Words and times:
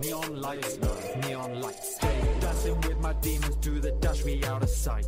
Neon 0.00 0.40
lights, 0.40 0.78
neon 1.26 1.60
lights. 1.60 1.96
Stay 1.96 2.36
dancing 2.40 2.80
with 2.82 2.98
my 3.00 3.12
demons, 3.14 3.56
do 3.56 3.80
the 3.80 3.90
dash 3.92 4.24
me 4.24 4.44
out 4.44 4.62
of 4.62 4.68
sight. 4.68 5.06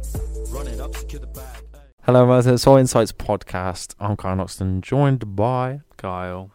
Run 0.48 0.66
it 0.66 0.80
up, 0.80 0.96
secure 0.96 1.20
the 1.20 1.26
bag. 1.26 1.62
Hello, 2.02 2.22
everyone. 2.22 2.48
It's 2.54 2.62
Soul 2.62 2.76
Insights 2.78 3.12
podcast. 3.12 3.94
I'm 4.00 4.16
Kyle 4.16 4.36
Noxton, 4.36 4.80
joined 4.80 5.36
by, 5.36 5.80
Kyle. 5.96 6.50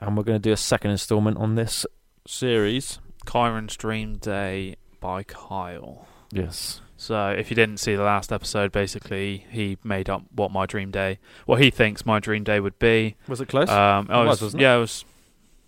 and 0.00 0.16
we're 0.16 0.22
going 0.24 0.40
to 0.40 0.42
do 0.48 0.52
a 0.52 0.56
second 0.56 0.92
installment 0.92 1.36
on 1.36 1.54
this 1.54 1.84
series. 2.26 2.98
Chiron's 3.30 3.76
Dream 3.76 4.16
Day 4.16 4.76
by 5.00 5.22
Kyle. 5.22 6.06
Yes. 6.32 6.80
So, 6.96 7.28
if 7.30 7.50
you 7.50 7.54
didn't 7.56 7.78
see 7.78 7.94
the 7.94 8.02
last 8.02 8.32
episode, 8.32 8.72
basically 8.72 9.44
he 9.50 9.76
made 9.84 10.08
up 10.08 10.22
what 10.34 10.50
my 10.50 10.66
dream 10.66 10.90
day, 10.90 11.18
what 11.46 11.60
he 11.60 11.70
thinks 11.70 12.06
my 12.06 12.18
dream 12.18 12.44
day 12.44 12.60
would 12.60 12.78
be. 12.78 13.16
Was 13.28 13.40
it 13.40 13.48
close? 13.48 13.68
Um, 13.68 14.06
It 14.06 14.14
was, 14.16 14.26
was, 14.28 14.42
wasn't 14.42 14.62
it? 14.62 14.64
yeah, 14.64 14.76
it 14.76 14.80
was. 14.80 15.04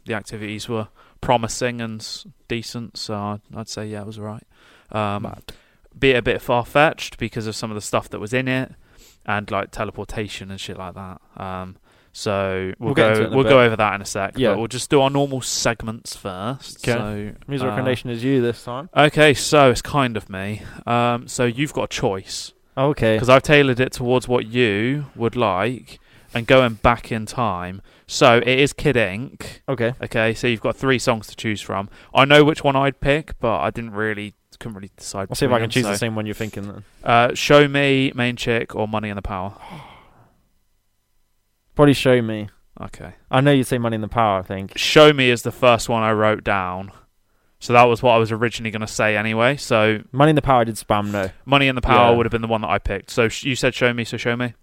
The 0.06 0.14
activities 0.14 0.68
were 0.68 0.88
promising 1.24 1.80
and 1.80 2.24
decent, 2.48 2.96
so 2.96 3.14
I'd, 3.14 3.40
I'd 3.56 3.68
say 3.68 3.86
yeah, 3.86 4.02
it 4.02 4.06
was 4.06 4.18
alright. 4.18 4.46
Um, 4.92 5.22
Mad. 5.22 5.52
be 5.98 6.10
it 6.10 6.16
a 6.18 6.22
bit 6.22 6.42
far 6.42 6.64
fetched 6.64 7.18
because 7.18 7.46
of 7.46 7.56
some 7.56 7.70
of 7.70 7.74
the 7.74 7.80
stuff 7.80 8.08
that 8.10 8.20
was 8.20 8.32
in 8.34 8.46
it, 8.46 8.72
and 9.24 9.50
like 9.50 9.70
teleportation 9.70 10.50
and 10.50 10.60
shit 10.60 10.76
like 10.76 10.94
that. 10.94 11.20
Um, 11.36 11.76
so 12.12 12.72
we'll, 12.78 12.88
We'll 12.88 12.94
go 12.94 13.10
it 13.12 13.16
in 13.18 13.24
a 13.32 13.34
we'll 13.34 13.42
bit. 13.44 13.50
go 13.50 13.60
over 13.62 13.74
that 13.76 13.94
in 13.94 14.02
a 14.02 14.04
sec. 14.04 14.34
Yeah. 14.36 14.50
but 14.50 14.58
we'll 14.58 14.66
just 14.68 14.88
do 14.90 15.00
our 15.00 15.10
normal 15.10 15.40
segments 15.40 16.14
first. 16.14 16.86
Okay. 16.88 16.96
So 16.96 17.32
Music 17.48 17.64
uh, 17.64 17.70
recommendation 17.70 18.10
is 18.10 18.22
you 18.22 18.40
this 18.40 18.62
time. 18.62 18.88
Okay, 18.96 19.34
so 19.34 19.70
it's 19.70 19.82
kind 19.82 20.16
of 20.16 20.28
me. 20.30 20.62
Um, 20.86 21.26
so 21.26 21.44
you've 21.44 21.72
got 21.72 21.84
a 21.84 21.88
choice 21.88 22.52
okay. 22.78 23.16
because 23.16 23.28
I've 23.28 23.42
tailored 23.42 23.80
it 23.80 23.92
towards 23.92 24.28
what 24.28 24.46
you 24.46 25.06
would 25.16 25.34
like, 25.36 25.98
and 26.34 26.46
going 26.46 26.74
back 26.74 27.10
in 27.10 27.26
time. 27.26 27.80
So 28.06 28.36
it 28.38 28.46
is 28.46 28.72
Kid 28.72 28.96
Ink. 28.96 29.62
Okay. 29.68 29.94
Okay, 30.02 30.34
so 30.34 30.46
you've 30.46 30.60
got 30.60 30.76
three 30.76 30.98
songs 30.98 31.26
to 31.28 31.36
choose 31.36 31.60
from. 31.60 31.88
I 32.14 32.24
know 32.24 32.44
which 32.44 32.62
one 32.62 32.76
I'd 32.76 33.00
pick, 33.00 33.38
but 33.40 33.60
I 33.60 33.70
didn't 33.70 33.92
really 33.92 34.34
couldn't 34.58 34.74
really 34.76 34.90
decide. 34.96 35.28
I'll 35.30 35.34
see 35.36 35.46
if 35.46 35.52
I 35.52 35.58
can 35.58 35.68
choose 35.70 35.82
them, 35.82 35.92
the 35.92 35.98
same 35.98 36.14
one 36.14 36.26
you're 36.26 36.34
thinking 36.34 36.62
then. 36.64 36.84
Uh, 37.02 37.34
show 37.34 37.66
me, 37.66 38.12
main 38.14 38.36
chick, 38.36 38.74
or 38.74 38.86
money 38.86 39.08
and 39.10 39.18
the 39.18 39.22
power. 39.22 39.54
Probably 41.74 41.94
show 41.94 42.22
me. 42.22 42.48
Okay. 42.80 43.14
I 43.30 43.40
know 43.40 43.52
you'd 43.52 43.66
say 43.66 43.78
Money 43.78 43.94
in 43.96 44.00
the 44.00 44.08
Power, 44.08 44.40
I 44.40 44.42
think. 44.42 44.76
Show 44.76 45.12
me 45.12 45.30
is 45.30 45.42
the 45.42 45.52
first 45.52 45.88
one 45.88 46.02
I 46.02 46.12
wrote 46.12 46.42
down. 46.44 46.90
So 47.60 47.72
that 47.72 47.84
was 47.84 48.02
what 48.02 48.12
I 48.12 48.18
was 48.18 48.30
originally 48.32 48.70
going 48.70 48.80
to 48.80 48.86
say 48.86 49.16
anyway. 49.16 49.56
So 49.56 50.00
Money 50.12 50.30
in 50.30 50.36
the 50.36 50.42
Power 50.42 50.60
I 50.62 50.64
did 50.64 50.74
spam, 50.74 51.10
no. 51.12 51.30
money 51.44 51.68
and 51.68 51.76
the 51.78 51.82
power 51.82 52.10
Yeah. 52.10 52.16
would 52.16 52.26
have 52.26 52.30
been 52.32 52.42
the 52.42 52.48
one 52.48 52.60
that 52.62 52.70
I 52.70 52.78
picked. 52.78 53.10
So 53.10 53.28
sh- 53.28 53.44
you 53.44 53.56
said 53.56 53.74
show 53.74 53.92
me, 53.94 54.04
so 54.04 54.16
show 54.16 54.36
me. 54.36 54.54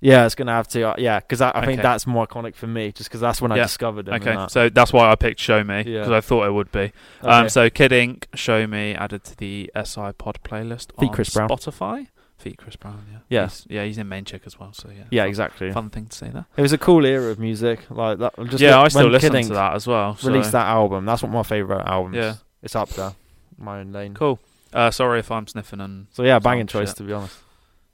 Yeah, 0.00 0.24
it's 0.24 0.34
going 0.34 0.46
to 0.46 0.52
have 0.52 0.66
to. 0.68 0.82
Uh, 0.90 0.94
yeah, 0.98 1.20
because 1.20 1.40
I, 1.42 1.50
I 1.54 1.66
think 1.66 1.80
Okay. 1.80 1.82
that's 1.82 2.06
more 2.06 2.26
iconic 2.26 2.54
for 2.54 2.66
me, 2.66 2.90
just 2.92 3.10
because 3.10 3.20
that's 3.20 3.42
when 3.42 3.52
I 3.52 3.56
Yeah. 3.56 3.64
discovered 3.64 4.08
and 4.08 4.22
Okay, 4.22 4.34
that. 4.34 4.50
so 4.50 4.68
that's 4.70 4.92
why 4.92 5.10
I 5.10 5.14
picked 5.14 5.40
show 5.40 5.62
me 5.62 5.82
Yeah. 5.86 5.98
because 6.00 6.10
I 6.12 6.20
thought 6.20 6.46
it 6.46 6.52
would 6.52 6.72
be. 6.72 6.78
Okay. 6.80 6.92
Um, 7.28 7.48
so 7.50 7.68
Kid 7.68 7.92
Ink, 7.92 8.26
show 8.34 8.66
me 8.66 8.94
added 8.94 9.24
to 9.24 9.36
the 9.36 9.70
SI 9.74 10.12
Pod 10.16 10.38
playlist 10.42 10.92
Feet 10.98 11.08
on 11.10 11.14
Chris 11.14 11.30
Brown. 11.34 11.48
Spotify. 11.50 12.06
Feet 12.38 12.56
Chris 12.56 12.76
Brown, 12.76 13.04
yeah. 13.12 13.18
Yeah. 13.28 13.44
He's, 13.48 13.66
yeah, 13.68 13.84
he's 13.84 13.98
in 13.98 14.08
main 14.08 14.24
chick 14.24 14.42
as 14.46 14.58
well. 14.58 14.72
So 14.72 14.88
yeah, 14.88 15.04
yeah, 15.10 15.22
fun, 15.24 15.28
exactly. 15.28 15.72
Fun 15.72 15.90
thing 15.90 16.06
to 16.06 16.16
say 16.16 16.30
there. 16.30 16.46
It 16.56 16.62
was 16.62 16.72
a 16.72 16.78
cool 16.78 17.04
era 17.04 17.30
of 17.30 17.38
music. 17.38 17.80
Like 17.90 18.18
that. 18.20 18.32
Just 18.48 18.60
yeah, 18.62 18.80
I 18.80 18.88
still 18.88 19.02
when 19.02 19.12
listen 19.12 19.32
Kid 19.32 19.38
Ink 19.40 19.48
to 19.48 19.54
that 19.54 19.74
as 19.74 19.86
well. 19.86 20.16
So. 20.16 20.28
Released 20.30 20.52
that 20.52 20.66
album. 20.66 21.04
That's 21.04 21.22
one 21.22 21.28
of 21.30 21.34
my 21.34 21.42
favorite 21.42 21.82
albums. 21.86 22.16
Yeah. 22.16 22.34
it's 22.62 22.74
up 22.74 22.88
there. 22.90 23.12
My 23.58 23.80
own 23.80 23.92
lane. 23.92 24.14
Cool. 24.14 24.38
Uh, 24.72 24.90
sorry 24.90 25.18
if 25.18 25.30
I'm 25.30 25.46
sniffing 25.46 25.82
and. 25.82 26.06
So 26.12 26.22
yeah, 26.22 26.38
banging 26.38 26.60
Sound 26.62 26.68
choice 26.70 26.88
shit. 26.90 26.96
to 26.96 27.02
be 27.02 27.12
honest. 27.12 27.36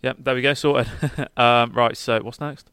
Yep, 0.02 0.16
there 0.20 0.34
we 0.34 0.42
go, 0.42 0.54
sorted. 0.54 0.88
um, 1.36 1.72
right, 1.72 1.96
so 1.96 2.20
what's 2.22 2.40
next? 2.40 2.70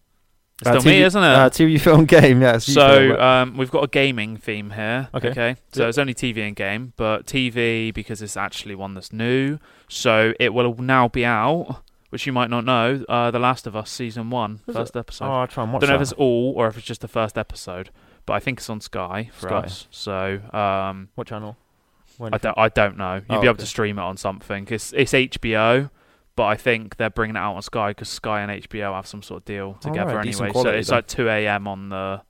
It's 0.61 0.69
Uh, 0.69 0.79
still 0.79 0.91
me, 0.91 1.01
isn't 1.01 1.23
it? 1.23 1.27
Uh, 1.27 1.49
TV 1.49 1.79
film 1.87 2.05
game. 2.05 2.41
Yes. 2.41 2.67
you 2.67 2.75
So 2.75 2.87
film 3.09 3.19
um, 3.19 3.57
we've 3.57 3.71
got 3.71 3.83
a 3.83 3.87
gaming 3.87 4.37
theme 4.37 4.71
here. 4.71 5.09
Okay. 5.13 5.55
So 5.73 5.83
Yeah. 5.83 5.89
it's 5.89 5.97
only 5.97 6.13
TV 6.13 6.45
and 6.47 6.55
game, 6.55 6.93
but 6.95 7.25
TV 7.25 7.93
because 7.93 8.21
it's 8.21 8.37
actually 8.37 8.75
one 8.75 8.93
that's 8.93 9.11
new. 9.11 9.57
So 9.89 10.33
it 10.39 10.53
will 10.53 10.75
now 10.75 11.07
be 11.07 11.25
out, 11.25 11.81
which 12.11 12.27
you 12.27 12.33
might 12.33 12.49
not 12.51 12.65
know. 12.65 13.03
Uh, 13.09 13.31
the 13.31 13.39
Last 13.39 13.65
of 13.65 13.75
Us 13.75 13.89
season 13.89 14.29
one, 14.29 14.59
Is 14.67 14.75
first 14.75 14.95
episode. 14.95 15.25
oh, 15.25 15.31
I'll 15.41 15.47
try 15.47 15.63
and 15.63 15.73
watch 15.73 15.81
Don't 15.81 15.89
know 15.89 15.95
if 15.95 16.01
it's 16.01 16.11
all 16.13 16.53
or 16.55 16.67
if 16.67 16.77
it's 16.77 16.85
just 16.85 17.01
the 17.01 17.07
first 17.07 17.37
episode, 17.37 17.89
but 18.27 18.33
I 18.33 18.39
think 18.39 18.59
it's 18.59 18.69
on 18.69 18.79
Sky 18.79 19.31
for 19.33 19.47
Sky. 19.49 19.55
us. 19.57 19.87
So 19.89 20.39
um, 20.53 21.09
What 21.15 21.27
channel? 21.27 21.57
When 22.19 22.31
I 22.33 22.37
don't, 22.37 22.57
I 22.57 22.69
don't 22.69 22.95
know. 22.97 23.15
You'd 23.15 23.25
Oh, 23.37 23.41
be 23.41 23.47
able 23.47 23.55
okay. 23.55 23.61
to 23.61 23.65
stream 23.65 23.97
it 23.97 24.03
on 24.03 24.17
something. 24.17 24.67
It's 24.69 24.93
it's 24.93 25.13
HBO. 25.13 25.89
But 26.35 26.45
I 26.45 26.55
think 26.55 26.97
they're 26.97 27.09
bringing 27.11 27.35
it 27.35 27.39
out 27.39 27.55
on 27.55 27.61
Sky 27.61 27.91
because 27.91 28.09
Sky 28.09 28.41
and 28.41 28.51
HBO 28.63 28.95
have 28.95 29.05
some 29.05 29.21
sort 29.21 29.41
of 29.41 29.45
deal 29.45 29.73
together 29.75 30.19
decent 30.21 30.49
anyway. 30.49 30.63
So 30.63 30.69
it's 30.69 30.89
then. 30.89 30.97
like 30.97 31.07
2 31.07 31.29
a.m. 31.29 31.67
on 31.67 31.89
the 31.89 32.21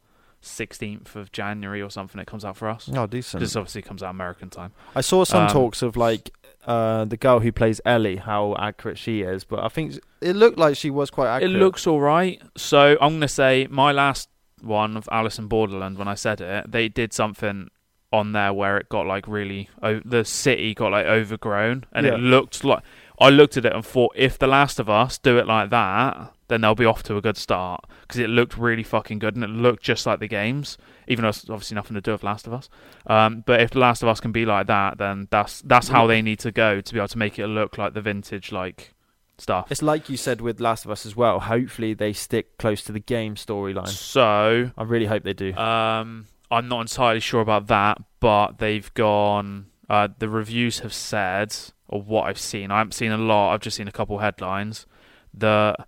16th 0.41 1.16
of 1.16 1.31
January 1.31 1.81
or 1.81 1.90
something. 1.90 2.19
It 2.19 2.28
comes 2.28 2.44
out 2.44 2.58
for 2.58 2.68
us. 2.69 2.90
Oh, 2.94 3.08
decent. 3.08 3.40
This 3.40 3.56
obviously 3.56 3.81
comes 3.81 4.03
out 4.03 4.09
American 4.12 4.50
time. 4.50 4.74
I 4.96 5.02
saw 5.02 5.24
some 5.24 5.44
um, 5.44 5.50
talks 5.50 5.81
of 5.81 5.96
like 5.96 6.31
uh, 6.66 7.06
the 7.06 7.18
girl 7.18 7.40
who 7.40 7.52
plays 7.52 7.80
Ellie, 7.86 8.18
how 8.18 8.56
accurate 8.59 8.97
she 8.97 9.22
is, 9.22 9.44
but 9.46 9.59
I 9.63 9.69
think 9.69 10.00
it 10.22 10.36
looked 10.36 10.58
like 10.58 10.75
she 10.75 10.90
was 10.90 11.09
quite 11.09 11.28
accurate. 11.28 11.52
It 11.56 11.58
looks 11.58 11.88
all 11.88 12.02
right. 12.02 12.42
So 12.58 12.97
I'm 13.00 13.12
going 13.12 13.22
to 13.22 13.28
say 13.30 13.68
my 13.69 13.92
last 13.94 14.30
one 14.62 14.97
of 14.97 15.08
Alice 15.12 15.40
in 15.40 15.47
Borderland, 15.47 15.97
when 15.97 16.08
I 16.08 16.16
said 16.16 16.42
it, 16.42 16.69
they 16.72 16.90
did 16.90 17.13
something 17.13 17.69
on 18.12 18.31
there 18.34 18.53
where 18.53 18.78
it 18.78 18.90
got 18.90 19.08
like 19.08 19.28
really, 19.28 19.69
o- 19.81 20.02
the 20.06 20.24
city 20.24 20.74
got 20.74 20.92
like 20.92 21.06
overgrown 21.06 21.84
and 21.94 22.06
Yeah. 22.06 22.13
it 22.13 22.19
looked 22.19 22.63
like, 22.63 22.84
I 23.19 23.29
looked 23.29 23.57
at 23.57 23.66
it 23.66 23.74
and 23.74 23.85
thought, 23.85 24.13
if 24.16 24.38
The 24.40 24.47
Last 24.47 24.79
of 24.79 24.90
Us 24.90 25.18
do 25.18 25.38
it 25.38 25.47
like 25.47 25.69
that, 25.69 26.34
then 26.47 26.62
they'll 26.62 26.75
be 26.75 26.85
off 26.85 27.03
to 27.03 27.18
a 27.18 27.22
good 27.22 27.38
start 27.38 27.85
because 28.01 28.19
it 28.19 28.29
looked 28.29 28.57
really 28.57 28.84
fucking 28.84 29.19
good 29.19 29.35
and 29.35 29.44
it 29.44 29.50
looked 29.50 29.84
just 29.84 30.06
like 30.06 30.19
the 30.19 30.28
games, 30.28 30.78
even 31.07 31.24
though 31.24 31.29
it's 31.29 31.50
obviously 31.50 31.75
nothing 31.75 31.96
to 31.96 32.01
do 32.01 32.12
with 32.12 32.24
Last 32.24 32.47
of 32.47 32.53
Us. 32.53 32.69
Um, 33.07 33.44
but 33.46 33.62
if 33.62 33.72
The 33.72 33.79
Last 33.79 34.03
of 34.03 34.09
Us 34.09 34.19
can 34.19 34.31
be 34.31 34.46
like 34.46 34.68
that, 34.68 34.97
then 34.97 35.28
that's 35.31 35.62
that's 35.62 35.88
how 35.88 36.07
they 36.07 36.22
need 36.22 36.40
to 36.40 36.51
go 36.51 36.81
to 36.81 36.94
be 36.94 37.00
able 37.00 37.07
to 37.07 37.18
make 37.18 37.40
it 37.40 37.47
look 37.47 37.78
like 37.78 37.94
the 37.94 38.01
vintage 38.01 38.51
like 38.51 38.94
stuff. 39.38 39.72
It's 39.72 39.81
like 39.81 40.09
you 40.09 40.18
said 40.18 40.41
with 40.41 40.59
Last 40.59 40.85
of 40.85 40.91
Us 40.91 41.06
as 41.06 41.16
well. 41.16 41.40
Hopefully 41.40 41.94
they 41.94 42.13
stick 42.13 42.57
close 42.57 42.84
to 42.84 42.91
the 42.91 43.00
game 43.00 43.35
storyline. 43.35 43.90
So 43.90 44.72
I 44.78 44.84
really 44.84 45.06
hope 45.06 45.24
they 45.24 45.34
do. 45.34 45.53
Um, 45.53 46.28
I'm 46.51 46.68
not 46.68 46.81
entirely 46.81 47.19
sure 47.19 47.41
about 47.41 47.68
that, 47.68 48.01
but 48.19 48.59
they've 48.59 48.94
gone. 48.94 49.68
Uh, 49.90 50.07
the 50.18 50.30
reviews 50.30 50.80
have 50.80 50.94
said, 50.94 51.56
or 51.88 52.02
what 52.02 52.24
I've 52.24 52.40
seen, 52.40 52.72
I 52.72 52.78
haven't 52.80 52.94
seen 52.94 53.12
a 53.12 53.18
lot. 53.18 53.54
I've 53.54 53.62
just 53.62 53.78
seen 53.78 53.88
a 53.88 53.92
couple 53.92 54.18
headlines. 54.20 54.86
That 55.34 55.88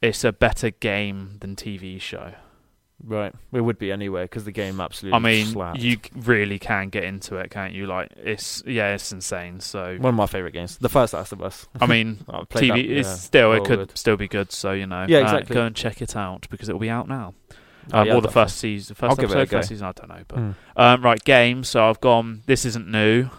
it's 0.00 0.24
a 0.24 0.32
better 0.32 0.70
game 0.70 1.36
than 1.40 1.56
TV 1.56 2.00
show. 2.00 2.32
right, 3.04 3.34
it 3.52 3.60
would 3.60 3.78
be 3.78 3.90
anyway 3.90 4.24
because 4.24 4.44
the 4.44 4.52
game 4.52 4.80
absolutely. 4.80 5.16
I 5.16 5.18
mean, 5.18 5.46
slapped. 5.46 5.80
you 5.80 5.98
really 6.14 6.58
can 6.58 6.88
get 6.88 7.04
into 7.04 7.36
it, 7.36 7.50
can't 7.50 7.72
you? 7.72 7.86
Like, 7.86 8.12
it's 8.16 8.62
yeah, 8.66 8.94
it's 8.94 9.10
insane. 9.12 9.60
So, 9.60 9.96
one 9.98 10.10
of 10.10 10.14
my 10.14 10.26
favorite 10.26 10.52
games, 10.52 10.78
the 10.78 10.88
first 10.88 11.12
Last 11.14 11.32
of 11.32 11.42
Us. 11.42 11.66
I 11.80 11.86
mean, 11.86 12.16
TV 12.28 12.68
that, 12.68 12.78
is 12.78 13.06
yeah, 13.06 13.14
still 13.14 13.52
it 13.54 13.64
could 13.64 13.96
still 13.98 14.16
be 14.16 14.28
good. 14.28 14.52
So 14.52 14.72
you 14.72 14.86
know, 14.86 15.06
Yeah, 15.08 15.18
uh, 15.18 15.22
exactly. 15.22 15.54
go 15.54 15.64
and 15.64 15.74
check 15.74 16.00
it 16.00 16.14
out 16.16 16.46
because 16.50 16.68
it'll 16.68 16.80
be 16.80 16.90
out 16.90 17.08
now. 17.08 17.34
Um, 17.92 18.06
yeah, 18.06 18.14
or 18.14 18.20
the 18.20 18.30
first 18.30 18.58
season, 18.58 18.94
first 18.94 19.10
I'll 19.10 19.16
give 19.16 19.30
it 19.32 19.36
a 19.36 19.40
episode, 19.40 19.56
first 19.56 19.68
season. 19.70 19.86
I 19.86 19.92
don't 19.92 20.08
know, 20.08 20.22
but 20.28 20.38
Hmm. 20.38 20.50
Um, 20.76 21.02
right, 21.02 21.24
game. 21.24 21.64
So 21.64 21.88
I've 21.88 22.00
gone. 22.00 22.42
This 22.46 22.64
isn't 22.64 22.86
new. 22.86 23.30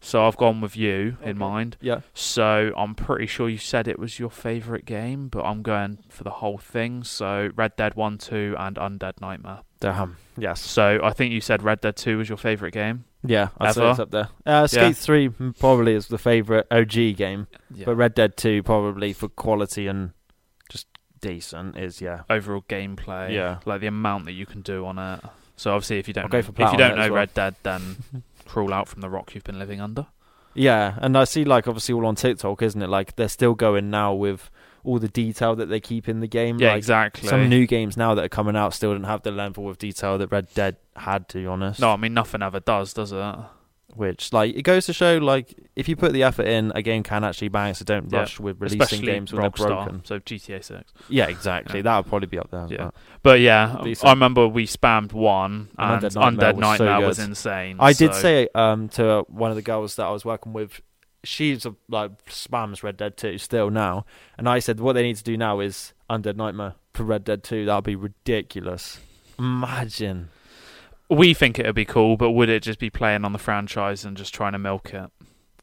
So 0.00 0.24
I've 0.26 0.36
gone 0.36 0.60
with 0.60 0.76
you 0.76 1.16
Okay. 1.20 1.30
in 1.30 1.38
mind. 1.38 1.76
Yeah. 1.80 2.00
So 2.14 2.72
I'm 2.76 2.94
pretty 2.94 3.26
sure 3.26 3.48
you 3.48 3.58
said 3.58 3.88
it 3.88 3.98
was 3.98 4.18
your 4.18 4.30
favourite 4.30 4.84
game, 4.84 5.28
but 5.28 5.42
I'm 5.44 5.62
going 5.62 5.98
for 6.08 6.22
the 6.24 6.30
whole 6.30 6.58
thing. 6.58 7.02
So 7.04 7.50
Red 7.56 7.74
Dead 7.76 7.94
One, 7.96 8.16
Two, 8.18 8.54
and 8.58 8.76
Undead 8.76 9.20
Nightmare. 9.20 9.60
Damn. 9.80 10.16
Yes. 10.36 10.60
So 10.60 11.00
I 11.02 11.12
think 11.12 11.32
you 11.32 11.40
said 11.40 11.62
Red 11.62 11.80
Dead 11.80 11.96
Two 11.96 12.18
was 12.18 12.28
your 12.28 12.38
favourite 12.38 12.72
game. 12.74 13.04
Yeah, 13.24 13.48
I'd 13.58 13.74
say 13.74 13.90
it's 13.90 13.98
up 13.98 14.12
there. 14.12 14.28
Uh, 14.46 14.68
Skate 14.68 14.80
Yeah. 14.82 14.92
3 14.92 15.28
probably 15.58 15.94
is 15.94 16.06
the 16.06 16.18
favourite 16.18 16.66
OG 16.70 17.14
game, 17.14 17.48
Yeah. 17.74 17.86
but 17.86 17.96
Red 17.96 18.14
Dead 18.14 18.36
2 18.36 18.62
probably 18.62 19.12
for 19.12 19.28
quality 19.28 19.88
and 19.88 20.12
just 20.70 20.86
decent 21.20 21.76
is, 21.76 22.00
yeah. 22.00 22.20
Overall 22.30 22.62
gameplay. 22.68 23.32
Yeah. 23.32 23.58
Like 23.64 23.80
the 23.80 23.88
amount 23.88 24.26
that 24.26 24.32
you 24.34 24.46
can 24.46 24.60
do 24.62 24.86
on 24.86 24.98
it. 25.00 25.20
So 25.56 25.72
obviously, 25.72 25.98
if 25.98 26.06
you 26.06 26.14
don't, 26.14 26.32
know, 26.32 26.38
if 26.38 26.46
you 26.46 26.52
don't 26.54 26.78
know 26.96 27.08
well. 27.08 27.10
Red 27.10 27.34
Dead, 27.34 27.56
then 27.64 27.96
crawl 28.48 28.72
out 28.72 28.88
from 28.88 29.00
the 29.00 29.10
rock 29.10 29.34
you've 29.34 29.44
been 29.44 29.58
living 29.58 29.80
under. 29.80 30.06
Yeah, 30.54 30.98
and 31.00 31.16
I 31.16 31.24
see 31.24 31.44
like 31.44 31.68
obviously 31.68 31.94
all 31.94 32.06
on 32.06 32.16
TikTok, 32.16 32.62
isn't 32.62 32.82
it? 32.82 32.88
Like 32.88 33.14
they're 33.16 33.28
still 33.28 33.54
going 33.54 33.90
now 33.90 34.14
with 34.14 34.50
all 34.82 34.98
the 34.98 35.08
detail 35.08 35.54
that 35.56 35.66
they 35.66 35.80
keep 35.80 36.08
in 36.08 36.20
the 36.20 36.26
game. 36.26 36.58
Yeah, 36.58 36.70
like, 36.70 36.78
exactly. 36.78 37.28
Some 37.28 37.48
new 37.48 37.66
games 37.66 37.96
now 37.96 38.14
that 38.14 38.24
are 38.24 38.28
coming 38.28 38.56
out 38.56 38.74
still 38.74 38.92
don't 38.92 39.04
have 39.04 39.22
the 39.22 39.30
level 39.30 39.68
of 39.68 39.78
detail 39.78 40.18
that 40.18 40.32
Red 40.32 40.52
Dead 40.54 40.76
had, 40.96 41.28
to 41.28 41.38
be 41.38 41.46
honest. 41.46 41.80
No, 41.80 41.90
I 41.90 41.96
mean 41.96 42.14
nothing 42.14 42.42
ever 42.42 42.60
does, 42.60 42.92
does 42.92 43.12
it? 43.12 43.36
Which, 43.98 44.32
like, 44.32 44.54
it 44.54 44.62
goes 44.62 44.86
to 44.86 44.92
show, 44.92 45.18
like, 45.18 45.54
if 45.74 45.88
you 45.88 45.96
put 45.96 46.12
the 46.12 46.22
effort 46.22 46.46
in, 46.46 46.70
a 46.76 46.82
game 46.82 47.02
can 47.02 47.24
actually 47.24 47.48
bang. 47.48 47.74
So 47.74 47.84
don't 47.84 48.12
Yeah. 48.12 48.20
rush 48.20 48.38
with 48.38 48.60
releasing 48.60 48.80
Especially 48.80 49.06
games 49.06 49.32
when 49.32 49.42
they're 49.42 49.50
Rockstar. 49.50 49.66
broken. 49.84 50.04
So 50.04 50.20
GTA 50.20 50.62
Six. 50.62 50.92
Yeah, 51.08 51.26
exactly. 51.26 51.80
Yeah. 51.80 51.82
That 51.82 51.96
would 51.96 52.06
probably 52.06 52.28
be 52.28 52.38
up 52.38 52.48
there. 52.52 52.68
Yeah. 52.70 52.76
well. 52.78 52.94
But 53.24 53.40
yeah. 53.40 53.76
I 54.04 54.10
remember 54.10 54.46
we 54.46 54.66
spammed 54.68 55.12
one, 55.12 55.70
And 55.76 56.04
and 56.04 56.14
Undead 56.14 56.56
Nightmare 56.58 57.00
Undead 57.00 57.06
was 57.06 57.16
so 57.16 57.24
was, 57.24 57.28
insane. 57.28 57.76
I 57.80 57.92
did 57.92 58.14
say 58.14 58.48
um, 58.54 58.88
to 58.90 59.24
one 59.28 59.50
of 59.50 59.56
the 59.56 59.62
girls 59.62 59.96
that 59.96 60.06
I 60.06 60.10
was 60.10 60.24
working 60.24 60.52
with, 60.52 60.80
she's 61.24 61.66
a, 61.66 61.74
like 61.88 62.24
spams 62.26 62.84
Red 62.84 62.96
Dead 62.98 63.16
2 63.16 63.36
still 63.38 63.68
now, 63.68 64.06
and 64.38 64.48
I 64.48 64.60
said 64.60 64.78
what 64.78 64.92
they 64.92 65.02
need 65.02 65.16
to 65.16 65.24
do 65.24 65.36
now 65.36 65.58
is 65.58 65.92
Undead 66.08 66.36
Nightmare 66.36 66.74
for 66.94 67.02
Red 67.02 67.24
Dead 67.24 67.42
2. 67.42 67.66
That 67.66 67.74
would 67.74 67.84
be 67.84 67.96
ridiculous. 67.96 69.00
Imagine. 69.40 70.28
We 71.08 71.34
think 71.34 71.58
it 71.58 71.66
would 71.66 71.74
be 71.74 71.84
cool, 71.84 72.16
but 72.16 72.30
would 72.32 72.48
it 72.48 72.62
just 72.62 72.78
be 72.78 72.90
playing 72.90 73.24
on 73.24 73.32
the 73.32 73.38
franchise 73.38 74.04
and 74.04 74.16
just 74.16 74.34
trying 74.34 74.52
to 74.52 74.58
milk 74.58 74.92
it, 74.94 75.10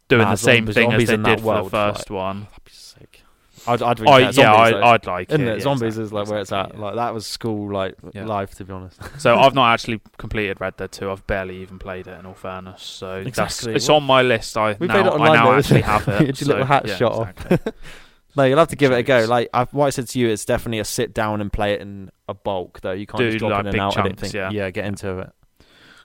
doing 0.08 0.24
Nah, 0.24 0.32
the 0.32 0.38
same 0.38 0.66
zombies- 0.66 0.76
thing 0.76 0.94
as 0.94 1.08
they 1.08 1.18
did 1.18 1.42
for 1.42 1.64
the 1.64 1.70
first 1.70 2.10
one? 2.10 2.42
That'd 2.52 2.64
be 2.66 2.72
sick. 2.72 3.22
I'd, 3.68 3.82
I'd 3.82 4.00
really 4.00 4.12
I, 4.14 4.20
yeah, 4.20 4.32
Zombies, 4.32 4.72
though. 4.74 4.80
I, 4.82 4.94
I'd 4.94 5.06
like 5.08 5.30
Isn't 5.32 5.42
it. 5.42 5.48
it? 5.48 5.54
yeah, 5.56 5.60
Zombies 5.64 5.98
exactly, 5.98 6.04
is 6.04 6.14
like 6.14 6.28
where 6.28 6.40
it's 6.40 6.52
at. 6.52 6.74
yeah. 6.76 6.80
Like 6.80 6.96
that 6.96 7.14
was 7.16 7.26
school 7.26 7.72
like 7.74 7.96
Yeah. 8.14 8.26
life 8.26 8.54
to 8.56 8.66
be 8.66 8.72
honest. 8.74 9.00
So 9.20 9.36
I've 9.36 9.56
not 9.56 9.74
actually 9.74 10.02
completed 10.18 10.62
Red 10.62 10.78
Dead 10.78 10.92
2. 10.92 11.10
I've 11.10 11.26
barely 11.26 11.58
even 11.64 11.80
played 11.80 12.06
it, 12.06 12.20
in 12.20 12.28
all 12.28 12.36
fairness. 12.36 12.84
So 12.84 13.16
Exactly. 13.16 13.74
that's, 13.74 13.84
it's 13.84 13.90
on 13.90 14.04
my 14.04 14.22
list. 14.22 14.56
I 14.56 14.74
We 14.80 14.86
now, 14.86 14.94
played 14.94 15.06
it 15.08 15.14
I 15.22 15.34
now 15.34 15.46
though, 15.52 15.58
actually 15.58 15.58
isn't 15.58 15.78
it? 15.78 15.84
have 15.86 16.08
it. 16.08 16.20
You 16.22 16.26
your 16.28 16.36
so, 16.36 16.46
little 16.48 16.66
hat 16.66 16.88
yeah, 16.88 16.96
shot 16.96 17.12
off. 17.14 17.34
No, 18.36 18.44
you'll 18.44 18.58
have 18.60 18.68
to 18.70 18.76
give 18.76 18.92
it 18.92 18.96
a 18.98 19.04
go. 19.04 19.26
Like 19.30 19.50
I've, 19.54 19.74
what 19.74 19.86
I 19.88 19.90
said 19.92 20.08
to 20.10 20.20
you, 20.20 20.28
it's 20.30 20.46
definitely 20.46 20.80
a 20.80 20.86
sit 20.86 21.14
down 21.14 21.40
and 21.42 21.52
play 21.52 21.74
it 21.74 21.82
in 21.82 22.12
a 22.28 22.34
bulk. 22.34 22.82
Though 22.82 22.92
you 22.92 23.06
can't 23.08 23.20
Do, 23.20 23.32
just 23.32 23.40
drop 23.40 23.52
like, 23.52 23.60
in 23.62 23.66
and 23.68 23.72
big 23.74 23.80
out. 23.82 23.98
I 23.98 24.02
don't 24.02 24.10
chunks, 24.18 24.22
think. 24.32 24.34
yeah. 24.34 24.70
get 24.72 24.86
into 24.86 25.20
it. 25.20 25.32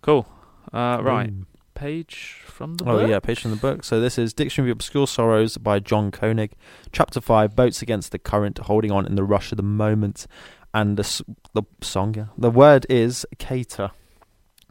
Cool. 0.02 0.26
Uh, 0.72 1.00
right. 1.02 1.28
Boom. 1.28 1.46
Page 1.74 2.42
from 2.46 2.74
the 2.74 2.84
Oh 2.84 2.98
book. 2.98 3.08
yeah, 3.08 3.20
page 3.20 3.40
from 3.40 3.52
the 3.52 3.56
book. 3.56 3.84
So 3.84 4.00
this 4.00 4.18
is 4.18 4.34
Dictionary 4.34 4.70
of 4.70 4.76
Obscure 4.76 5.06
Sorrows 5.06 5.56
by 5.56 5.78
John 5.78 6.10
Koenig, 6.10 6.52
Chapter 6.92 7.20
Five: 7.22 7.56
Boats 7.56 7.80
Against 7.80 8.12
the 8.12 8.18
Current, 8.18 8.58
Holding 8.58 8.90
On 8.92 9.06
in 9.06 9.14
the 9.14 9.24
Rush 9.24 9.50
of 9.50 9.56
the 9.56 9.62
Moment, 9.62 10.26
and 10.74 10.96
the 10.98 11.02
s- 11.04 11.22
the 11.54 11.62
song. 11.80 12.14
Yeah, 12.14 12.26
the 12.36 12.50
word 12.50 12.84
is 12.90 13.24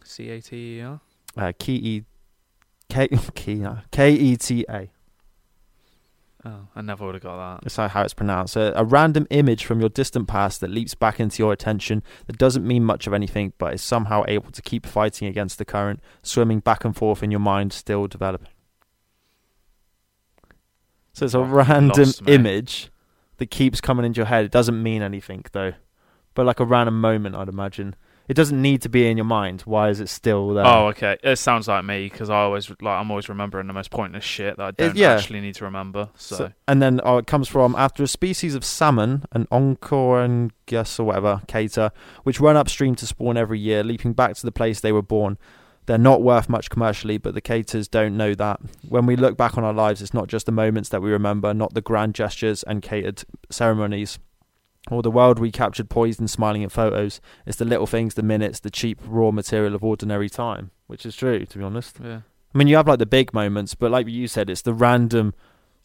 C 0.03 0.29
A 0.29 0.41
T 0.41 0.77
E 0.77 0.81
R. 0.81 1.01
uh, 1.35 1.51
K 1.57 1.73
E 1.73 2.03
K 2.89 3.07
K 3.33 3.65
K 3.91 4.11
E 4.13 4.37
T 4.37 4.65
A. 4.69 4.91
Oh, 6.45 6.67
I 6.73 6.81
never 6.81 7.05
would 7.05 7.15
have 7.15 7.23
got 7.23 7.35
that. 7.37 7.63
That's 7.63 7.75
how- 7.75 7.89
how 7.89 8.01
it's 8.03 8.13
pronounced. 8.13 8.55
A, 8.55 8.79
a 8.79 8.85
random 8.85 9.27
image 9.29 9.65
from 9.65 9.81
your 9.81 9.89
distant 9.89 10.27
past 10.29 10.61
that 10.61 10.69
leaps 10.69 10.95
back 10.95 11.19
into 11.19 11.43
your 11.43 11.51
attention 11.51 12.01
that 12.27 12.37
doesn't 12.37 12.65
mean 12.65 12.85
much 12.85 13.07
of 13.07 13.13
anything, 13.13 13.51
but 13.57 13.73
is 13.73 13.81
somehow 13.81 14.23
able 14.27 14.49
to 14.51 14.61
keep 14.61 14.85
fighting 14.85 15.27
against 15.27 15.57
the 15.57 15.65
current, 15.65 15.99
swimming 16.23 16.59
back 16.61 16.85
and 16.85 16.95
forth 16.95 17.21
in 17.23 17.29
your 17.29 17.41
mind, 17.41 17.73
still 17.73 18.07
developing. 18.07 18.47
So 21.11 21.25
it's 21.25 21.33
a 21.33 21.41
random 21.41 21.89
lost 21.97 22.21
image 22.27 22.89
that 23.37 23.47
keeps 23.51 23.81
coming 23.81 24.05
into 24.05 24.19
your 24.19 24.27
head. 24.27 24.45
It 24.45 24.51
doesn't 24.51 24.81
mean 24.81 25.01
anything 25.01 25.43
though, 25.51 25.73
but 26.35 26.45
like 26.45 26.61
a 26.61 26.65
random 26.65 27.01
moment, 27.01 27.35
I'd 27.35 27.49
imagine. 27.49 27.95
It 28.29 28.35
doesn't 28.35 28.61
need 28.61 28.83
to 28.83 28.89
be 28.89 29.07
in 29.07 29.17
your 29.17 29.25
mind. 29.25 29.61
Why 29.61 29.89
is 29.89 29.99
it 29.99 30.07
still 30.07 30.53
there? 30.53 30.63
Oh, 30.63 30.89
okay. 30.89 31.17
It 31.23 31.37
sounds 31.37 31.67
like 31.67 31.83
me 31.83 32.07
because 32.07 32.29
I 32.29 32.41
always 32.41 32.69
like 32.69 32.79
I'm 32.81 33.09
always 33.09 33.27
remembering 33.27 33.65
the 33.65 33.73
most 33.73 33.89
pointless 33.89 34.23
shit 34.23 34.55
that 34.57 34.63
I 34.63 34.71
don't 34.71 34.95
yeah. 34.95 35.15
actually 35.15 35.41
need 35.41 35.55
to 35.55 35.65
remember. 35.65 36.09
So, 36.13 36.35
So- 36.35 36.51
and 36.67 36.79
then 36.79 37.01
oh, 37.03 37.17
it 37.17 37.25
comes 37.25 37.47
from 37.47 37.75
after 37.75 38.03
a 38.03 38.07
species 38.07 38.53
of 38.53 38.63
salmon, 38.63 39.25
an 39.31 39.47
oncorhynchus 39.51 40.99
or 40.99 41.05
whatever, 41.05 41.41
cater, 41.47 41.91
which 42.21 42.39
run 42.39 42.55
upstream 42.55 42.93
to 42.97 43.07
spawn 43.07 43.35
every 43.35 43.57
year, 43.57 43.83
leaping 43.83 44.13
back 44.13 44.35
to 44.35 44.45
the 44.45 44.51
place 44.51 44.79
they 44.79 44.91
were 44.91 45.01
born. 45.01 45.39
They're 45.87 45.97
not 45.97 46.21
worth 46.21 46.49
much 46.49 46.69
commercially, 46.69 47.17
but 47.17 47.33
the 47.33 47.41
caters 47.41 47.87
don't 47.87 48.15
know 48.15 48.35
that. 48.35 48.59
When 48.87 49.07
we 49.07 49.15
look 49.15 49.37
back 49.37 49.57
on 49.57 49.63
our 49.63 49.73
lives, 49.73 50.03
it's 50.03 50.13
not 50.13 50.27
just 50.27 50.45
the 50.45 50.51
moments 50.51 50.89
that 50.89 51.01
we 51.01 51.09
remember, 51.09 51.51
not 51.51 51.73
the 51.73 51.81
grand 51.81 52.13
gestures 52.13 52.61
and 52.61 52.83
catered 52.83 53.23
ceremonies, 53.49 54.19
or 54.89 55.01
the 55.01 55.11
world 55.11 55.39
we 55.39 55.51
captured 55.51 55.89
poised 55.89 56.19
and 56.19 56.29
smiling 56.29 56.63
at 56.63 56.71
photos. 56.71 57.21
It's 57.45 57.57
the 57.57 57.65
little 57.65 57.87
things, 57.87 58.15
the 58.15 58.23
minutes, 58.23 58.59
the 58.59 58.69
cheap 58.69 58.99
raw 59.05 59.31
material 59.31 59.75
of 59.75 59.83
ordinary 59.83 60.29
time, 60.29 60.71
which 60.87 61.05
is 61.05 61.15
true, 61.15 61.45
to 61.45 61.57
be 61.57 61.63
honest. 61.63 61.97
yeah. 62.03 62.21
I 62.53 62.57
mean, 62.57 62.67
you 62.67 62.77
have 62.77 62.87
like 62.87 62.97
the 62.99 63.05
big 63.05 63.31
moments, 63.33 63.75
but 63.75 63.91
like 63.91 64.07
you 64.07 64.27
said, 64.27 64.49
it's 64.49 64.63
the 64.63 64.73
random, 64.73 65.35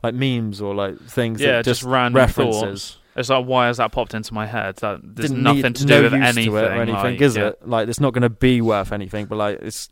like 0.02 0.14
memes 0.14 0.62
or 0.62 0.74
like 0.74 0.98
things. 1.02 1.40
Yeah, 1.40 1.56
that 1.58 1.64
just, 1.66 1.80
just, 1.80 1.90
random 1.90 2.16
references. 2.16 2.60
thoughts. 2.62 2.98
It's 3.16 3.28
like, 3.28 3.44
why 3.46 3.66
has 3.66 3.76
that 3.76 3.92
popped 3.92 4.14
into 4.14 4.32
my 4.34 4.46
head? 4.46 4.76
That 4.76 5.00
there's 5.02 5.28
Didn't 5.30 5.42
nothing 5.44 5.62
need- 5.62 5.76
to 5.76 5.86
no 5.86 5.98
do 5.98 6.02
with 6.04 6.14
anything, 6.14 6.50
to 6.52 6.58
anything, 6.58 6.94
like, 6.94 7.20
is 7.20 7.36
yeah. 7.36 7.48
it? 7.48 7.68
Like, 7.68 7.88
it's 7.88 8.00
not 8.00 8.12
going 8.14 8.22
to 8.22 8.30
be 8.30 8.60
worth 8.60 8.92
anything, 8.92 9.26
but 9.26 9.36
like, 9.36 9.58
it's 9.60 9.88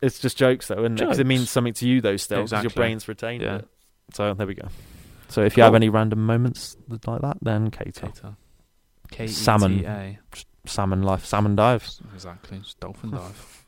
it's 0.00 0.18
just 0.18 0.36
jokes 0.36 0.68
though, 0.68 0.78
isn't 0.80 1.00
it? 1.00 1.04
Because 1.04 1.18
it 1.18 1.26
means 1.26 1.50
something 1.50 1.74
to 1.74 1.88
you 1.88 2.00
though, 2.00 2.16
still, 2.16 2.44
because 2.44 2.62
your 2.62 2.70
brain's 2.70 3.08
retained 3.08 3.42
Yeah. 3.42 3.56
it. 3.56 3.68
So 4.14 4.34
there 4.34 4.46
we 4.46 4.54
go. 4.54 4.68
So 5.28 5.42
if 5.42 5.56
you 5.56 5.62
have 5.62 5.74
any 5.74 5.88
random 5.88 6.24
moments 6.24 6.76
like 7.06 7.22
that, 7.22 7.38
then 7.42 7.70
Cater. 7.70 8.12
K 9.14 9.26
T 9.26 9.32
Salmon. 9.32 9.84
A. 9.86 10.18
salmon 10.66 11.02
life, 11.02 11.24
salmon 11.24 11.54
dives. 11.56 12.00
Exactly. 12.14 12.60
Dolphin 12.80 13.10
dive. 13.18 13.64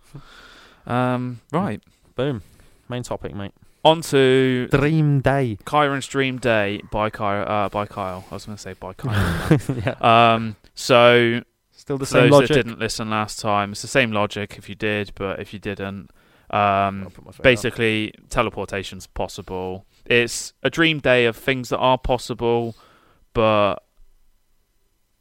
um. 0.87 1.41
Right. 1.53 1.83
Boom. 2.15 2.43
Main 2.89 3.03
topic, 3.03 3.35
mate. 3.35 3.53
On 3.85 4.01
to 4.03 4.69
Dream 4.73 5.21
day. 5.21 5.59
Chiron's 5.69 6.07
Dream 6.09 6.39
Day 6.39 6.81
by 6.91 7.09
Kyle. 7.11 7.49
Uh, 7.49 7.69
by 7.69 7.87
Kyle. 7.87 8.25
I 8.31 8.35
was 8.35 8.47
going 8.47 8.57
to 8.57 8.63
say 8.63 8.73
by 8.75 8.93
Kyle. 8.95 9.59
yeah. 9.85 9.95
um. 10.35 10.57
So 10.75 11.43
Still 11.73 11.99
the 11.99 12.07
for 12.07 12.11
same 12.13 12.23
those 12.25 12.31
logic. 12.33 12.49
that 12.49 12.55
didn't 12.55 12.79
listen 12.81 13.11
last 13.11 13.39
time, 13.39 13.71
it's 13.73 13.83
the 13.83 13.87
same 13.89 14.11
logic 14.11 14.57
if 14.59 14.69
you 14.69 14.75
did, 14.75 15.13
but 15.15 15.39
if 15.39 15.53
you 15.53 15.61
didn't, 15.61 16.11
um, 16.51 17.09
phone 17.11 17.29
up. 17.29 17.43
basically 17.43 18.13
teleportation's 18.29 19.07
possible. 19.07 19.87
It's 20.05 20.53
a 20.65 20.71
dream 20.71 20.99
day 20.99 21.27
of 21.27 21.37
things 21.37 21.69
that 21.69 21.79
are 21.79 21.97
possible, 21.99 22.75
but 23.35 23.77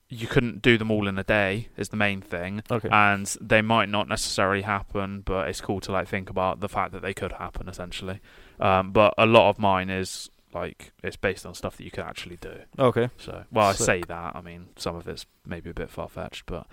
you 0.10 0.28
couldn't 0.28 0.62
do 0.62 0.78
them 0.78 0.92
all 0.92 1.08
in 1.08 1.18
a 1.18 1.24
day. 1.24 1.70
Is 1.78 1.90
the 1.90 1.98
main 1.98 2.22
thing, 2.22 2.62
Okay. 2.70 2.90
and 2.92 3.26
they 3.42 3.62
might 3.62 3.90
not 3.90 4.08
necessarily 4.08 4.62
happen, 4.62 5.22
but 5.22 5.48
it's 5.50 5.62
cool 5.62 5.80
to 5.82 5.92
like 5.92 6.08
think 6.08 6.30
about 6.30 6.60
the 6.60 6.70
fact 6.70 6.92
that 6.94 7.02
they 7.02 7.14
could 7.14 7.34
happen 7.34 7.68
essentially. 7.68 8.20
Um, 8.60 8.92
but 8.92 9.14
a 9.18 9.26
lot 9.26 9.50
of 9.50 9.60
mine 9.60 9.90
is 9.90 10.30
like 10.54 10.94
it's 11.04 11.18
based 11.18 11.46
on 11.46 11.54
stuff 11.54 11.76
that 11.78 11.84
you 11.84 11.92
can 11.92 12.04
actually 12.06 12.38
do. 12.38 12.60
okay. 12.80 13.10
So, 13.18 13.44
well, 13.52 13.68
I 13.68 13.74
say 13.74 14.02
that. 14.08 14.36
I 14.36 14.42
mean, 14.42 14.68
some 14.78 14.96
of 14.96 15.08
it's 15.08 15.26
maybe 15.46 15.70
a 15.70 15.74
bit 15.74 15.90
far 15.90 16.08
fetched, 16.08 16.46
but 16.46 16.66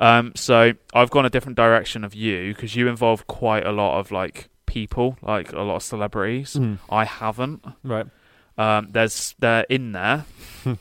um, 0.00 0.32
so 0.34 0.72
I've 0.94 1.10
gone 1.10 1.24
a 1.26 1.30
different 1.30 1.56
direction 1.56 2.04
of 2.04 2.14
you 2.14 2.54
because 2.54 2.74
you 2.74 2.88
involve 2.88 3.26
quite 3.26 3.66
a 3.66 3.70
lot 3.72 3.98
of 4.00 4.10
like 4.10 4.48
people, 4.66 5.18
like 5.22 5.52
a 5.52 5.60
lot 5.62 5.76
of 5.76 5.82
celebrities. 5.82 6.54
Mm. 6.54 6.78
I 6.90 7.04
haven't. 7.04 7.64
Right. 7.84 8.06
Um, 8.56 8.88
there's 8.90 9.34
they're 9.38 9.66
in 9.68 9.92
there, 9.92 10.24
right. 10.64 10.76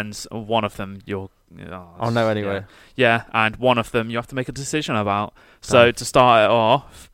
and 0.00 0.16
one 0.32 0.64
of 0.64 0.76
them 0.76 1.00
you'll. 1.04 1.30
Oh, 1.70 1.88
I'll 1.98 2.10
know 2.10 2.28
anyway. 2.28 2.64
Yeah. 2.96 3.22
yeah, 3.22 3.22
and 3.32 3.56
one 3.56 3.76
of 3.78 3.90
them 3.90 4.08
you 4.10 4.16
have 4.16 4.28
to 4.28 4.34
make 4.34 4.48
a 4.48 4.52
decision 4.52 4.94
about. 4.96 5.34
So 5.60 5.86
Oh. 5.86 5.90
to 5.90 6.04
start 6.04 6.44
it 6.44 6.50
off, 6.50 7.10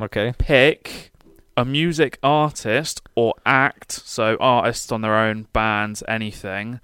Okay. 0.00 0.32
pick 0.38 1.12
a 1.56 1.64
music 1.64 2.18
artist 2.22 3.02
or 3.14 3.34
act, 3.46 3.92
so 3.92 4.36
artists 4.40 4.90
on 4.90 5.02
their 5.02 5.14
own, 5.16 5.46
bands, 5.52 6.02
anything 6.08 6.80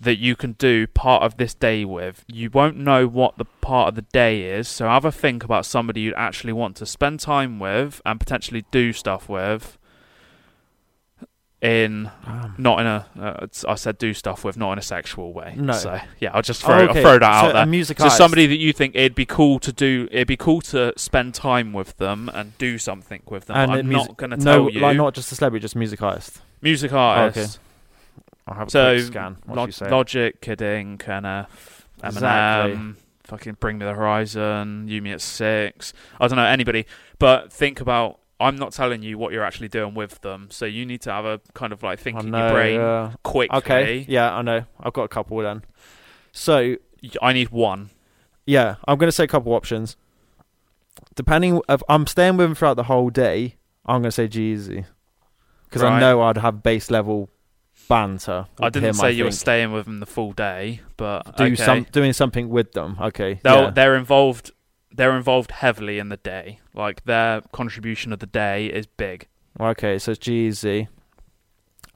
that 0.00 0.18
you 0.18 0.34
can 0.34 0.52
do 0.52 0.86
part 0.88 1.22
of 1.22 1.36
this 1.36 1.54
day 1.54 1.84
with. 1.84 2.24
You 2.26 2.50
won't 2.50 2.76
know 2.76 3.06
what 3.06 3.38
the 3.38 3.44
part 3.60 3.88
of 3.88 3.94
the 3.94 4.02
day 4.02 4.42
is, 4.42 4.66
so 4.68 4.88
have 4.88 5.04
a 5.04 5.12
think 5.12 5.44
about 5.44 5.64
somebody 5.66 6.00
you'd 6.02 6.14
actually 6.14 6.52
want 6.52 6.76
to 6.76 6.86
spend 6.86 7.20
time 7.20 7.58
with 7.58 8.02
and 8.04 8.18
potentially 8.18 8.64
do 8.70 8.92
stuff 8.92 9.28
with. 9.28 9.78
In 11.64 12.10
Um, 12.26 12.54
not 12.58 12.80
in 12.80 12.86
a, 12.86 13.06
uh, 13.18 13.46
I 13.66 13.74
said 13.76 13.96
do 13.96 14.12
stuff 14.12 14.44
with, 14.44 14.58
not 14.58 14.72
in 14.72 14.78
a 14.78 14.82
sexual 14.82 15.32
way. 15.32 15.54
No. 15.56 15.72
So 15.72 15.98
yeah, 16.20 16.30
I'll 16.34 16.42
just 16.42 16.62
throw, 16.62 16.74
oh, 16.74 16.78
okay. 16.90 16.98
I'll 16.98 17.02
throw 17.02 17.18
that 17.20 17.40
so 17.40 17.46
out 17.48 17.52
there. 17.54 17.64
Music 17.66 17.96
So 17.98 18.04
artist. 18.04 18.18
somebody 18.18 18.46
that 18.46 18.58
you 18.58 18.74
think 18.74 18.94
it'd 18.94 19.14
be 19.14 19.24
cool 19.24 19.58
to 19.60 19.72
do, 19.72 20.06
it'd 20.12 20.28
be 20.28 20.36
cool 20.36 20.60
to 20.60 20.92
spend 20.98 21.32
time 21.34 21.72
with 21.72 21.96
them 21.96 22.30
and 22.34 22.56
do 22.58 22.76
something 22.76 23.22
with 23.30 23.46
them. 23.46 23.56
and 23.56 23.72
I'm 23.72 23.88
music- 23.88 24.08
not 24.10 24.16
going 24.18 24.30
to 24.30 24.36
no, 24.36 24.44
tell 24.64 24.70
you. 24.70 24.80
like 24.80 24.96
not 24.98 25.14
just 25.14 25.32
a 25.32 25.36
celebrity, 25.36 25.62
just 25.62 25.74
music 25.74 26.02
artist. 26.02 26.42
music 26.60 26.92
artist. 26.92 27.58
Okay. 27.58 27.64
I'll 28.46 28.54
have 28.58 28.68
a 28.68 28.70
So 28.70 28.94
quick 28.96 29.06
scan. 29.06 29.36
What 29.46 29.56
Lo- 29.56 29.64
you 29.66 29.72
say? 29.72 29.90
Logic, 29.90 30.38
Kid 30.42 30.60
Ink, 30.60 31.02
NF, 31.06 31.46
Eminem, 32.02 32.06
Exactly. 32.08 32.94
fucking 33.24 33.56
Bring 33.58 33.78
Me 33.78 33.86
the 33.86 33.94
Horizon, 33.94 34.86
Yumi 34.86 35.14
at 35.14 35.22
six. 35.22 35.94
I 36.20 36.28
don't 36.28 36.36
know 36.36 36.44
anybody, 36.44 36.84
but 37.18 37.50
think 37.50 37.80
about. 37.80 38.18
I'm 38.44 38.56
not 38.56 38.72
telling 38.72 39.02
you 39.02 39.16
what 39.18 39.32
you're 39.32 39.44
actually 39.44 39.68
doing 39.68 39.94
with 39.94 40.20
them, 40.20 40.48
so 40.50 40.66
you 40.66 40.84
need 40.86 41.00
to 41.02 41.10
have 41.10 41.24
a 41.24 41.40
kind 41.54 41.72
of 41.72 41.82
like 41.82 41.98
think 41.98 42.16
I 42.16 42.20
in 42.20 42.30
know, 42.30 42.46
your 42.46 42.52
brain 42.54 43.16
quickly. 43.22 43.58
Okay. 43.58 44.04
Yeah, 44.08 44.34
I 44.34 44.42
know. 44.42 44.64
I've 44.78 44.92
got 44.92 45.04
a 45.04 45.08
couple 45.08 45.38
then. 45.38 45.62
So 46.32 46.76
I 47.22 47.32
need 47.32 47.48
one. 47.50 47.90
yeah, 48.46 48.76
I'm 48.86 48.98
going 48.98 49.08
to 49.08 49.12
say 49.12 49.24
a 49.24 49.28
couple 49.28 49.52
options. 49.52 49.96
Depending, 51.14 51.60
if 51.68 51.82
I'm 51.88 52.06
staying 52.06 52.36
with 52.36 52.46
them 52.46 52.54
throughout 52.54 52.74
the 52.74 52.84
whole 52.84 53.10
day, 53.10 53.56
I'm 53.84 54.02
going 54.02 54.10
to 54.10 54.12
say 54.12 54.28
G-Eazy 54.28 54.84
because 55.64 55.82
I 55.82 55.98
know 55.98 56.22
I'd 56.22 56.38
have 56.38 56.62
base 56.62 56.90
level 56.90 57.30
banter. 57.88 58.46
I 58.60 58.68
didn't 58.68 58.90
him, 58.90 58.94
say 58.94 59.06
I 59.06 59.10
you 59.10 59.24
were 59.24 59.32
staying 59.32 59.72
with 59.72 59.86
them 59.86 60.00
the 60.00 60.06
full 60.06 60.32
day, 60.32 60.80
but 60.96 61.36
do 61.36 61.44
okay. 61.44 61.54
some 61.56 61.86
doing 61.90 62.12
something 62.12 62.48
with 62.48 62.72
them. 62.72 62.96
Okay, 63.00 63.40
yeah. 63.44 63.70
They're 63.70 63.96
involved. 63.96 64.52
They're 64.96 65.16
involved 65.16 65.50
heavily 65.50 65.98
in 65.98 66.08
the 66.08 66.16
day. 66.16 66.60
Like 66.72 67.04
their 67.04 67.42
contribution 67.52 68.12
of 68.12 68.20
the 68.20 68.26
day 68.26 68.66
is 68.66 68.86
big. 68.86 69.26
Okay, 69.60 69.98
so 69.98 70.12
it's. 70.12 70.68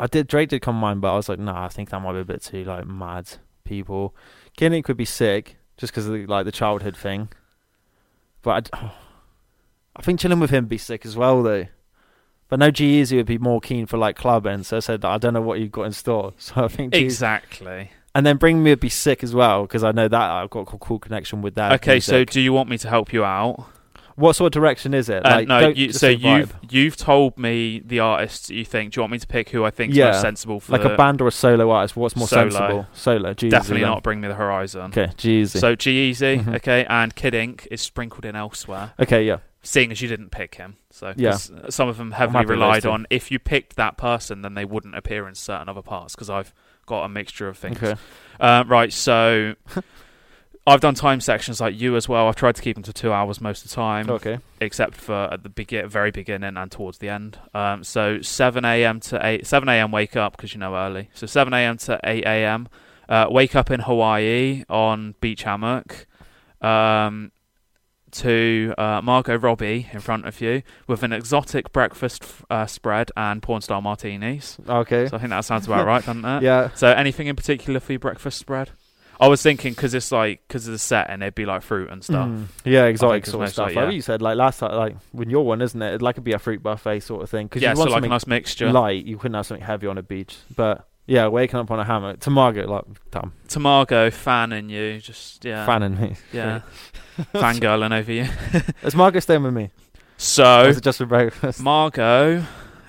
I 0.00 0.06
did 0.06 0.28
Drake 0.28 0.48
did 0.48 0.62
come 0.62 0.76
to 0.76 0.80
mind, 0.80 1.00
but 1.00 1.12
I 1.12 1.16
was 1.16 1.28
like, 1.28 1.38
nah, 1.38 1.64
I 1.64 1.68
think 1.68 1.90
that 1.90 2.00
might 2.00 2.12
be 2.12 2.20
a 2.20 2.24
bit 2.24 2.42
too 2.42 2.64
like 2.64 2.86
mad. 2.86 3.28
People, 3.64 4.14
Kid 4.56 4.72
Ink 4.72 4.88
would 4.88 4.96
be 4.96 5.04
sick 5.04 5.56
just 5.76 5.92
because 5.92 6.06
of 6.06 6.12
the, 6.12 6.26
like 6.26 6.46
the 6.46 6.52
childhood 6.52 6.96
thing. 6.96 7.28
But 8.42 8.72
I'd, 8.74 8.90
I 9.96 10.02
think 10.02 10.20
chilling 10.20 10.40
with 10.40 10.50
him 10.50 10.64
would 10.64 10.70
be 10.70 10.78
sick 10.78 11.04
as 11.04 11.16
well, 11.16 11.42
though. 11.42 11.66
But 12.48 12.60
no, 12.60 12.70
G-Eazy 12.70 13.16
would 13.16 13.26
be 13.26 13.36
more 13.36 13.60
keen 13.60 13.84
for 13.84 13.98
like 13.98 14.16
clubbing. 14.16 14.62
So 14.62 14.78
I 14.78 14.80
said, 14.80 15.04
I 15.04 15.18
don't 15.18 15.34
know 15.34 15.42
what 15.42 15.60
you've 15.60 15.72
got 15.72 15.82
in 15.82 15.92
store. 15.92 16.32
So 16.38 16.64
I 16.64 16.68
think 16.68 16.94
Exactly. 16.94 17.90
And 18.14 18.26
then 18.26 18.36
Bring 18.36 18.62
Me 18.62 18.70
would 18.70 18.80
be 18.80 18.88
sick 18.88 19.22
as 19.22 19.34
well 19.34 19.62
because 19.62 19.84
I 19.84 19.92
know 19.92 20.08
that 20.08 20.20
I've 20.30 20.50
got 20.50 20.60
a 20.60 20.78
cool 20.78 20.98
connection 20.98 21.42
with 21.42 21.54
that. 21.56 21.72
Okay, 21.74 22.00
so 22.00 22.24
do 22.24 22.40
you 22.40 22.52
want 22.52 22.68
me 22.68 22.78
to 22.78 22.88
help 22.88 23.12
you 23.12 23.24
out? 23.24 23.66
What 24.16 24.34
sort 24.34 24.46
of 24.56 24.60
direction 24.60 24.94
is 24.94 25.08
it? 25.08 25.24
Uh, 25.24 25.30
Like, 25.30 25.46
no, 25.48 25.68
you, 25.68 25.92
so 25.92 26.08
you've 26.08 26.52
you've 26.68 26.96
told 26.96 27.38
me 27.38 27.78
the 27.84 28.00
artists 28.00 28.50
you 28.50 28.64
think. 28.64 28.92
Do 28.92 28.98
you 28.98 29.02
want 29.02 29.12
me 29.12 29.18
to 29.20 29.26
pick 29.28 29.50
who 29.50 29.64
I 29.64 29.70
think 29.70 29.92
is 29.92 29.96
Yeah, 29.98 30.06
most 30.10 30.22
sensible 30.22 30.58
for 30.58 30.72
like 30.72 30.82
a 30.84 30.96
band 30.96 31.20
or 31.20 31.28
a 31.28 31.30
solo 31.30 31.70
artist. 31.70 31.94
What's 31.96 32.16
more 32.16 32.26
Solo. 32.26 32.50
sensible? 32.50 32.86
Solo. 32.94 33.32
G-Eazy, 33.34 33.50
Definitely 33.50 33.82
then. 33.82 33.90
not 33.90 34.02
Bring 34.02 34.20
Me 34.20 34.26
the 34.26 34.34
Horizon. 34.34 34.86
Okay, 34.86 35.12
G-Eazy. 35.16 35.60
So 35.60 35.76
G-Eazy, 35.76 36.42
Mhm. 36.42 36.56
okay, 36.56 36.84
and 36.88 37.14
Kid 37.14 37.32
Ink 37.34 37.68
is 37.70 37.80
sprinkled 37.80 38.24
in 38.24 38.34
elsewhere. 38.34 38.92
okay, 38.98 39.22
yeah. 39.24 39.36
Seeing 39.62 39.92
as 39.92 40.00
you 40.02 40.08
didn't 40.08 40.30
pick 40.30 40.56
him, 40.56 40.78
so 40.90 41.12
Yeah. 41.16 41.36
some 41.68 41.88
of 41.88 41.96
them 41.96 42.10
heavily 42.12 42.44
relied 42.46 42.86
on. 42.86 43.06
If 43.10 43.30
you 43.30 43.38
picked 43.38 43.76
that 43.76 43.96
person, 43.96 44.42
then 44.42 44.54
they 44.54 44.64
wouldn't 44.64 44.96
appear 44.96 45.28
in 45.28 45.34
certain 45.36 45.68
other 45.68 45.82
parts 45.82 46.16
because 46.16 46.30
I've 46.30 46.52
got 46.88 47.04
a 47.04 47.08
mixture 47.08 47.46
of 47.48 47.56
things. 47.56 47.76
Okay. 47.82 47.94
Uh, 48.40 48.64
right, 48.66 48.92
so 48.92 49.54
I've 50.66 50.80
done 50.80 50.94
time 50.94 51.20
sections 51.20 51.60
like 51.60 51.78
you 51.80 51.96
as 51.96 52.08
well. 52.08 52.28
I've 52.28 52.36
tried 52.36 52.56
to 52.56 52.62
keep 52.62 52.76
them 52.76 52.82
to 52.82 52.92
two 52.92 53.12
hours 53.12 53.40
most 53.40 53.64
of 53.64 53.70
the 53.70 53.74
time, 53.74 54.10
Okay. 54.10 54.38
except 54.60 54.94
for 54.96 55.28
at 55.32 55.42
the 55.42 55.48
begin- 55.48 55.88
very 55.88 56.10
beginning 56.10 56.56
and 56.56 56.70
towards 56.70 56.98
the 56.98 57.08
end. 57.08 57.38
Um, 57.54 57.82
so 57.84 58.20
7 58.20 58.64
a.m. 58.64 59.00
to 59.00 59.18
8, 59.24 59.46
7 59.46 59.68
a.m. 59.68 59.90
wake 59.92 60.14
up 60.16 60.36
because 60.36 60.52
you 60.52 60.60
know 60.60 60.74
early. 60.76 61.08
So 61.14 61.26
7 61.26 61.52
a.m. 61.54 61.78
to 61.78 61.98
8 62.04 62.24
a.m. 62.24 62.68
Uh, 63.08 63.26
wake 63.30 63.56
up 63.56 63.70
in 63.70 63.80
Hawaii 63.80 64.64
on 64.68 65.14
beach 65.22 65.44
hammock. 65.44 66.06
Um, 66.60 67.32
to 68.18 68.74
uh, 68.78 69.00
Margot 69.02 69.36
Robbie 69.38 69.88
in 69.92 70.00
front 70.00 70.26
of 70.26 70.40
you 70.40 70.62
with 70.86 71.02
an 71.02 71.12
exotic 71.12 71.72
breakfast 71.72 72.22
f- 72.22 72.44
uh, 72.50 72.66
spread 72.66 73.10
and 73.16 73.42
porn 73.42 73.60
star 73.60 73.80
martinis. 73.82 74.56
Okay. 74.68 75.08
So 75.08 75.16
I 75.16 75.18
think 75.20 75.30
that 75.30 75.44
sounds 75.44 75.66
about 75.66 75.86
right, 75.86 76.04
doesn't 76.04 76.24
it? 76.24 76.42
yeah. 76.44 76.70
So 76.74 76.88
anything 76.88 77.26
in 77.26 77.36
particular 77.36 77.80
for 77.80 77.92
your 77.92 77.98
breakfast 78.00 78.38
spread? 78.38 78.70
I 79.20 79.26
was 79.26 79.42
thinking 79.42 79.72
because 79.72 79.94
it's 79.94 80.12
like 80.12 80.42
because 80.46 80.66
of 80.68 80.72
the 80.72 80.78
setting, 80.78 81.22
it'd 81.22 81.34
be 81.34 81.44
like 81.44 81.62
fruit 81.62 81.90
and 81.90 82.04
stuff. 82.04 82.28
Mm. 82.28 82.46
Yeah, 82.64 82.84
exotic 82.84 83.26
sort 83.26 83.46
of 83.46 83.52
stuff. 83.52 83.66
like- 83.68 83.74
Like 83.76 83.84
yeah. 83.86 83.90
you 83.90 84.00
said, 84.00 84.22
like 84.22 84.36
last 84.36 84.60
time, 84.60 84.72
like 84.76 84.96
with 85.12 85.28
your 85.28 85.44
one, 85.44 85.60
isn't 85.60 85.82
it? 85.82 85.88
It'd 85.88 86.02
like 86.02 86.14
it'd 86.14 86.22
be 86.24 86.34
a 86.34 86.38
fruit 86.38 86.62
buffet 86.62 87.00
sort 87.00 87.22
of 87.24 87.28
thing. 87.30 87.46
Because 87.48 87.62
Yeah, 87.62 87.70
you 87.70 87.76
so 87.76 87.80
want 87.80 87.92
like 87.92 88.04
a 88.04 88.08
nice 88.08 88.26
mixture. 88.28 88.70
light, 88.70 89.04
you 89.06 89.16
couldn't 89.18 89.34
have 89.34 89.44
something 89.46 89.66
heavy 89.66 89.88
on 89.88 89.98
a 89.98 90.02
beach. 90.04 90.36
But 90.54 90.86
yeah, 91.06 91.26
waking 91.26 91.58
up 91.58 91.68
on 91.72 91.80
a 91.80 91.84
hammock. 91.84 92.20
To 92.20 92.30
Margaret, 92.30 92.68
like, 92.68 92.84
damn, 93.10 93.32
Tomago 93.48 94.08
fanning 94.10 94.68
you, 94.68 95.00
just 95.00 95.44
yeah, 95.44 95.66
fanning 95.66 96.00
me. 96.00 96.14
yeah, 96.32 96.60
fangirling 97.34 97.92
over 97.98 98.12
you. 98.12 98.26
Is 98.82 98.94
Margaret 98.94 99.22
staying 99.22 99.42
with 99.42 99.54
me? 99.54 99.64
Or 99.64 99.70
So 100.16 100.64
is 100.64 100.76
it 100.78 100.84
just 100.84 100.98
for 100.98 101.06
breakfast? 101.06 101.60
Margot 101.60 102.44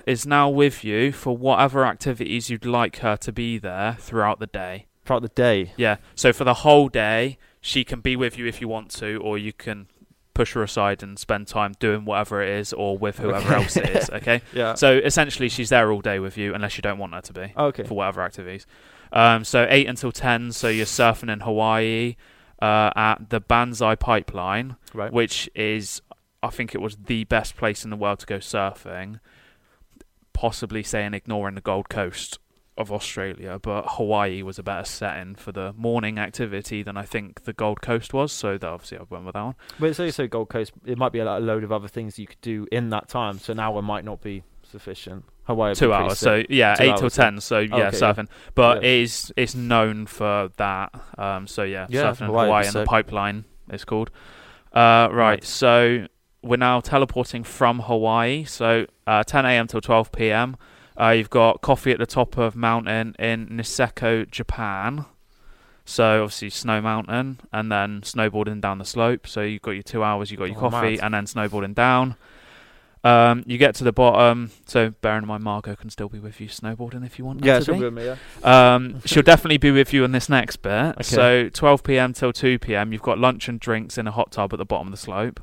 is 0.05 0.25
now 0.25 0.49
with 0.49 0.83
you 0.83 1.11
for 1.11 1.37
whatever 1.37 1.85
activities 1.85 2.49
you'd 2.49 2.65
like 2.65 2.97
her 2.97 3.15
to 3.17 3.31
be 3.31 3.57
there 3.59 3.95
throughout 3.99 4.39
the 4.39 4.47
day. 4.47 4.87
Throughout 5.05 5.21
the 5.21 5.27
day. 5.29 5.73
Yeah. 5.77 5.97
So 6.15 6.33
for 6.33 6.43
the 6.43 6.55
whole 6.55 6.89
day, 6.89 7.37
she 7.61 7.83
can 7.83 7.99
be 8.01 8.15
with 8.15 8.37
you 8.37 8.47
if 8.47 8.61
you 8.61 8.67
want 8.67 8.89
to, 8.95 9.17
or 9.23 9.37
you 9.37 9.53
can 9.53 9.87
push 10.33 10.53
her 10.53 10.63
aside 10.63 11.03
and 11.03 11.19
spend 11.19 11.47
time 11.47 11.73
doing 11.79 12.05
whatever 12.05 12.41
it 12.41 12.49
is, 12.49 12.73
or 12.73 12.97
with 12.97 13.19
whoever 13.19 13.45
Okay. 13.53 13.55
else 13.55 13.77
it 13.77 13.89
is. 13.89 14.09
Okay. 14.13 14.41
Yeah. 14.53 14.73
So 14.75 14.93
essentially, 14.97 15.49
she's 15.49 15.69
there 15.69 15.91
all 15.91 16.01
day 16.01 16.17
with 16.19 16.37
you, 16.37 16.55
unless 16.55 16.77
you 16.77 16.81
don't 16.81 16.97
want 16.97 17.13
her 17.13 17.21
to 17.21 17.33
be 17.33 17.53
okay. 17.55 17.83
for 17.83 17.93
whatever 17.95 18.21
activities. 18.23 18.65
Um, 19.11 19.43
so 19.43 19.67
eight 19.69 19.87
until 19.87 20.11
ten. 20.11 20.51
So 20.51 20.67
you're 20.69 20.85
surfing 20.87 21.31
in 21.31 21.41
Hawaii 21.41 22.15
uh, 22.61 22.91
at 22.95 23.29
the 23.29 23.39
Banzai 23.39 23.95
Pipeline, 23.95 24.75
Right. 24.93 25.11
which 25.13 25.49
is, 25.55 26.01
I 26.43 26.49
think 26.49 26.75
it 26.75 26.81
was 26.81 26.95
the 26.97 27.23
best 27.25 27.55
place 27.57 27.83
in 27.83 27.89
the 27.89 27.95
world 27.97 28.19
to 28.19 28.25
go 28.25 28.37
surfing. 28.37 29.19
Possibly 30.33 30.83
saying 30.83 31.13
ignoring 31.13 31.55
the 31.55 31.61
Gold 31.61 31.89
Coast 31.89 32.39
of 32.77 32.93
Australia, 32.93 33.59
but 33.61 33.83
Hawaii 33.89 34.41
was 34.41 34.57
a 34.57 34.63
better 34.63 34.85
setting 34.85 35.35
for 35.35 35.51
the 35.51 35.73
morning 35.73 36.17
activity 36.17 36.81
than 36.81 36.95
I 36.95 37.03
think 37.03 37.43
the 37.43 37.51
Gold 37.51 37.81
Coast 37.81 38.13
was. 38.13 38.31
So 38.31 38.57
that 38.57 38.65
obviously 38.67 38.99
I 38.99 39.01
went 39.09 39.25
with 39.25 39.33
that 39.33 39.43
one. 39.43 39.55
But 39.77 39.89
it's 39.89 39.99
also 39.99 40.27
Gold 40.27 40.47
Coast. 40.47 40.71
It 40.85 40.97
might 40.97 41.11
be 41.11 41.19
a, 41.19 41.27
a 41.27 41.39
load 41.41 41.65
of 41.65 41.73
other 41.73 41.89
things 41.89 42.17
you 42.17 42.25
could 42.25 42.39
do 42.39 42.67
in 42.71 42.89
that 42.91 43.09
time. 43.09 43.37
So 43.39 43.51
an 43.51 43.59
hour 43.59 43.81
might 43.81 44.05
not 44.05 44.21
be 44.21 44.43
sufficient. 44.63 45.25
Hawaii. 45.49 45.75
Two 45.75 45.91
hours. 45.93 46.19
So 46.19 46.43
yeah, 46.49 46.75
Two 46.75 46.83
eight 46.83 46.95
till 46.95 47.03
hours, 47.05 47.17
yeah. 47.17 47.23
ten. 47.25 47.41
So 47.41 47.59
yeah, 47.59 47.75
Okay, 47.75 47.83
yeah. 47.83 47.89
surfing. 47.91 48.27
But 48.55 48.81
Yeah. 48.83 48.89
it 48.89 49.01
is 49.03 49.33
it's 49.35 49.55
known 49.55 50.05
for 50.05 50.49
that. 50.57 50.93
Um, 51.17 51.47
so 51.47 51.63
yeah, 51.63 51.87
Yeah, 51.89 52.03
surfing 52.11 52.21
in 52.21 52.27
Hawaii 52.27 52.45
Hawaii 52.45 52.65
and 52.67 52.75
the 52.75 52.85
pipeline 52.85 53.45
is 53.71 53.83
called. 53.85 54.11
Uh, 54.73 55.09
right. 55.11 55.11
Right. 55.11 55.43
So 55.43 56.05
we're 56.41 56.57
now 56.57 56.79
teleporting 56.79 57.43
from 57.43 57.79
Hawaii. 57.81 58.45
So 58.45 58.85
uh, 59.07 59.23
10 59.23 59.45
a.m. 59.45 59.67
till 59.67 59.81
12 59.81 60.11
p.m. 60.11 60.55
Uh, 60.99 61.09
you've 61.09 61.29
got 61.29 61.61
coffee 61.61 61.91
at 61.91 61.97
the 61.99 62.05
top 62.05 62.37
of 62.37 62.55
mountain 62.55 63.15
in 63.19 63.47
Niseko, 63.47 64.29
Japan. 64.29 65.05
So 65.85 66.21
obviously 66.23 66.51
Snow 66.51 66.81
Mountain, 66.81 67.39
and 67.51 67.71
then 67.71 68.01
snowboarding 68.01 68.61
down 68.61 68.77
the 68.77 68.85
slope. 68.85 69.25
So 69.25 69.41
you've 69.41 69.63
got 69.63 69.71
your 69.71 69.81
two 69.83 70.03
hours. 70.03 70.29
You've 70.29 70.39
got 70.39 70.49
your 70.49 70.57
Oh, 70.57 70.69
coffee, 70.69 70.97
mad. 70.97 70.99
and 71.03 71.13
then 71.15 71.25
snowboarding 71.25 71.73
down. 71.73 72.15
Um, 73.03 73.43
you 73.47 73.57
get 73.57 73.75
to 73.75 73.83
the 73.85 73.93
bottom. 73.93 74.51
So 74.65 74.89
bearing 74.89 75.21
in 75.23 75.27
mind, 75.27 75.43
Margot 75.43 75.75
can 75.75 75.89
still 75.89 76.09
be 76.09 76.19
with 76.19 76.41
you 76.41 76.47
snowboarding 76.49 77.05
if 77.05 77.17
you 77.17 77.25
want. 77.25 77.45
Yeah, 77.45 77.61
she'll 77.61 77.75
be. 77.75 77.81
with 77.85 77.93
me. 77.93 78.05
Yeah. 78.05 78.15
Um, 78.75 79.01
she'll 79.05 79.23
definitely 79.23 79.57
be 79.57 79.71
with 79.71 79.93
you 79.93 80.03
in 80.03 80.11
this 80.11 80.27
next 80.27 80.57
bit. 80.57 80.71
Okay. 80.71 81.03
So 81.03 81.49
12 81.49 81.83
p.m. 81.83 82.11
till 82.13 82.33
2 82.33 82.59
p.m. 82.59 82.91
You've 82.91 83.01
got 83.01 83.17
lunch 83.17 83.47
and 83.47 83.59
drinks 83.59 83.97
in 83.97 84.05
a 84.07 84.11
hot 84.11 84.31
tub 84.31 84.53
at 84.53 84.57
the 84.57 84.65
bottom 84.65 84.87
of 84.87 84.91
the 84.91 84.97
slope. 84.97 85.39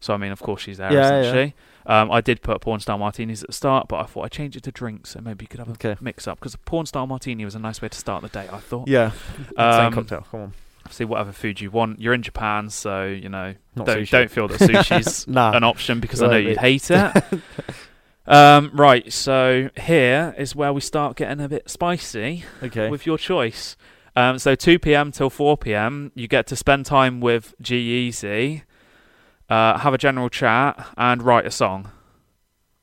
So 0.00 0.12
I 0.14 0.16
mean, 0.18 0.30
of 0.30 0.40
course, 0.40 0.62
she's 0.62 0.76
there 0.78 0.92
Yeah, 0.92 0.98
yeah. 0.98 1.18
essentially. 1.20 1.54
Um, 1.86 2.10
I 2.12 2.20
did 2.20 2.42
put 2.42 2.60
porn 2.60 2.80
star 2.80 2.98
martinis 2.98 3.42
at 3.42 3.46
the 3.48 3.52
start, 3.54 3.88
but 3.88 3.96
I 3.96 4.04
thought 4.04 4.26
I'd 4.26 4.30
change 4.32 4.54
it 4.54 4.62
to 4.64 4.70
drinks, 4.70 5.10
so 5.10 5.20
maybe 5.22 5.44
you 5.44 5.48
could 5.48 5.58
have 5.58 5.68
a 5.68 5.72
Okay. 5.72 5.96
mix 6.02 6.28
up 6.28 6.38
because 6.38 6.52
a 6.52 6.58
porn 6.58 6.84
star 6.84 7.06
martini 7.06 7.44
was 7.46 7.54
a 7.54 7.58
nice 7.58 7.80
way 7.80 7.88
to 7.88 7.98
start 7.98 8.22
the 8.22 8.28
day. 8.28 8.46
I 8.52 8.58
thought. 8.58 8.88
Yeah. 8.88 9.12
Um, 9.56 9.72
Same 9.72 9.92
cocktail. 9.92 10.26
Come 10.30 10.40
on. 10.40 10.52
See 10.90 11.04
whatever 11.04 11.32
food 11.32 11.60
you 11.60 11.70
want. 11.70 12.00
You're 12.00 12.14
in 12.14 12.22
Japan, 12.22 12.70
so 12.70 13.04
you 13.06 13.28
know 13.28 13.54
Not 13.74 13.86
don't 13.86 13.98
sushi. 13.98 14.10
don't 14.10 14.30
feel 14.30 14.48
that 14.48 14.60
sushi's 14.60 15.26
Nah. 15.28 15.52
an 15.56 15.64
option 15.64 16.00
because 16.00 16.22
I 16.22 16.28
know 16.28 16.36
you'd 16.36 16.58
hate 16.58 16.90
it. 16.90 17.24
um, 18.26 18.70
right, 18.74 19.10
so 19.12 19.70
here 19.76 20.34
is 20.38 20.54
where 20.54 20.72
we 20.72 20.80
start 20.80 21.16
getting 21.16 21.40
a 21.44 21.48
bit 21.48 21.68
spicy 21.70 22.44
Okay. 22.62 22.88
with 22.90 23.06
your 23.06 23.18
choice. 23.18 23.76
Um, 24.16 24.38
so 24.38 24.54
2 24.54 24.78
p.m. 24.80 25.12
till 25.12 25.30
4 25.30 25.56
p.m. 25.58 26.10
you 26.14 26.26
get 26.26 26.46
to 26.48 26.56
spend 26.56 26.86
time 26.86 27.20
with 27.20 27.54
G 27.60 28.10
uh, 29.48 29.78
have 29.78 29.94
a 29.94 29.98
general 29.98 30.28
chat, 30.28 30.88
and 30.96 31.22
write 31.22 31.46
a 31.46 31.50
song. 31.50 31.90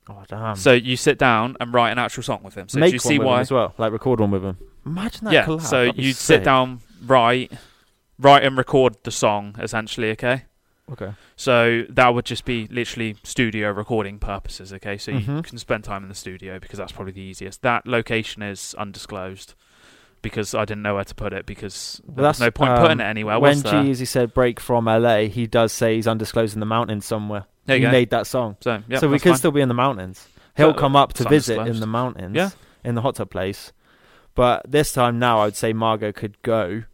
oh 0.08 0.24
damn. 0.26 0.56
So 0.56 0.72
you 0.72 0.96
sit 0.96 1.18
down 1.18 1.56
and 1.60 1.72
write 1.72 1.90
an 1.90 1.98
actual 1.98 2.22
song 2.24 2.40
with 2.42 2.54
him. 2.54 2.68
So 2.68 2.80
Make 2.80 2.90
do 2.90 2.94
you 2.94 2.98
see 2.98 3.18
why? 3.18 3.40
as 3.40 3.50
well. 3.52 3.74
Like 3.78 3.92
record 3.92 4.18
one 4.20 4.30
with 4.32 4.42
him. 4.44 4.58
Imagine 4.84 5.26
that. 5.26 5.34
yeah. 5.34 5.46
collab. 5.46 5.62
So 5.62 5.82
you 5.94 6.12
sit 6.12 6.42
down, 6.44 6.80
write, 7.04 7.52
write 8.18 8.44
and 8.44 8.56
record 8.56 8.96
the 9.04 9.10
song 9.10 9.54
essentially. 9.58 10.10
Okay. 10.12 10.44
Okay. 10.92 11.12
So 11.34 11.82
that 11.88 12.14
would 12.14 12.24
just 12.24 12.44
be 12.44 12.68
literally 12.68 13.16
studio 13.24 13.70
recording 13.72 14.18
purposes, 14.20 14.72
okay? 14.72 14.96
So 14.96 15.10
you 15.10 15.18
Mhm. 15.20 15.44
can 15.44 15.58
spend 15.58 15.82
time 15.84 16.04
in 16.04 16.08
the 16.08 16.14
studio 16.14 16.60
because 16.60 16.78
that's 16.78 16.92
probably 16.92 17.12
the 17.12 17.20
easiest. 17.22 17.62
That 17.62 17.86
location 17.88 18.42
is 18.42 18.72
undisclosed 18.78 19.54
because 20.22 20.54
I 20.54 20.64
didn't 20.64 20.82
know 20.82 20.94
where 20.94 21.04
to 21.04 21.14
put 21.14 21.32
it 21.32 21.44
because 21.44 22.00
Well, 22.06 22.14
there 22.16 22.26
was 22.28 22.40
no 22.40 22.50
point 22.52 22.76
putting 22.78 23.00
it 23.00 23.04
anywhere. 23.04 23.38
When? 23.40 23.56
G-Eazy 23.62 24.06
said 24.06 24.32
break 24.32 24.60
from 24.60 24.86
LA, 24.86 25.26
he 25.28 25.46
does 25.48 25.72
say 25.72 25.96
he's 25.96 26.06
undisclosed 26.06 26.54
in 26.54 26.60
the 26.60 26.66
mountains 26.66 27.04
somewhere. 27.04 27.46
There 27.64 27.76
you 27.76 27.80
he 27.82 27.86
go. 27.86 27.92
made 27.92 28.10
that 28.10 28.28
song. 28.28 28.56
so 28.60 28.80
yeah, 28.88 29.00
so 29.00 29.08
we 29.08 29.18
could 29.18 29.30
fine. 29.30 29.38
still 29.38 29.50
be 29.50 29.60
in 29.60 29.68
the 29.68 29.74
mountains. 29.74 30.28
He'll 30.56 30.72
So, 30.72 30.78
come 30.78 30.94
up 30.94 31.12
to 31.14 31.28
visit 31.28 31.58
in 31.66 31.80
the 31.80 31.86
mountains. 31.86 32.34
Yeah. 32.36 32.50
In 32.84 32.94
the 32.94 33.02
hot 33.02 33.16
tub 33.16 33.28
place. 33.30 33.72
But 34.36 34.70
this 34.70 34.92
time 34.92 35.18
now, 35.18 35.40
I 35.40 35.46
would 35.46 35.56
say 35.56 35.72
Margot 35.72 36.12
could 36.12 36.40
go 36.42 36.84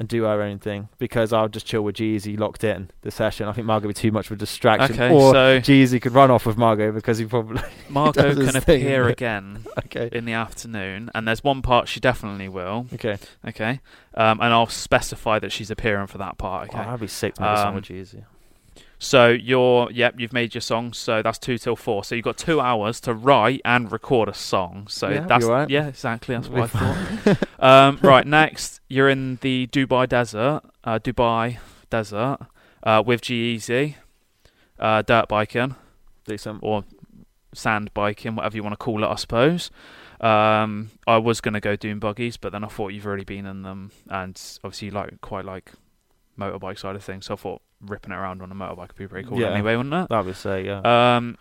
and 0.00 0.08
do 0.08 0.24
our 0.24 0.40
own 0.40 0.58
thing 0.58 0.88
because 0.98 1.30
I'll 1.30 1.46
just 1.48 1.66
chill 1.66 1.82
with 1.82 1.96
G-Eazy 1.96 2.40
locked 2.40 2.64
in 2.64 2.90
the 3.02 3.10
session. 3.10 3.46
I 3.46 3.52
think 3.52 3.66
Margot 3.66 3.86
would 3.86 3.94
be 3.94 4.00
too 4.00 4.10
much 4.10 4.26
of 4.26 4.32
a 4.32 4.36
distraction. 4.36 4.94
Okay, 4.94 5.14
or 5.14 5.32
so 5.34 5.60
G-Eazy 5.60 6.00
could 6.00 6.12
run 6.14 6.30
off 6.30 6.46
with 6.46 6.56
Margot 6.56 6.90
because 6.90 7.18
he 7.18 7.26
probably. 7.26 7.60
Margot 7.90 8.34
can 8.34 8.56
appear 8.56 9.04
but- 9.04 9.12
again 9.12 9.66
okay. 9.84 10.08
in 10.10 10.24
the 10.24 10.32
afternoon, 10.32 11.10
and 11.14 11.28
there's 11.28 11.44
one 11.44 11.60
part 11.60 11.86
she 11.86 12.00
definitely 12.00 12.48
will. 12.48 12.86
Okay. 12.94 13.18
Okay, 13.46 13.80
um, 14.14 14.40
and 14.40 14.54
I'll 14.54 14.66
specify 14.66 15.38
that 15.38 15.52
she's 15.52 15.70
appearing 15.70 16.06
for 16.06 16.16
that 16.18 16.38
part. 16.38 16.70
Oh, 16.72 16.74
Okay, 16.74 16.84
that'd 16.84 17.00
be 17.00 17.06
sick 17.06 17.34
to 17.34 17.42
make 17.42 17.50
a 17.50 17.56
song 17.58 17.68
Um, 17.68 17.74
with 17.74 17.84
G-Eazy. 17.84 18.24
So 19.02 19.30
you're 19.30 19.90
yep, 19.90 20.20
you've 20.20 20.34
made 20.34 20.54
your 20.54 20.60
song. 20.60 20.92
So 20.92 21.22
that's 21.22 21.38
two 21.38 21.56
till 21.56 21.74
four. 21.74 22.04
So 22.04 22.14
you've 22.14 22.24
got 22.24 22.36
two 22.36 22.60
hours 22.60 23.00
to 23.00 23.14
write 23.14 23.62
and 23.64 23.90
record 23.90 24.28
a 24.28 24.34
song. 24.34 24.88
So 24.88 25.08
Yeah, 25.08 25.20
that's 25.26 25.46
alright. 25.46 25.70
yeah, 25.70 25.86
exactly. 25.88 26.34
That's 26.34 26.48
what 26.48 26.64
I 26.64 26.66
thought. 26.66 27.48
um, 27.58 27.98
right, 28.02 28.26
next 28.26 28.80
you're 28.88 29.08
in 29.08 29.38
the 29.40 29.68
Dubai 29.72 30.06
desert, 30.06 30.60
uh, 30.84 30.98
Dubai 30.98 31.58
desert, 31.88 32.40
uh, 32.82 33.02
with 33.04 33.22
G-Eazy, 33.22 33.94
uh, 34.78 35.00
dirt 35.00 35.28
biking 35.28 35.76
Decent. 36.26 36.58
or 36.62 36.84
sand 37.54 37.92
biking, 37.94 38.36
whatever 38.36 38.54
you 38.56 38.62
want 38.62 38.74
to 38.74 38.76
call 38.76 39.02
it, 39.02 39.06
I 39.08 39.14
suppose. 39.16 39.70
Um, 40.20 40.90
I 41.06 41.16
was 41.16 41.40
gonna 41.40 41.60
go 41.60 41.74
doing 41.74 42.00
buggies, 42.00 42.36
but 42.36 42.52
then 42.52 42.64
I 42.64 42.68
thought 42.68 42.88
you've 42.88 43.06
already 43.06 43.24
been 43.24 43.46
in 43.46 43.62
them, 43.62 43.92
and 44.10 44.38
obviously 44.62 44.88
you 44.88 44.92
like 44.92 45.22
quite 45.22 45.46
like 45.46 45.72
motorbike 46.38 46.78
side 46.78 46.96
of 46.96 47.02
things. 47.02 47.24
So 47.24 47.32
I 47.34 47.36
thought 47.38 47.62
ripping 47.80 48.12
it 48.12 48.16
around 48.16 48.42
on 48.42 48.50
a 48.52 48.54
motorbike 48.54 48.88
would 48.88 48.96
be 48.96 49.06
pretty 49.06 49.28
cool 49.28 49.38
Yeah. 49.40 49.52
anyway, 49.52 49.76
wouldn't 49.76 49.94
it? 49.94 50.08
That 50.10 50.24
would 50.24 50.36
say, 50.36 50.64
yeah. 50.66 50.80
Um, 51.16 51.36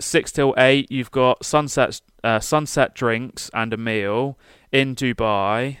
six 0.00 0.32
till 0.32 0.54
eight, 0.58 0.90
you've 0.90 1.10
got 1.10 1.44
sunset, 1.44 2.00
uh, 2.24 2.40
sunset 2.40 2.94
drinks 2.94 3.50
and 3.54 3.72
a 3.72 3.76
meal 3.76 4.38
in 4.72 4.94
Dubai, 4.94 5.78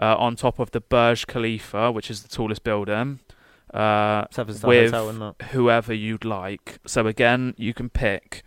uh, 0.00 0.16
on 0.16 0.36
top 0.36 0.58
of 0.58 0.70
the 0.72 0.80
Burj 0.80 1.26
Khalifa, 1.26 1.90
which 1.92 2.10
is 2.10 2.22
the 2.22 2.28
tallest 2.28 2.62
building. 2.64 3.20
uh, 3.74 4.24
with 4.64 4.92
hotel 4.92 5.10
whoever 5.50 5.92
you'd 5.92 6.24
like. 6.24 6.78
So 6.86 7.06
again, 7.06 7.52
you 7.58 7.74
can 7.74 7.90
pick. 7.90 8.42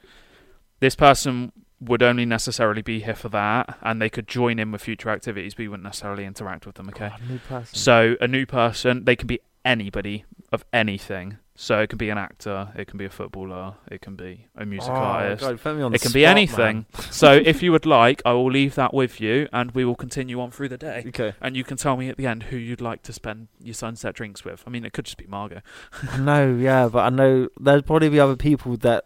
This 0.80 0.96
person 0.96 1.52
would 1.80 2.02
only 2.02 2.26
necessarily 2.26 2.82
be 2.82 3.02
here 3.02 3.14
for 3.14 3.30
that, 3.30 3.78
and 3.84 4.02
they 4.02 4.10
could 4.10 4.28
join 4.28 4.58
in 4.58 4.72
with 4.72 4.82
future 4.82 5.10
activities, 5.12 5.54
but 5.54 5.62
you 5.64 5.70
wouldn't 5.70 5.84
necessarily 5.84 6.26
interact 6.26 6.66
with 6.66 6.74
them. 6.76 6.90
Okay. 6.90 7.10
God, 7.10 7.22
new 7.30 7.38
person. 7.38 7.76
So 7.76 8.16
a 8.20 8.28
new 8.28 8.48
person, 8.48 9.06
they 9.06 9.16
can 9.16 9.28
be 9.28 9.40
anybody 9.64 10.26
of 10.52 10.66
anything. 10.74 11.38
So 11.56 11.80
it 11.80 11.90
can 11.90 11.98
be 11.98 12.10
an 12.10 12.18
actor, 12.18 12.70
it 12.76 12.88
can 12.88 12.98
be 12.98 13.06
a 13.06 13.10
footballer, 13.10 13.76
it 13.92 14.02
can 14.02 14.16
be 14.16 14.48
a 14.56 14.66
music 14.66 14.90
oh, 14.90 14.96
artist. 14.96 15.42
God, 15.42 15.62
put 15.62 15.76
me 15.76 15.84
on 15.84 15.94
It 15.94 16.02
can 16.02 16.12
be 16.12 16.26
anything. 16.26 16.88
so 17.12 17.34
if 17.46 17.62
you 17.62 17.72
would 17.72 17.86
like, 17.86 18.22
I 18.26 18.32
will 18.32 18.50
leave 18.50 18.74
that 18.76 18.96
with 18.96 19.22
you, 19.22 19.48
and 19.54 19.70
we 19.72 19.86
will 19.86 19.96
continue 19.96 20.42
on 20.42 20.50
through 20.50 20.70
the 20.70 20.78
day. 20.78 21.04
Okay. 21.10 21.34
And 21.40 21.56
you 21.56 21.64
can 21.64 21.78
tell 21.78 21.98
me 21.98 22.10
at 22.10 22.18
the 22.18 22.26
end 22.26 22.44
who 22.44 22.58
you'd 22.58 22.82
like 22.82 23.04
to 23.04 23.14
spend 23.14 23.50
your 23.60 23.76
sunset 23.76 24.16
drinks 24.16 24.44
with. 24.44 24.64
I 24.66 24.72
mean, 24.72 24.86
it 24.86 24.94
could 24.94 25.06
just 25.06 25.18
be 25.18 25.28
Margot. 25.28 25.62
no, 26.20 26.56
yeah, 26.56 26.88
but 26.88 27.00
I 27.00 27.10
know 27.10 27.50
there'd 27.60 27.86
probably 27.86 28.10
be 28.10 28.20
other 28.20 28.38
people 28.38 28.76
that. 28.78 29.06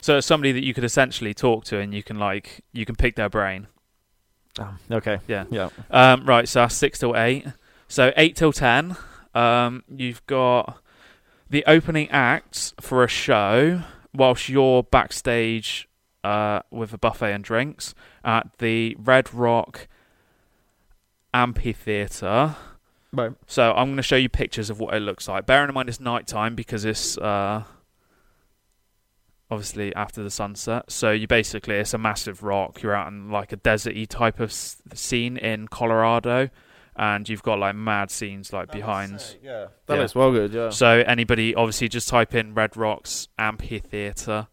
So 0.00 0.18
it's 0.18 0.26
somebody 0.26 0.50
that 0.50 0.64
you 0.64 0.74
could 0.74 0.84
essentially 0.84 1.32
talk 1.32 1.64
to, 1.66 1.78
and 1.78 1.94
you 1.94 2.02
can 2.02 2.18
like 2.18 2.64
you 2.72 2.84
can 2.84 2.96
pick 2.96 3.14
their 3.14 3.28
brain. 3.28 3.68
Oh, 4.58 4.74
okay. 4.90 5.20
Yeah. 5.28 5.44
Yeah. 5.48 5.68
Um, 5.92 6.26
right. 6.26 6.48
So 6.48 6.60
that's 6.60 6.74
six 6.74 6.98
till 6.98 7.16
eight. 7.16 7.46
So 7.86 8.12
eight 8.16 8.34
till 8.34 8.52
ten. 8.52 8.96
Um, 9.34 9.82
you've 9.94 10.24
got 10.26 10.80
the 11.48 11.64
opening 11.66 12.10
acts 12.10 12.74
for 12.80 13.04
a 13.04 13.08
show, 13.08 13.82
whilst 14.14 14.48
you're 14.48 14.82
backstage 14.82 15.88
uh, 16.24 16.60
with 16.70 16.92
a 16.92 16.98
buffet 16.98 17.32
and 17.32 17.44
drinks 17.44 17.94
at 18.24 18.48
the 18.58 18.96
Red 18.98 19.32
Rock 19.34 19.88
Amphitheatre. 21.34 22.56
Right. 23.12 23.32
So 23.46 23.72
I'm 23.72 23.88
going 23.88 23.96
to 23.96 24.02
show 24.02 24.16
you 24.16 24.28
pictures 24.28 24.70
of 24.70 24.80
what 24.80 24.94
it 24.94 25.00
looks 25.00 25.28
like. 25.28 25.46
Bearing 25.46 25.68
in 25.68 25.74
mind 25.74 25.88
it's 25.88 26.00
night 26.00 26.26
time 26.26 26.54
because 26.54 26.84
it's 26.84 27.18
uh, 27.18 27.64
obviously 29.50 29.94
after 29.94 30.22
the 30.22 30.30
sunset. 30.30 30.90
So 30.90 31.10
you 31.10 31.26
basically 31.26 31.74
it's 31.76 31.92
a 31.92 31.98
massive 31.98 32.42
rock. 32.42 32.82
You're 32.82 32.94
out 32.94 33.08
in 33.08 33.30
like 33.30 33.52
a 33.52 33.56
deserty 33.56 34.06
type 34.08 34.40
of 34.40 34.50
s- 34.50 34.80
scene 34.94 35.36
in 35.36 35.68
Colorado, 35.68 36.48
and 36.96 37.28
you've 37.28 37.42
got 37.42 37.58
like 37.58 37.74
mad 37.74 38.10
scenes 38.10 38.52
like 38.52 38.70
behind. 38.70 39.36
yeah. 39.42 39.66
That 39.86 39.94
Yeah. 39.94 40.00
looks 40.00 40.14
well 40.14 40.30
good, 40.32 40.52
yeah. 40.52 40.70
So 40.70 41.02
anybody 41.06 41.54
obviously 41.54 41.88
just 41.88 42.08
type 42.08 42.34
in 42.34 42.54
Red 42.54 42.76
Rocks 42.76 43.28
Amphitheatre. 43.38 44.48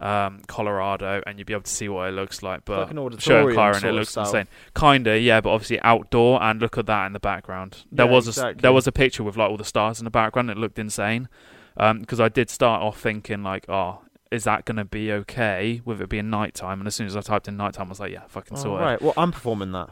Um, 0.00 0.42
Colorado, 0.48 1.22
and 1.24 1.38
you'll 1.38 1.46
be 1.46 1.52
able 1.54 1.62
to 1.62 1.70
see 1.70 1.88
what 1.88 2.08
it 2.08 2.12
looks 2.12 2.42
like. 2.42 2.64
But 2.64 2.80
like 2.80 2.90
an 2.90 2.96
show 2.96 3.04
auditorium 3.06 3.50
it, 3.50 3.54
Chiron, 3.54 3.84
it 3.86 3.92
looks 3.92 4.10
style. 4.10 4.24
insane. 4.24 4.48
Kinda, 4.74 5.18
yeah, 5.20 5.40
but 5.40 5.50
obviously 5.50 5.80
outdoor, 5.82 6.42
and 6.42 6.60
look 6.60 6.76
at 6.76 6.86
that 6.86 7.06
in 7.06 7.12
the 7.12 7.20
background. 7.20 7.84
There 7.92 8.04
Yeah, 8.04 8.12
was 8.12 8.26
a 8.26 8.30
s- 8.30 8.36
exactly. 8.38 8.60
there 8.60 8.72
was 8.72 8.86
a 8.88 8.92
picture 8.92 9.22
with 9.22 9.36
like 9.36 9.48
all 9.48 9.56
the 9.56 9.64
stars 9.64 10.00
in 10.00 10.04
the 10.04 10.10
background. 10.10 10.50
It 10.50 10.56
looked 10.58 10.80
insane. 10.80 11.28
Because 11.76 12.20
I 12.20 12.28
did 12.28 12.50
start 12.50 12.82
off 12.82 13.00
thinking 13.00 13.44
like, 13.44 13.66
oh, 13.68 14.00
is 14.32 14.44
that 14.44 14.64
gonna 14.64 14.84
be 14.84 15.12
okay 15.12 15.80
with 15.84 16.00
it 16.02 16.08
being 16.08 16.28
nighttime? 16.28 16.80
And 16.80 16.88
as 16.88 16.96
soon 16.96 17.06
as 17.06 17.16
I 17.16 17.20
typed 17.20 17.46
in 17.46 17.56
nighttime, 17.56 17.86
I 17.86 17.90
was 17.90 18.00
like, 18.00 18.12
yeah, 18.12 18.24
fucking 18.26 18.58
Oh, 18.58 18.60
saw 18.60 18.78
it. 18.78 18.82
right. 18.82 19.00
Well, 19.00 19.14
I'm 19.16 19.30
performing 19.30 19.70
that. 19.72 19.90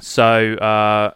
So 0.00 0.54
uh, 0.54 1.12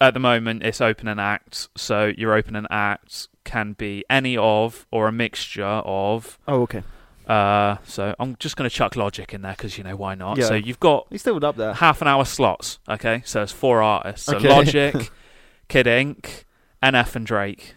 at 0.00 0.14
the 0.14 0.20
moment, 0.20 0.62
it's 0.62 0.80
opening 0.80 1.18
act, 1.18 1.68
So 1.76 2.12
your 2.16 2.34
opening 2.34 2.66
act 2.70 3.28
can 3.44 3.72
be 3.72 4.04
any 4.10 4.36
of 4.36 4.86
or 4.90 5.08
a 5.08 5.12
mixture 5.12 5.64
of. 5.64 6.38
Oh, 6.46 6.62
okay. 6.62 6.82
Uh, 7.26 7.76
so 7.84 8.14
I'm 8.18 8.36
just 8.38 8.56
going 8.56 8.68
to 8.70 8.74
chuck 8.74 8.96
Logic 8.96 9.32
in 9.34 9.42
there 9.42 9.52
because 9.52 9.76
you 9.76 9.84
know 9.84 9.96
why 9.96 10.14
not. 10.14 10.38
Yeah. 10.38 10.46
So 10.46 10.54
you've 10.54 10.80
got 10.80 11.06
He's 11.10 11.20
still 11.20 11.44
up 11.44 11.56
there. 11.56 11.74
half 11.74 12.00
an 12.00 12.08
hour 12.08 12.24
slots. 12.24 12.78
Okay, 12.88 13.22
so 13.26 13.42
it's 13.42 13.52
four 13.52 13.82
artists. 13.82 14.24
So 14.26 14.36
Okay. 14.36 14.48
Logic, 14.48 15.10
Kid 15.68 15.86
Ink, 15.86 16.46
NF, 16.82 17.16
and 17.16 17.26
Drake. 17.26 17.74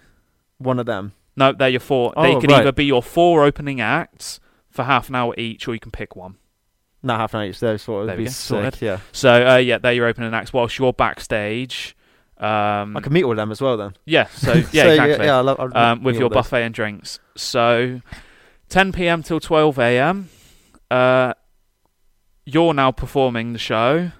One 0.58 0.80
of 0.80 0.86
them. 0.86 1.13
No, 1.36 1.51
they're 1.51 1.68
your 1.70 1.80
four. 1.82 2.13
they 2.16 2.36
Oh, 2.36 2.40
can 2.40 2.50
right. 2.50 2.62
either 2.62 2.72
be 2.72 2.86
your 2.86 3.04
four 3.04 3.44
opening 3.44 3.82
acts 3.82 4.40
for 4.70 4.84
half 4.84 5.10
an 5.10 5.16
hour 5.16 5.34
each, 5.38 5.68
or 5.68 5.74
you 5.74 5.80
can 5.82 5.92
pick 5.92 6.15
one. 6.15 6.36
Not 7.04 7.19
half 7.19 7.34
an 7.34 7.39
hour 7.41 7.45
each. 7.48 7.60
Those 7.60 7.82
sort 7.82 8.02
of 8.04 8.08
There 8.08 8.15
be 8.15 8.22
we 8.24 8.26
go, 8.28 8.32
sick. 8.32 8.48
sorted. 8.48 8.82
Yeah. 8.82 9.00
So 9.12 9.48
uh, 9.54 9.58
yeah, 9.58 9.80
they're 9.80 9.91
your 9.93 10.06
opening 10.08 10.34
acts. 10.34 10.54
Whilst 10.54 10.78
you're 10.80 10.93
backstage, 10.93 11.93
um, 12.41 12.97
I 12.97 13.01
can 13.01 13.13
meet 13.13 13.23
all 13.23 13.32
of 13.32 13.38
them 13.38 13.51
as 13.51 13.62
well 13.62 13.77
then. 13.77 13.93
yeah. 14.06 14.25
So 14.34 14.54
yeah, 14.71 14.84
So, 14.84 14.89
exactly. 14.91 15.25
Yeah, 15.27 15.38
I 15.38 15.41
love, 15.41 15.75
um, 15.75 16.04
with 16.04 16.15
your 16.17 16.30
those. 16.30 16.36
buffet 16.36 16.63
and 16.63 16.73
drinks. 16.73 17.19
So 17.38 18.01
10 18.69 18.91
p.m. 18.93 19.21
till 19.23 19.39
12 19.39 19.77
a.m. 19.80 20.30
Uh, 20.89 21.34
you're 22.45 22.73
now 22.73 22.91
performing 22.91 23.54
the 23.54 23.60
show, 23.60 24.12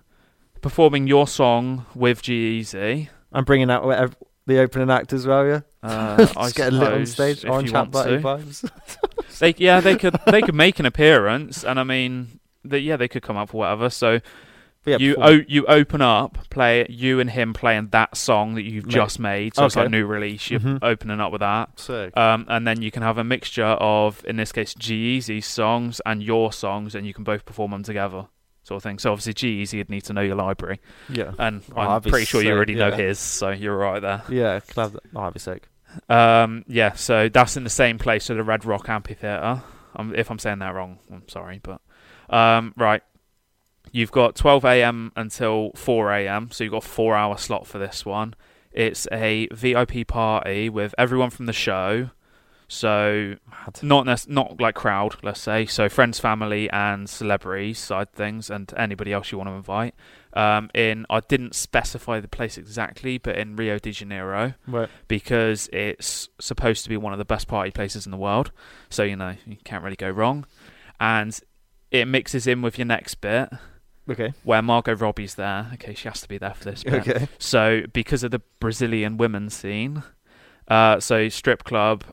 performing 0.62 1.08
your 1.08 1.28
song 1.28 1.86
with 1.96 2.22
G-Eazy. 2.22 3.10
I'm 3.34 3.44
bringing 3.44 3.70
out 3.72 3.84
whatever- 3.86 4.14
the 4.48 4.60
opening 4.60 4.90
act 4.90 5.14
as 5.14 5.26
well. 5.28 5.46
Yeah. 5.48 5.62
Uh, 5.84 6.18
Just 6.26 6.38
I 6.38 6.50
get 6.52 6.74
a 6.74 6.76
lit 6.76 6.94
on 6.94 7.06
stage. 7.06 7.46
Orange 7.46 7.72
hat 7.72 7.92
vibes. 7.92 8.70
They, 9.40 9.56
yeah, 9.58 9.80
they 9.80 9.96
could 9.96 10.16
they 10.28 10.42
could 10.44 10.54
make 10.54 10.78
an 10.80 10.86
appearance, 10.86 11.64
and 11.64 11.80
I 11.80 11.84
mean, 11.84 12.40
they, 12.64 12.78
yeah, 12.78 12.96
they 12.96 13.08
could 13.08 13.24
come 13.24 13.38
up 13.38 13.56
or 13.56 13.58
whatever. 13.60 13.90
So 13.90 14.20
yeah, 14.86 14.98
you 14.98 15.16
o- 15.18 15.44
you 15.48 15.66
open 15.68 16.02
up, 16.02 16.38
play 16.50 16.86
you 16.90 17.20
and 17.20 17.30
him 17.30 17.54
playing 17.54 17.90
that 17.92 18.18
song 18.18 18.56
that 18.56 18.64
you've 18.64 18.86
Mate. 18.88 18.94
just 18.94 19.20
made. 19.20 19.56
So 19.56 19.66
it's 19.66 19.76
like 19.76 19.90
new 19.92 20.06
release. 20.06 20.50
You're 20.50 20.60
Mhm. 20.60 20.80
opening 20.82 21.20
up 21.20 21.32
with 21.32 21.42
that. 21.42 21.80
Sick. 21.80 22.16
Um, 22.18 22.46
and 22.50 22.66
then 22.68 22.82
you 22.82 22.90
can 22.92 23.04
have 23.04 23.18
a 23.18 23.24
mixture 23.24 23.64
of, 23.66 24.24
in 24.26 24.38
this 24.38 24.52
case, 24.52 24.74
G-Eazy's 24.74 25.46
songs 25.46 26.02
and 26.06 26.24
your 26.24 26.52
songs, 26.52 26.96
and 26.96 27.06
you 27.06 27.14
can 27.14 27.24
both 27.24 27.46
perform 27.46 27.72
them 27.72 27.84
together, 27.84 28.26
sort 28.64 28.78
of 28.78 28.84
thing. 28.84 28.98
So 29.00 29.12
obviously, 29.12 29.34
G-Eazy 29.36 29.78
would 29.78 29.90
need 29.90 30.02
to 30.06 30.14
know 30.14 30.22
your 30.22 30.36
library, 30.36 30.80
yeah. 31.10 31.32
and 31.38 31.62
Oh, 31.76 31.80
I'm 31.82 31.88
that'd 31.90 32.04
be 32.04 32.10
pretty 32.10 32.26
sure 32.26 32.42
you 32.42 32.48
sick, 32.50 32.56
already 32.56 32.76
know 32.76 32.90
yeah. 32.90 32.96
his, 32.98 33.20
so 33.20 33.50
you're 33.52 33.78
right 33.78 34.02
there. 34.02 34.24
Yeah. 34.30 34.60
Could 34.62 34.76
have 34.78 34.94
that. 34.94 35.04
Oh, 35.16 35.20
that'd 35.22 35.34
be 35.36 35.40
sick. 35.40 35.68
Um, 36.10 36.64
yeah, 36.68 36.94
so 36.94 37.28
that's 37.30 37.56
in 37.58 37.64
the 37.66 37.70
same 37.70 37.98
place, 38.00 38.26
so 38.26 38.34
the 38.34 38.44
Red 38.44 38.66
Rock 38.66 38.88
Amphitheatre. 38.90 39.62
Um, 39.96 40.16
if 40.16 40.32
I'm 40.32 40.40
saying 40.40 40.60
that 40.60 40.74
wrong, 40.74 41.00
I'm 41.12 41.28
sorry, 41.28 41.60
but 41.62 41.82
um, 42.36 42.74
right. 42.78 43.04
You've 43.92 44.12
got 44.12 44.36
12 44.36 44.64
a.m. 44.66 45.12
until 45.16 45.72
4 45.76 46.12
a.m., 46.14 46.50
so 46.52 46.64
you've 46.64 46.72
got 46.72 46.86
a 46.86 46.88
four-hour 46.88 47.38
slot 47.38 47.68
for 47.68 47.78
this 47.78 48.06
one. 48.06 48.36
It's 48.72 49.06
a 49.12 49.48
VIP 49.52 50.08
party 50.08 50.70
with 50.70 50.96
everyone 50.98 51.30
from 51.30 51.46
the 51.46 51.54
show. 51.54 52.10
So 52.70 53.36
not 53.84 54.06
nec- 54.06 54.30
not 54.30 54.62
like 54.62 54.76
crowd, 54.76 55.18
let's 55.24 55.42
say. 55.42 55.66
So 55.66 55.90
friends, 55.90 56.22
family, 56.22 56.70
and 56.70 57.10
celebrities 57.10 57.80
side 57.80 58.14
things, 58.14 58.50
and 58.50 58.74
anybody 58.78 59.12
else 59.12 59.30
you 59.30 59.38
want 59.38 59.50
to 59.50 59.56
invite. 59.56 59.94
Um, 60.32 60.70
in 60.74 61.06
I 61.10 61.20
didn't 61.20 61.54
specify 61.54 62.22
the 62.22 62.30
place 62.30 62.58
exactly, 62.58 63.18
but 63.18 63.36
in 63.38 63.58
Rio 63.58 63.78
de 63.78 63.92
Janeiro 63.92 64.54
Right. 64.66 64.88
because 65.10 65.68
it's 65.74 66.30
supposed 66.40 66.84
to 66.84 66.90
be 66.90 66.96
one 66.96 67.12
of 67.12 67.20
the 67.20 67.26
best 67.26 67.50
party 67.50 67.72
places 67.72 68.06
in 68.06 68.12
the 68.12 68.18
world. 68.18 68.54
So 68.90 69.04
you 69.04 69.18
know 69.18 69.36
you 69.46 69.58
can't 69.66 69.84
really 69.84 69.98
go 69.98 70.10
wrong, 70.10 70.46
and 70.98 71.38
it 71.92 72.06
mixes 72.08 72.48
in 72.48 72.62
with 72.62 72.78
your 72.78 72.88
next 72.88 73.16
bit 73.16 73.50
Okay. 74.12 74.34
where 74.44 74.62
Margot 74.62 74.96
Robbie's 74.96 75.36
there. 75.36 75.70
Okay, 75.74 75.94
she 75.94 76.08
has 76.08 76.22
to 76.22 76.28
be 76.28 76.38
there 76.38 76.54
for 76.54 76.66
this 76.66 76.84
bit. 76.84 77.08
Okay. 77.08 77.28
So 77.40 77.84
because 77.94 78.24
of 78.24 78.32
the 78.32 78.42
Brazilian 78.60 79.18
women 79.18 79.50
scene, 79.50 80.04
uh, 80.68 81.00
so 81.00 81.30
strip 81.30 81.64
club 81.64 82.04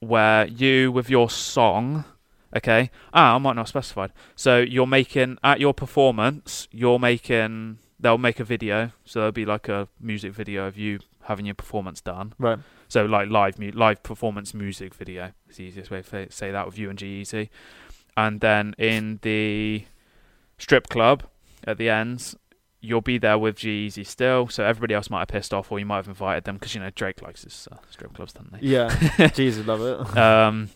where 0.00 0.46
you 0.46 0.92
with 0.92 1.10
your 1.10 1.28
song, 1.30 2.04
okay, 2.54 2.90
ah, 3.12 3.34
I 3.34 3.38
might 3.38 3.54
not 3.54 3.62
have 3.62 3.68
specified. 3.68 4.12
So 4.34 4.58
you're 4.60 4.86
making 4.86 5.38
at 5.42 5.60
your 5.60 5.74
performance, 5.74 6.68
you're 6.70 6.98
making. 6.98 7.78
They'll 7.98 8.18
make 8.18 8.40
a 8.40 8.44
video, 8.44 8.92
so 9.06 9.20
there'll 9.20 9.32
be 9.32 9.46
like 9.46 9.68
a 9.68 9.88
music 9.98 10.34
video 10.34 10.66
of 10.66 10.76
you 10.76 11.00
having 11.22 11.46
your 11.46 11.54
performance 11.54 12.02
done. 12.02 12.34
Right. 12.38 12.58
So 12.88 13.06
like 13.06 13.30
live 13.30 13.58
mu- 13.58 13.72
live 13.72 14.02
performance 14.02 14.52
music 14.52 14.94
video 14.94 15.32
is 15.48 15.56
the 15.56 15.64
easiest 15.64 15.90
way 15.90 16.02
to 16.02 16.30
say 16.30 16.50
that 16.50 16.66
with 16.66 16.78
you 16.78 16.90
and 16.90 16.98
G-Eazy. 16.98 17.48
And 18.16 18.40
then 18.40 18.74
in 18.78 19.18
the 19.22 19.86
strip 20.58 20.88
club 20.88 21.24
at 21.64 21.78
the 21.78 21.88
end, 21.90 22.34
you'll 22.80 23.00
be 23.00 23.18
there 23.18 23.38
with 23.38 23.56
G-Eazy 23.56 24.06
still. 24.06 24.48
So 24.48 24.64
everybody 24.64 24.94
else 24.94 25.10
might 25.10 25.20
have 25.20 25.28
pissed 25.28 25.52
off, 25.52 25.70
or 25.72 25.78
you 25.78 25.86
might 25.86 25.96
have 25.96 26.08
invited 26.08 26.44
them 26.44 26.56
because 26.56 26.74
you 26.74 26.80
know 26.80 26.90
Drake 26.90 27.22
likes 27.22 27.44
his 27.44 27.68
uh, 27.70 27.76
strip 27.90 28.14
clubs, 28.14 28.32
doesn't 28.32 28.56
he? 28.60 28.68
Yeah. 28.74 29.28
Jesus, 29.34 29.66
love 29.66 29.80
it. 29.82 30.16
Um, 30.16 30.70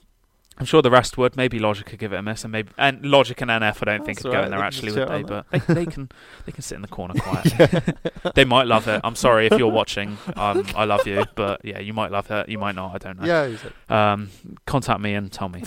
I'm 0.59 0.67
sure 0.67 0.83
the 0.83 0.91
rest 0.91 1.17
would. 1.17 1.37
Maybe 1.39 1.59
Logic 1.59 1.87
could 1.87 1.99
give 1.99 2.13
it 2.13 2.17
a 2.17 2.23
miss, 2.23 2.45
and 2.45 2.53
maybe 2.53 2.71
and 2.77 3.03
Logic 3.03 3.41
and 3.41 3.51
NF. 3.51 3.79
I 3.81 3.97
don't 3.97 4.05
think 4.05 4.21
could 4.21 4.31
go 4.31 4.43
in 4.43 4.51
there 4.51 4.61
actually, 4.61 4.93
would 4.93 5.09
they? 5.09 5.23
But 5.23 5.47
they, 5.51 5.59
they 5.59 5.87
can 5.87 6.11
they 6.45 6.53
can 6.53 6.61
sit 6.63 6.75
in 6.75 6.83
the 6.83 6.89
corner 6.89 7.15
quietly. 7.19 7.95
they 8.35 8.45
might 8.45 8.67
love 8.67 8.87
it. 8.87 9.01
I'm 9.03 9.15
sorry 9.15 9.47
if 9.47 9.59
you're 9.59 9.69
watching. 9.73 10.19
Um, 10.37 10.65
I 10.75 10.85
love 10.85 11.07
you, 11.07 11.25
but 11.35 11.63
yeah, 11.65 11.81
you 11.81 11.93
might 11.93 12.11
love 12.11 12.31
it. 12.31 12.49
You 12.49 12.59
might 12.59 12.75
not. 12.75 12.95
I 12.95 12.99
don't 12.99 13.21
know. 13.21 13.27
Yeah. 13.27 14.13
Um, 14.13 14.31
contact 14.65 15.01
me 15.01 15.15
and 15.15 15.31
tell 15.31 15.49
me. 15.51 15.63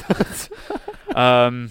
um, 1.16 1.70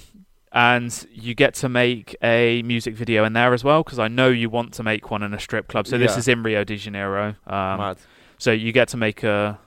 and 0.52 1.06
you 1.12 1.34
get 1.34 1.54
to 1.54 1.68
make 1.68 2.14
a 2.22 2.62
music 2.62 2.94
video 2.94 3.24
in 3.24 3.32
there 3.32 3.54
as 3.54 3.64
well 3.64 3.82
because 3.82 3.98
I 3.98 4.08
know 4.08 4.28
you 4.28 4.50
want 4.50 4.74
to 4.74 4.82
make 4.82 5.10
one 5.10 5.22
in 5.22 5.32
a 5.32 5.40
strip 5.40 5.66
club. 5.68 5.86
So 5.86 5.96
this 5.98 6.12
Yeah. 6.12 6.18
is 6.18 6.28
in 6.28 6.42
Rio 6.42 6.62
de 6.64 6.76
Janeiro. 6.76 7.28
Um, 7.46 7.78
Mad. 7.78 7.96
so 8.38 8.52
you 8.52 8.70
get 8.72 8.88
to 8.88 8.96
make 8.98 9.22
a 9.22 9.58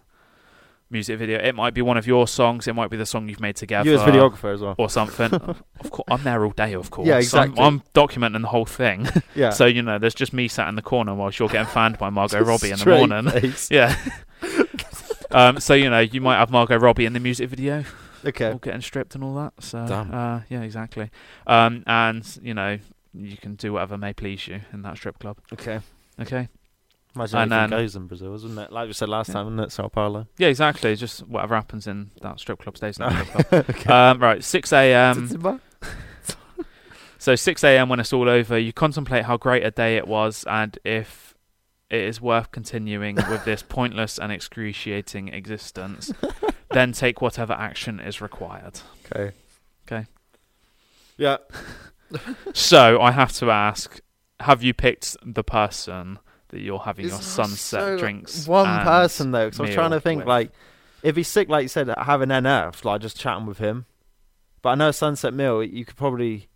music 0.91 1.17
video. 1.17 1.39
It 1.39 1.55
might 1.55 1.73
be 1.73 1.81
one 1.81 1.97
of 1.97 2.05
your 2.05 2.27
songs. 2.27 2.67
It 2.67 2.75
might 2.75 2.91
be 2.91 2.97
the 2.97 3.05
song 3.07 3.27
you've 3.27 3.39
made 3.39 3.55
together. 3.55 3.89
You 3.89 3.95
as 3.95 4.03
a 4.03 4.05
videographer 4.05 4.53
as 4.53 4.61
well. 4.61 4.75
or 4.77 4.87
something. 4.87 5.33
of 5.79 5.89
course, 5.91 6.05
I'm 6.07 6.23
there 6.23 6.45
all 6.45 6.51
day. 6.51 6.73
Of 6.73 6.91
course, 6.91 7.07
Yeah, 7.07 7.15
I'm- 7.15 7.21
exactly. 7.23 7.63
I'm, 7.63 7.81
documenting 7.95 8.41
the 8.43 8.47
whole 8.49 8.65
thing. 8.65 9.07
Yeah. 9.35 9.49
so 9.49 9.65
you 9.65 9.81
know, 9.81 9.97
there's 9.97 10.13
just 10.15 10.31
me 10.33 10.47
sat 10.47 10.69
in 10.69 10.75
the 10.75 10.81
corner 10.83 11.13
whilst 11.15 11.39
you're 11.39 11.49
getting 11.49 11.67
fanned 11.67 11.97
by 11.97 12.09
Margot 12.11 12.39
Robbie 12.43 12.67
in 12.67 12.73
the 12.73 12.77
Straight 12.77 13.09
morning. 13.09 13.31
face. 13.31 13.69
Yeah, 13.71 13.97
um, 15.31 15.59
so 15.59 15.73
you 15.73 15.89
know, 15.89 15.99
you 15.99 16.21
might 16.21 16.37
have 16.37 16.51
Margot 16.51 16.77
Robbie 16.77 17.05
in 17.05 17.13
the 17.13 17.19
music 17.19 17.49
video, 17.49 17.83
Okay. 18.25 18.51
all 18.51 18.57
getting 18.57 18.81
stripped 18.81 19.15
and 19.15 19.23
all 19.23 19.35
that. 19.35 19.53
So 19.59 19.85
Damn. 19.87 20.13
uh, 20.13 20.41
yeah, 20.49 20.61
exactly. 20.61 21.09
Um, 21.47 21.83
and 21.87 22.25
you 22.41 22.53
know, 22.53 22.79
you 23.13 23.37
can 23.37 23.55
do 23.55 23.73
whatever 23.73 23.97
may 23.97 24.13
please 24.13 24.47
you 24.47 24.61
in 24.73 24.81
that 24.83 24.97
strip 24.97 25.19
club. 25.19 25.37
Okay. 25.53 25.79
Okay. 26.19 26.49
Imagine 27.15 27.37
And 27.39 27.53
anything 27.53 27.69
then- 27.71 27.79
goes 27.79 27.95
in 27.95 28.07
Brazil, 28.07 28.33
isn't 28.35 28.57
it? 28.57 28.71
Like 28.73 28.87
we 28.87 28.93
said 28.93 29.07
last 29.07 29.29
Yeah. 29.29 29.35
time, 29.35 29.47
isn't 29.47 29.59
it? 29.61 29.71
Sao 29.71 29.87
Paulo. 29.87 30.27
Yeah, 30.37 30.49
exactly. 30.49 30.95
Just 30.97 31.25
whatever 31.27 31.55
happens 31.55 31.87
in 31.87 32.11
that 32.21 32.39
strip 32.41 32.59
club 32.59 32.75
stays 32.75 32.99
in 32.99 33.05
that 33.07 33.25
strip 33.45 33.47
club. 33.77 33.89
Um, 33.89 34.19
right, 34.21 34.43
6 34.43 34.73
a.m. 34.73 35.29
So 37.17 37.35
6 37.35 37.63
a.m. 37.63 37.89
when 37.89 37.99
it's 37.99 38.13
all 38.13 38.29
over, 38.29 38.57
you 38.57 38.71
contemplate 38.71 39.25
how 39.25 39.35
great 39.37 39.63
a 39.65 39.71
day 39.71 39.97
it 39.97 40.07
was 40.07 40.43
and 40.47 40.77
if 40.83 41.33
it 41.89 42.01
is 42.01 42.21
worth 42.21 42.51
continuing 42.51 43.15
with 43.15 43.45
this 43.45 43.63
pointless 43.67 44.19
and 44.19 44.31
excruciating 44.31 45.29
existence. 45.29 46.11
Then 46.75 46.91
take 46.91 47.21
whatever 47.21 47.53
action 47.53 47.99
is 47.99 48.21
required. 48.21 48.79
okay. 49.05 49.31
Okay. 49.87 50.05
Yeah. 51.17 51.37
So 52.53 53.01
I 53.01 53.11
have 53.11 53.33
to 53.33 53.49
ask: 53.51 53.99
Have 54.39 54.63
you 54.63 54.73
picked 54.73 55.17
the 55.25 55.43
person 55.43 56.19
that 56.49 56.61
you're 56.61 56.79
having 56.79 57.07
your 57.07 57.21
sunset 57.21 57.81
so- 57.81 57.97
drinks? 57.97 58.47
One 58.47 58.67
and 58.67 58.83
person 58.83 59.31
though, 59.31 59.45
because 59.47 59.59
I 59.59 59.63
was 59.63 59.73
trying 59.73 59.91
to 59.91 59.99
think 59.99 60.19
with? 60.19 60.27
like, 60.27 60.51
if 61.03 61.15
he's 61.15 61.27
sick, 61.27 61.49
like 61.49 61.63
you 61.63 61.67
said, 61.67 61.89
have 61.97 62.21
an 62.21 62.29
NF, 62.29 62.85
like 62.85 63.01
just 63.01 63.19
chatting 63.19 63.45
with 63.45 63.57
him. 63.57 63.85
But 64.61 64.69
I 64.69 64.75
know 64.75 64.91
Sunset 64.91 65.33
meal, 65.33 65.63
you 65.63 65.85
could 65.85 65.95
probably 65.95 66.47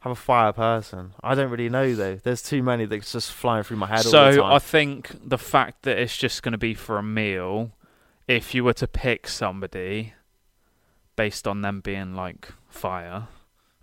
have 0.00 0.12
a 0.12 0.16
fire 0.16 0.52
person. 0.52 1.12
I 1.22 1.34
don't 1.34 1.50
really 1.50 1.68
know 1.68 1.94
though. 1.94 2.16
There's 2.16 2.42
too 2.42 2.62
many 2.62 2.84
that's 2.84 3.12
just 3.12 3.32
flying 3.32 3.62
through 3.62 3.78
my 3.78 3.86
head 3.86 3.98
all 4.06 4.12
the 4.12 4.32
So 4.32 4.42
time. 4.42 4.52
I 4.52 4.58
think 4.58 5.10
the 5.28 5.38
fact 5.38 5.82
that 5.82 5.98
it's 5.98 6.16
just 6.16 6.42
going 6.42 6.52
to 6.52 6.58
be 6.58 6.74
for 6.74 6.98
a 6.98 7.02
meal, 7.02 7.72
if 8.28 8.54
you 8.54 8.64
were 8.64 8.72
to 8.74 8.86
pick 8.86 9.28
somebody 9.28 10.14
based 11.16 11.46
on 11.46 11.60
them 11.62 11.80
being 11.80 12.14
like 12.14 12.48
fire, 12.68 13.28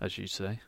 as 0.00 0.18
you 0.18 0.26
say, 0.26 0.60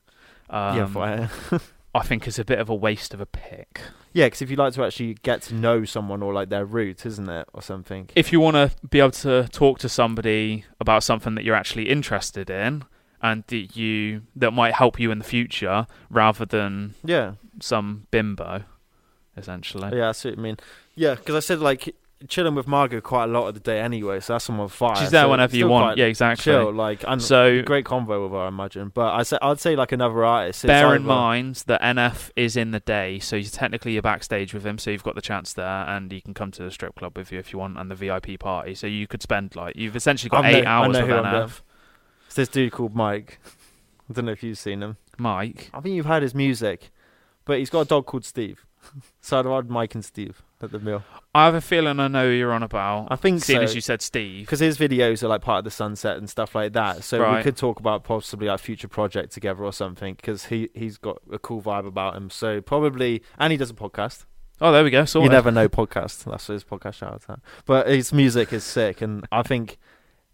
um, 0.51 0.77
yeah, 0.77 0.87
fire. 0.87 1.31
I 1.95 2.03
think 2.05 2.27
it's 2.27 2.39
a 2.39 2.45
bit 2.45 2.59
of 2.59 2.71
a 2.71 2.75
waste 2.75 3.13
of 3.13 3.21
a 3.21 3.27
pick. 3.27 3.81
yeah, 4.15 4.27
because 4.27 4.41
if 4.41 4.51
you 4.51 4.57
like 4.57 4.73
to 4.75 4.85
actually 4.85 5.15
get 5.23 5.43
to 5.43 5.55
know 5.55 5.85
someone 5.85 6.23
or 6.23 6.33
like 6.33 6.49
their 6.49 6.65
route, 6.65 7.05
isn't 7.05 7.29
it, 7.29 7.47
or 7.53 7.61
something? 7.61 8.09
If 8.15 8.33
you 8.33 8.41
want 8.41 8.55
to 8.57 8.73
be 8.89 8.99
able 9.01 9.11
to 9.13 9.47
talk 9.53 9.79
to 9.81 9.89
somebody 9.91 10.65
about 10.81 11.03
something 11.03 11.35
that 11.35 11.45
you're 11.45 11.55
actually 11.55 11.91
interested 11.91 12.49
in 12.49 12.85
and 13.21 13.45
that 13.49 13.77
you 13.77 14.23
that 14.37 14.53
might 14.53 14.75
help 14.75 14.99
you 14.99 15.11
in 15.11 15.19
the 15.19 15.25
future, 15.25 15.87
rather 16.09 16.45
than 16.47 16.95
Yeah, 17.05 17.35
some 17.61 18.07
bimbo, 18.11 18.65
essentially. 19.37 19.97
yeah, 19.99 20.09
I 20.09 20.13
see 20.13 20.31
what 20.31 20.39
you 20.39 20.43
mean. 20.43 20.57
Yeah, 20.95 21.15
because 21.15 21.35
I 21.35 21.41
said 21.41 21.59
like 21.61 21.95
chilling 22.29 22.55
with 22.55 22.67
Margot 22.67 23.01
quite 23.01 23.25
a 23.25 23.27
lot 23.27 23.49
of 23.49 23.55
the 23.55 23.61
day 23.61 23.81
anyway, 23.81 24.21
so 24.21 24.35
that's 24.35 24.45
someone 24.45 24.69
fire. 24.69 24.97
She's 24.97 25.11
there 25.11 25.25
so 25.25 25.31
whenever 25.31 25.57
you 25.57 25.69
want. 25.69 25.99
Yeah, 25.99 26.07
exactly. 26.07 26.45
Chill, 26.45 26.73
like 26.73 27.05
and 27.07 27.23
So 27.23 27.63
great 27.63 27.85
convo 27.85 28.23
with 28.25 28.33
her, 28.33 28.39
I 28.39 28.49
imagine. 28.49 28.91
But 28.95 29.15
I 29.15 29.23
say 29.23 29.39
I'd 29.41 29.61
say 29.61 29.77
like 29.77 29.93
another 29.93 30.25
artist. 30.25 30.67
bear 30.67 30.95
in 30.95 31.05
mind 31.05 31.57
that 31.67 31.81
NF 31.83 32.31
is 32.37 32.57
in 32.57 32.71
the 32.71 32.81
day, 32.81 33.19
so 33.19 33.37
you're 33.37 33.51
technically 33.51 33.93
you're 33.93 34.03
backstage 34.03 34.55
with 34.55 34.65
him, 34.65 34.79
so 34.79 34.91
you've 34.91 35.03
got 35.05 35.15
the 35.15 35.21
chance 35.23 35.53
there, 35.53 35.67
and 35.67 36.11
he 36.11 36.21
can 36.21 36.35
come 36.35 36.51
to 36.53 36.63
the 36.63 36.71
strip 36.71 36.95
club 36.95 37.17
with 37.17 37.33
you 37.33 37.39
if 37.39 37.53
you 37.53 37.59
want, 37.59 37.79
and 37.79 37.91
the 37.91 37.95
VIP 37.95 38.39
party. 38.39 38.75
So 38.75 38.87
you 38.87 39.07
could 39.07 39.23
spend 39.23 39.55
like 39.57 39.77
you've 39.77 39.97
essentially 39.97 40.31
got 40.31 40.45
I 40.45 40.53
know- 40.53 40.59
eight 40.59 40.67
hours 40.67 40.97
with 41.01 41.09
NF. 41.11 41.61
It's 42.27 42.37
this 42.37 42.49
dude 42.49 42.73
called 42.73 42.95
Mike. 42.95 43.41
I 44.09 44.15
don't 44.15 44.25
know 44.25 44.33
if 44.33 44.43
you've 44.43 44.59
seen 44.59 44.83
him. 44.83 44.97
Mike, 45.19 45.71
I 45.75 45.81
think 45.81 45.95
you've 45.95 46.07
heard 46.07 46.23
his 46.23 46.35
music, 46.35 46.91
but 47.45 47.59
he's 47.59 47.71
got 47.71 47.81
a 47.81 47.85
dog 47.85 48.07
called 48.07 48.25
Steve. 48.25 48.65
so 49.21 49.39
I'd 49.39 49.47
ride 49.47 49.71
Mike 49.71 49.95
and 49.95 50.05
Steve 50.05 50.43
at 50.62 50.70
the 50.72 50.79
mill. 50.79 51.03
I 51.35 51.46
have 51.46 51.55
a 51.55 51.61
feeling 51.61 51.98
I 52.01 52.09
know 52.09 52.27
who 52.27 52.33
you're 52.33 52.53
on 52.53 52.62
about. 52.62 53.09
I 53.11 53.16
think 53.16 53.42
seeing 53.42 53.61
so. 53.61 53.64
as 53.64 53.75
you 53.75 53.81
said 53.81 54.03
Steve. 54.03 54.44
because 54.46 54.61
his 54.61 54.77
videos 54.79 55.22
are 55.22 55.29
like 55.29 55.40
part 55.40 55.59
of 55.59 55.64
the 55.64 55.70
sunset 55.70 56.16
and 56.18 56.29
stuff 56.29 56.55
like 56.55 56.72
that. 56.75 57.05
So 57.05 57.37
we 57.37 57.42
could 57.42 57.57
talk 57.57 57.81
about 57.81 58.05
possibly 58.05 58.48
like 58.48 58.61
future 58.61 58.88
project 58.88 59.33
together 59.33 59.64
or 59.64 59.72
something 59.72 60.14
because 60.14 60.46
he 60.46 60.68
he's 60.75 60.98
got 60.98 61.20
a 61.33 61.38
cool 61.38 61.62
vibe 61.62 61.87
about 61.87 62.16
him. 62.16 62.29
So 62.31 62.61
probably, 62.61 63.22
and 63.38 63.51
he 63.51 63.57
does 63.57 63.70
a 63.70 63.75
podcast. 63.75 64.25
Oh, 64.61 64.70
there 64.70 64.85
we 64.85 64.90
go. 64.90 65.05
So 65.05 65.22
you 65.22 65.29
never 65.29 65.51
know 65.51 65.68
podcast. 65.68 66.25
That's 66.25 66.46
his 66.46 66.62
podcast 66.64 66.94
shout 66.94 67.14
out. 67.14 67.22
that. 67.27 67.40
But 67.64 67.88
his 67.88 68.12
music 68.12 68.53
is 68.53 68.62
sick, 68.62 69.01
and 69.01 69.27
I 69.33 69.42
think 69.42 69.79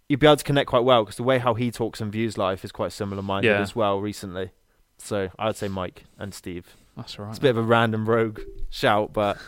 you'd 0.09 0.21
be 0.21 0.27
able 0.27 0.37
to 0.37 0.45
connect 0.45 0.69
quite 0.69 0.85
well 0.85 1.05
because 1.05 1.17
the 1.17 1.23
way 1.23 1.39
how 1.39 1.55
he 1.55 1.71
talks 1.71 2.01
and 2.01 2.11
views 2.13 2.37
life 2.37 2.65
is 2.65 2.73
quite 2.73 2.93
similar 2.93 3.23
minded 3.23 3.49
Yeah. 3.49 3.61
as 3.61 3.75
well 3.77 4.01
recently. 4.01 4.51
So 4.99 5.29
I'd 5.39 5.57
say 5.57 5.69
Mike 5.69 6.05
and 6.19 6.35
Steve. 6.35 6.75
That's 6.97 7.19
right. 7.19 7.29
It's 7.29 7.39
a 7.39 7.41
bit 7.41 7.51
of 7.51 7.59
a 7.59 7.63
random 7.63 8.09
rogue 8.09 8.41
shout, 8.69 9.13
but 9.13 9.39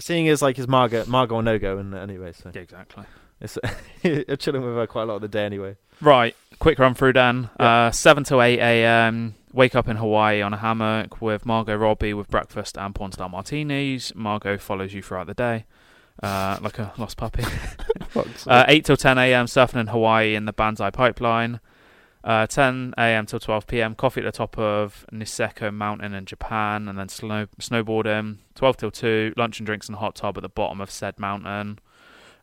seeing 0.00 0.28
as 0.28 0.42
like 0.42 0.56
his 0.56 0.66
Margot 0.68 1.04
Margot 1.06 1.40
no 1.40 1.58
go 1.58 1.78
and 1.78 1.94
anyway, 1.94 2.32
so 2.32 2.50
Yeah, 2.54 2.62
exactly. 2.62 3.04
it's 3.40 3.58
you're 4.02 4.36
chilling 4.36 4.62
with 4.62 4.74
her 4.74 4.86
quite 4.86 5.02
a 5.02 5.06
lot 5.06 5.16
of 5.16 5.22
the 5.22 5.28
day 5.28 5.44
anyway. 5.44 5.76
Right, 6.00 6.34
quick 6.58 6.78
run 6.78 6.94
through 6.94 7.12
Dan. 7.12 7.50
Yeah. 7.60 7.86
Uh, 7.86 7.90
7 7.90 8.24
to 8.24 8.40
8 8.40 8.58
a.m. 8.58 9.34
Wake 9.52 9.74
up 9.74 9.86
in 9.88 9.96
Hawaii 9.96 10.40
on 10.42 10.54
a 10.54 10.56
hammock 10.56 11.20
with 11.20 11.44
Margot 11.44 11.76
Robbie 11.76 12.14
with 12.14 12.28
breakfast 12.30 12.78
and 12.78 12.94
porn 12.94 13.12
star 13.12 13.28
martinis. 13.28 14.14
Margot 14.14 14.56
follows 14.58 14.94
you 14.94 15.02
throughout 15.02 15.26
the 15.26 15.34
day, 15.34 15.66
uh, 16.22 16.58
like 16.62 16.78
a 16.78 16.92
lost 16.98 17.16
puppy. 17.16 17.44
Uh, 18.46 18.64
8 18.66 18.84
till 18.84 18.96
10 18.96 19.18
a.m. 19.18 19.46
surfing 19.46 19.78
in 19.80 19.86
Hawaii 19.86 20.34
in 20.34 20.44
the 20.44 20.52
Banzai 20.52 20.90
pipeline. 20.90 21.60
Uh, 22.22 22.46
10 22.46 22.94
a.m. 22.98 23.24
till 23.24 23.40
12 23.40 23.66
p.m. 23.66 23.94
Coffee 23.94 24.20
at 24.20 24.24
the 24.24 24.32
top 24.32 24.58
of 24.58 25.06
Niseko 25.10 25.72
Mountain 25.72 26.12
in 26.12 26.26
Japan, 26.26 26.86
and 26.86 26.98
then 26.98 27.08
snow 27.08 27.46
snowboarding. 27.58 28.38
12 28.54 28.76
till 28.76 28.90
2 28.90 29.34
lunch 29.36 29.58
and 29.58 29.66
drinks 29.66 29.88
and 29.88 29.96
hot 29.96 30.16
tub 30.16 30.36
at 30.36 30.42
the 30.42 30.48
bottom 30.48 30.80
of 30.80 30.90
said 30.90 31.18
mountain. 31.18 31.78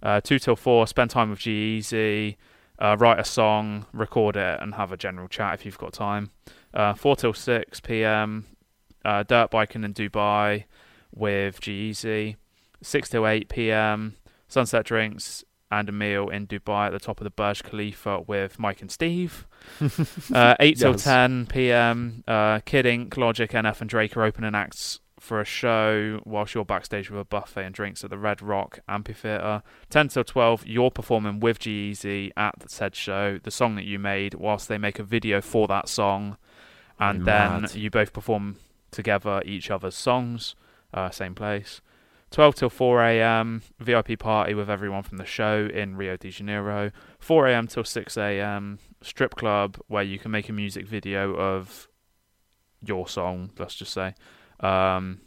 Uh, 0.01 0.19
2 0.21 0.39
till 0.39 0.55
4 0.55 0.87
spend 0.87 1.11
time 1.11 1.29
with 1.29 1.39
G-Eazy. 1.39 2.37
Uh, 2.79 2.95
write 2.99 3.19
a 3.19 3.23
song, 3.23 3.85
record 3.93 4.35
it, 4.35 4.59
and 4.61 4.75
have 4.75 4.91
a 4.91 4.97
general 4.97 5.27
chat 5.27 5.55
if 5.55 5.65
you've 5.65 5.77
got 5.77 5.93
time. 5.93 6.31
Uh, 6.73 6.93
4 6.93 7.15
till 7.15 7.33
6 7.33 7.79
p.m. 7.81 8.45
Uh, 9.05 9.23
dirt 9.23 9.51
biking 9.51 9.83
in 9.83 9.93
Dubai 9.93 10.65
with 11.13 11.61
G-Eazy. 11.61 12.35
6 12.81 13.09
till 13.09 13.27
8 13.27 13.49
p.m. 13.49 14.15
Sunset 14.47 14.85
drinks 14.85 15.43
and 15.71 15.89
a 15.89 15.91
meal 15.91 16.29
in 16.29 16.47
Dubai 16.47 16.87
at 16.87 16.93
the 16.93 16.99
top 16.99 17.19
of 17.19 17.23
the 17.23 17.29
Burj 17.29 17.63
Khalifa 17.63 18.21
with 18.21 18.59
Mike 18.59 18.81
and 18.81 18.91
Steve. 18.91 19.47
uh, 20.33 20.55
8 20.59 20.77
till 20.77 20.95
10 20.95 21.47
p.m. 21.47 22.23
Uh, 22.27 22.59
Kid 22.59 22.85
Ink, 22.85 23.17
Logic, 23.17 23.51
NF, 23.51 23.81
and 23.81 23.89
Drake 23.89 24.15
are 24.15 24.23
opening 24.23 24.55
acts 24.55 24.99
for 25.19 25.41
a 25.41 25.45
show 25.45 26.21
whilst 26.25 26.53
you're 26.53 26.63
backstage 26.63 27.09
with 27.09 27.19
a 27.19 27.25
buffet 27.25 27.65
and 27.65 27.75
drinks 27.75 28.03
at 28.03 28.09
the 28.09 28.17
Red 28.17 28.41
Rock 28.41 28.79
Amphitheatre. 28.87 29.63
10 29.89 30.09
till 30.09 30.23
12, 30.23 30.65
you're 30.65 30.91
performing 30.91 31.39
with 31.39 31.59
G-Eazy 31.59 32.31
at 32.37 32.59
the 32.59 32.69
said 32.69 32.95
show, 32.95 33.39
the 33.43 33.51
song 33.51 33.75
that 33.75 33.85
you 33.85 33.99
made, 33.99 34.35
whilst 34.35 34.67
they 34.67 34.77
make 34.77 34.99
a 34.99 35.03
video 35.03 35.41
for 35.41 35.67
that 35.67 35.89
song. 35.89 36.37
And 36.99 37.25
then 37.25 37.61
Mad. 37.61 37.75
you 37.75 37.89
both 37.89 38.13
perform 38.13 38.57
together 38.91 39.41
each 39.45 39.69
other's 39.69 39.95
songs, 39.95 40.55
uh, 40.93 41.09
same 41.09 41.35
place. 41.35 41.81
12 42.31 42.55
till 42.55 42.69
4 42.69 43.03
a.m. 43.03 43.61
VIP 43.79 44.19
party 44.19 44.53
with 44.53 44.69
everyone 44.69 45.03
from 45.03 45.17
the 45.17 45.25
show 45.25 45.69
in 45.73 45.95
Rio 45.95 46.17
de 46.17 46.29
Janeiro. 46.29 46.91
4 47.19 47.47
a.m. 47.47 47.67
till 47.67 47.83
6 47.83 48.17
a.m. 48.17 48.79
strip 49.01 49.35
club 49.35 49.77
where 49.87 50.03
you 50.03 50.19
can 50.19 50.31
make 50.31 50.49
a 50.49 50.53
music 50.53 50.85
video 50.85 51.33
of 51.35 51.87
your 52.83 53.07
song, 53.07 53.51
let's 53.57 53.75
just 53.75 53.93
say, 53.93 54.13
um, 54.59 55.21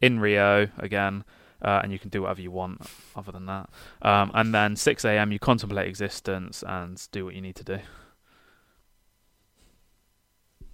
in 0.00 0.20
Rio 0.20 0.68
again. 0.78 1.24
Uh, 1.62 1.80
and 1.82 1.92
you 1.92 1.98
can 1.98 2.08
do 2.08 2.22
whatever 2.22 2.40
you 2.40 2.50
want 2.50 2.80
other 3.14 3.32
than 3.32 3.44
that. 3.44 3.68
Um, 4.00 4.30
and 4.32 4.54
then 4.54 4.76
6 4.76 5.04
a.m. 5.04 5.30
you 5.30 5.38
contemplate 5.38 5.88
existence 5.88 6.64
and 6.66 7.06
do 7.12 7.24
what 7.24 7.34
you 7.34 7.42
need 7.42 7.56
to 7.56 7.64
do. 7.64 7.78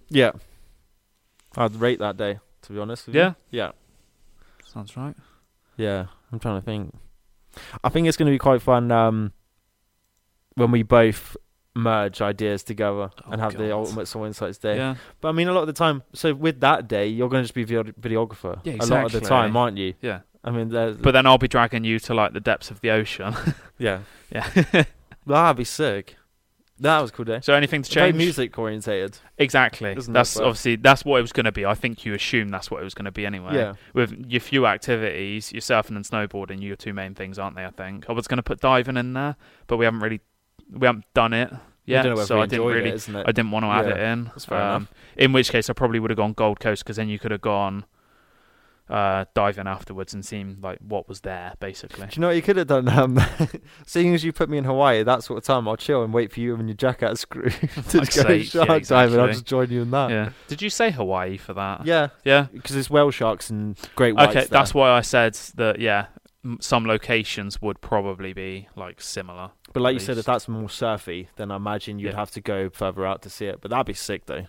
Yeah, 0.09 0.31
I'd 1.57 1.75
rate 1.75 1.99
that 1.99 2.15
day 2.15 2.39
to 2.67 2.73
be 2.73 2.79
honest. 2.79 3.07
With 3.07 3.15
you. 3.15 3.21
Yeah? 3.21 3.33
yeah, 3.49 3.71
Sounds 4.65 4.95
right. 4.95 5.15
Yeah. 5.77 6.07
I'm 6.31 6.39
trying 6.39 6.59
to 6.59 6.65
think. 6.65 6.93
I 7.83 7.89
think 7.89 8.07
it's 8.07 8.17
going 8.17 8.27
to 8.27 8.31
be 8.35 8.37
quite 8.39 8.61
fun 8.61 8.91
um, 8.91 9.31
when 10.55 10.71
we 10.71 10.83
both 10.83 11.37
merge 11.75 12.21
ideas 12.21 12.63
together 12.63 13.09
Oh, 13.25 13.31
and 13.31 13.39
have 13.39 13.53
the 13.53 13.67
God. 13.69 13.71
ultimate 13.71 14.07
Soul 14.07 14.25
Insights 14.25 14.57
day. 14.57 14.75
Yeah. 14.77 14.95
But 15.21 15.29
I 15.29 15.31
mean, 15.31 15.47
a 15.47 15.53
lot 15.53 15.61
of 15.61 15.67
the 15.67 15.73
time, 15.73 16.03
so 16.13 16.33
with 16.33 16.59
that 16.61 16.87
day, 16.87 17.07
you're 17.07 17.29
going 17.29 17.41
to 17.43 17.45
just 17.45 17.53
be 17.53 17.63
video- 17.63 17.83
videographer 17.83 18.59
Yeah, 18.63 18.77
a 18.79 18.85
lot 18.87 19.05
of 19.05 19.11
the 19.11 19.21
time, 19.21 19.55
aren't 19.55 19.77
you? 19.77 19.93
Yeah. 20.01 20.21
I 20.43 20.51
mean, 20.51 20.69
But 20.69 21.11
then 21.11 21.25
I'll 21.25 21.37
be 21.37 21.47
dragging 21.47 21.83
you 21.83 21.99
to 21.99 22.13
like 22.13 22.33
the 22.33 22.39
depths 22.39 22.71
of 22.71 22.81
the 22.81 22.91
ocean. 22.91 23.35
yeah, 23.77 23.99
yeah. 24.31 24.83
that'd 25.25 25.57
be 25.57 25.63
sick. 25.63 26.15
That 26.79 27.01
was 27.01 27.09
a 27.09 27.13
cool 27.13 27.25
day. 27.25 27.39
so 27.41 27.53
anything 27.53 27.81
to 27.81 27.91
Very 27.91 28.09
change? 28.11 28.17
music 28.17 28.57
orientated. 28.59 29.17
Exactly. 29.37 29.91
It, 29.91 30.05
that's 30.09 30.37
obviously 30.37 30.75
that's 30.75 31.03
what 31.03 31.17
it 31.17 31.21
was 31.21 31.33
going 31.33 31.45
to 31.45 31.51
be. 31.51 31.65
I 31.65 31.73
think 31.73 32.05
you 32.05 32.13
assume 32.13 32.49
that's 32.49 32.69
what 32.69 32.81
it 32.81 32.83
was 32.83 32.93
going 32.93 33.05
to 33.05 33.11
be 33.11 33.25
anyway. 33.25 33.55
Yeah. 33.55 33.73
With 33.93 34.25
your 34.27 34.41
few 34.41 34.67
activities, 34.67 35.51
your 35.51 35.61
surfing 35.61 35.95
and 35.95 36.05
snowboarding, 36.05 36.61
your 36.61 36.75
two 36.75 36.93
main 36.93 37.15
things, 37.15 37.39
aren't 37.39 37.55
they? 37.55 37.65
I 37.65 37.71
think 37.71 38.05
I 38.09 38.13
was 38.13 38.27
going 38.27 38.37
to 38.37 38.43
put 38.43 38.59
diving 38.59 38.97
in 38.97 39.13
there, 39.13 39.35
but 39.67 39.77
we 39.77 39.85
haven't 39.85 40.01
really 40.01 40.21
we 40.71 40.85
haven't 40.85 41.05
done 41.13 41.33
it 41.33 41.49
You 41.85 41.93
yet, 41.93 42.03
don't 42.03 42.11
know 42.11 42.15
whether 42.17 42.27
so 42.27 42.41
I 42.41 42.45
didn't 42.45 42.65
really 42.65 42.89
it? 42.89 43.09
I 43.09 43.31
didn't 43.31 43.51
want 43.51 43.63
to 43.63 43.69
add 43.69 43.85
Yeah, 43.87 43.93
it 43.95 43.99
in. 44.11 44.23
that's 44.25 44.45
fair 44.45 44.61
um, 44.61 44.75
enough. 44.83 44.93
In 45.15 45.33
which 45.33 45.49
case, 45.49 45.69
I 45.69 45.73
probably 45.73 45.99
would 45.99 46.11
have 46.11 46.17
gone 46.17 46.33
Gold 46.33 46.59
Coast 46.59 46.83
because 46.83 46.97
then 46.97 47.09
you 47.09 47.17
could 47.19 47.31
have 47.31 47.41
gone 47.41 47.85
uh, 48.89 49.25
dive 49.33 49.57
in 49.57 49.67
afterwards 49.67 50.13
and 50.13 50.25
seeing 50.25 50.57
like 50.61 50.79
what 50.79 51.07
was 51.09 51.21
there, 51.21 51.53
basically. 51.59 52.07
Do 52.07 52.11
you 52.15 52.21
know 52.21 52.27
what 52.27 52.35
you 52.35 52.41
could 52.41 52.57
have 52.57 52.67
done? 52.67 52.87
Um, 52.89 53.19
seeing 53.85 54.13
as 54.13 54.23
you 54.23 54.31
put 54.31 54.49
me 54.49 54.57
in 54.57 54.63
Hawaii, 54.63 55.03
that 55.03 55.23
sort 55.23 55.37
of 55.37 55.43
time, 55.43 55.67
I'll 55.67 55.75
chill 55.77 56.03
and 56.03 56.13
wait 56.13 56.31
for 56.31 56.39
you 56.39 56.55
and 56.55 56.67
your 56.67 56.75
jacket 56.75 57.17
screw 57.17 57.49
to 57.49 57.67
Fuck's 57.67 58.15
go 58.15 58.23
sake, 58.23 58.53
yeah, 58.53 58.65
shark 58.65 58.67
diving. 58.67 59.19
I'll 59.19 59.25
exactly. 59.25 59.33
just 59.33 59.45
join 59.45 59.69
you 59.69 59.81
in 59.81 59.91
that. 59.91 60.09
Yeah. 60.09 60.29
Did 60.47 60.61
you 60.61 60.69
say 60.69 60.91
Hawaii 60.91 61.37
for 61.37 61.53
that? 61.53 61.85
Yeah, 61.85 62.09
Yeah. 62.23 62.47
because 62.53 62.75
it's 62.75 62.89
whale 62.89 63.11
sharks 63.11 63.49
and 63.49 63.77
great 63.95 64.15
whites. 64.15 64.29
Okay, 64.31 64.39
there. 64.41 64.47
that's 64.49 64.73
why 64.73 64.89
I 64.91 65.01
said 65.01 65.33
that. 65.55 65.79
Yeah, 65.79 66.07
m- 66.45 66.57
some 66.61 66.85
locations 66.85 67.61
would 67.61 67.81
probably 67.81 68.33
be 68.33 68.67
like 68.75 69.01
similar. 69.01 69.51
But 69.73 69.81
like 69.81 69.93
you 69.93 69.99
said, 69.99 70.17
if 70.17 70.25
that's 70.25 70.47
more 70.47 70.69
surfy, 70.69 71.27
then 71.35 71.51
I 71.51 71.57
imagine 71.57 71.99
you'd 71.99 72.11
Yeah. 72.13 72.15
have 72.19 72.31
to 72.31 72.41
go 72.41 72.69
further 72.69 73.05
out 73.05 73.21
to 73.23 73.29
see 73.29 73.45
it. 73.47 73.59
But 73.61 73.69
that'd 73.71 73.85
be 73.85 73.93
sick 73.93 74.25
though. 74.27 74.45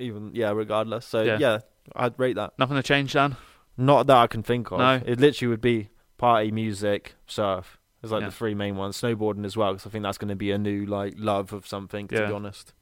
Even 0.00 0.30
yeah, 0.34 0.50
regardless. 0.50 1.06
So 1.06 1.22
Yeah. 1.22 1.38
yeah, 1.38 1.58
I'd 1.94 2.18
rate 2.18 2.36
that. 2.36 2.52
Nothing 2.58 2.76
to 2.76 2.82
change, 2.82 3.12
Dan. 3.12 3.36
Not 3.76 4.06
that 4.08 4.16
I 4.16 4.26
can 4.26 4.42
think 4.42 4.70
of. 4.72 4.78
No. 4.78 5.00
It 5.04 5.20
literally 5.20 5.48
would 5.50 5.60
be 5.60 5.90
party, 6.18 6.50
music, 6.50 7.14
surf. 7.26 7.78
It's 8.02 8.10
like 8.12 8.22
Yeah. 8.22 8.28
the 8.28 8.32
three 8.34 8.54
main 8.54 8.76
ones. 8.76 9.00
Snowboarding 9.00 9.44
as 9.44 9.56
well, 9.56 9.72
because 9.72 9.86
I 9.86 9.90
think 9.90 10.02
that's 10.04 10.18
going 10.18 10.28
to 10.28 10.36
be 10.36 10.50
a 10.50 10.58
new 10.58 10.86
like 10.86 11.14
love 11.16 11.52
of 11.52 11.66
something. 11.66 12.08
To 12.08 12.14
Yeah. 12.14 12.26
be 12.26 12.32
honest. 12.32 12.72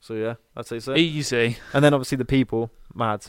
So 0.00 0.14
yeah, 0.14 0.34
I'd 0.56 0.66
say 0.66 0.78
so. 0.78 0.94
Easy. 0.94 1.56
And 1.72 1.82
then 1.84 1.92
obviously 1.94 2.16
the 2.16 2.24
people, 2.24 2.70
mad. 2.94 3.26